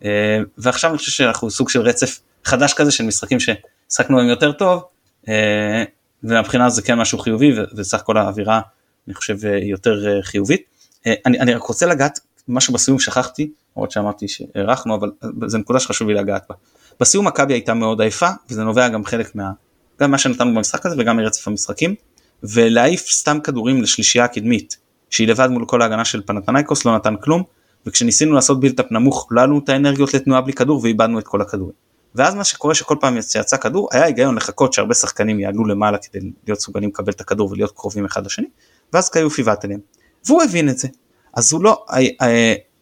[0.05, 4.52] אה, ועכשיו אני חושב שאנחנו סוג של רצף חדש כזה של משחקים ששחקנו עם יותר
[4.52, 4.85] טוב
[5.28, 5.85] אה,
[6.24, 8.60] ומבחינה זה כן משהו חיובי וסך הכל האווירה
[9.06, 10.62] אני חושב אה, יותר חיובית.
[11.27, 15.10] אני, אני רק רוצה לגעת משהו בסיום שכחתי למרות שאמרתי שהארכנו אבל
[15.47, 16.55] זו נקודה שחשוב לי לגעת בה.
[17.01, 19.51] בסיום מכבי הייתה מאוד עייפה וזה נובע גם חלק מה...
[20.01, 21.94] גם מה שנתנו במשחק הזה וגם מרצף המשחקים
[22.43, 24.77] ולהעיף סתם כדורים לשלישייה הקדמית
[25.10, 27.43] שהיא לבד מול כל ההגנה של פנתנייקוס לא נתן כלום
[27.86, 31.40] וכשניסינו לעשות בילטאפ נמוך לא היה לנו את האנרגיות לתנועה בלי כדור ואיבדנו את כל
[31.40, 31.86] הכדורים.
[32.14, 36.31] ואז מה שקורה שכל פעם שיצא כדור היה היגיון לחכות שהרבה שחקנים יעלו למעלה כדי
[36.47, 38.47] להיות סוגלים לקבל את הכדור ולהיות קרובים אחד לשני
[38.93, 39.81] ואז קיוף עיוות אליהם.
[40.27, 40.89] והוא הבין את זה
[41.35, 42.10] אז הוא לא היה,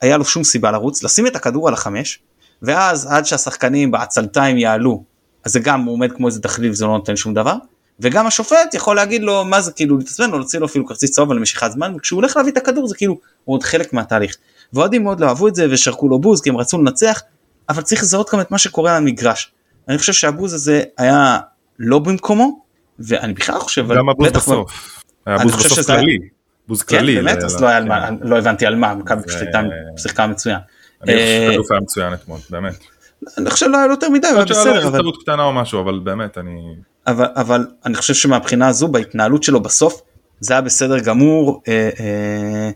[0.01, 2.23] היה לו שום סיבה לרוץ לשים את הכדור על החמש
[2.62, 5.05] ואז עד שהשחקנים בעצלתיים יעלו
[5.45, 7.55] אז זה גם הוא עומד כמו איזה תחליף זה לא נותן שום דבר
[8.01, 11.31] וגם השופט יכול להגיד לו מה זה כאילו להתעצבן או להוציא לו אפילו כרטיס צהוב
[11.31, 14.37] על משיכת זמן וכשהוא הולך להביא את הכדור זה כאילו הוא עוד חלק מהתהליך.
[14.73, 17.23] ואוהדים מאוד לא אהבו את זה ושרקו לו בוז כי הם רצו לנצח
[17.69, 19.53] אבל צריך לזהות גם את מה שקורה על המגרש.
[19.89, 21.39] אני חושב שהבוז הזה היה
[21.79, 22.61] לא במקומו
[22.99, 25.03] ואני בכלל חושב גם הבוז בסוף.
[25.27, 26.19] היה בוז בסוף כללי.
[26.69, 27.15] בוז כן, כללי.
[27.15, 27.69] באמת אז לא,
[28.23, 29.61] לא הבנתי על מה מכבי פשוט הייתה
[29.97, 30.59] שיחקה מצוין.
[31.03, 32.94] אני חושב אה, שהחילוף היה מצוין אתמול באמת.
[33.39, 36.39] אני חושב לא היה יותר מדי הוא היה בסדר אבל קטנה או משהו אבל באמת
[36.39, 36.61] אני.
[37.07, 40.03] אבל, אבל אני חושב שמבחינה הזו בהתנהלות שלו בסוף
[40.41, 42.71] זה היה בסדר גמור אה, אה,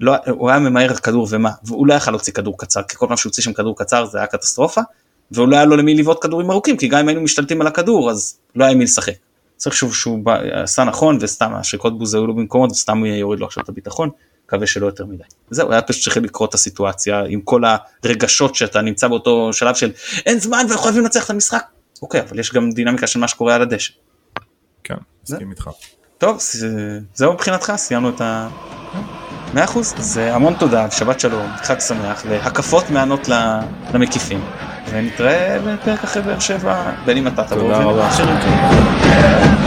[0.00, 3.16] לא, הוא היה ממהר כדור ומה והוא לא יכל להוציא כדור קצר כי כל פעם
[3.16, 4.80] שהוא הוציא שם כדור קצר זה היה קטסטרופה
[5.30, 8.10] והוא לא היה לו למי לבעוט כדורים ארוכים כי גם אם היינו משתלטים על הכדור
[8.10, 9.14] אז לא היה מי לשחק.
[9.56, 13.40] צריך שוב שהוא בא, עשה נכון וסתם השריקות בוז היו לו במקומות וסתם הוא יוריד
[13.40, 14.10] לו עכשיו את הביטחון
[14.54, 15.22] מקווה שלא יותר מדי.
[15.50, 17.62] זהו היה פשוט צריך לקרוא את הסיטואציה עם כל
[18.04, 19.90] הרגשות שאתה נמצא באותו שלב של
[20.26, 21.62] אין זמן ואנחנו חייבים לנצח את המשחק.
[22.02, 23.92] אוקיי אבל יש גם דינמיקה של מה שקורה על הדשא.
[24.84, 24.94] כן,
[25.24, 25.70] מסכים איתך.
[26.18, 26.68] טוב, זה-
[27.14, 28.48] זהו מבחינתך, סיימנו את ה...
[29.54, 33.28] מאה אחוז, אז המון תודה, שבת שלום, חג שמח, והקפות מענות
[33.94, 34.44] למקיפים.
[34.90, 38.08] ונתראה בפרק אחרי באר שבע, בין אם אתה תבוא ובין אם רבה.
[38.08, 39.63] אחרים.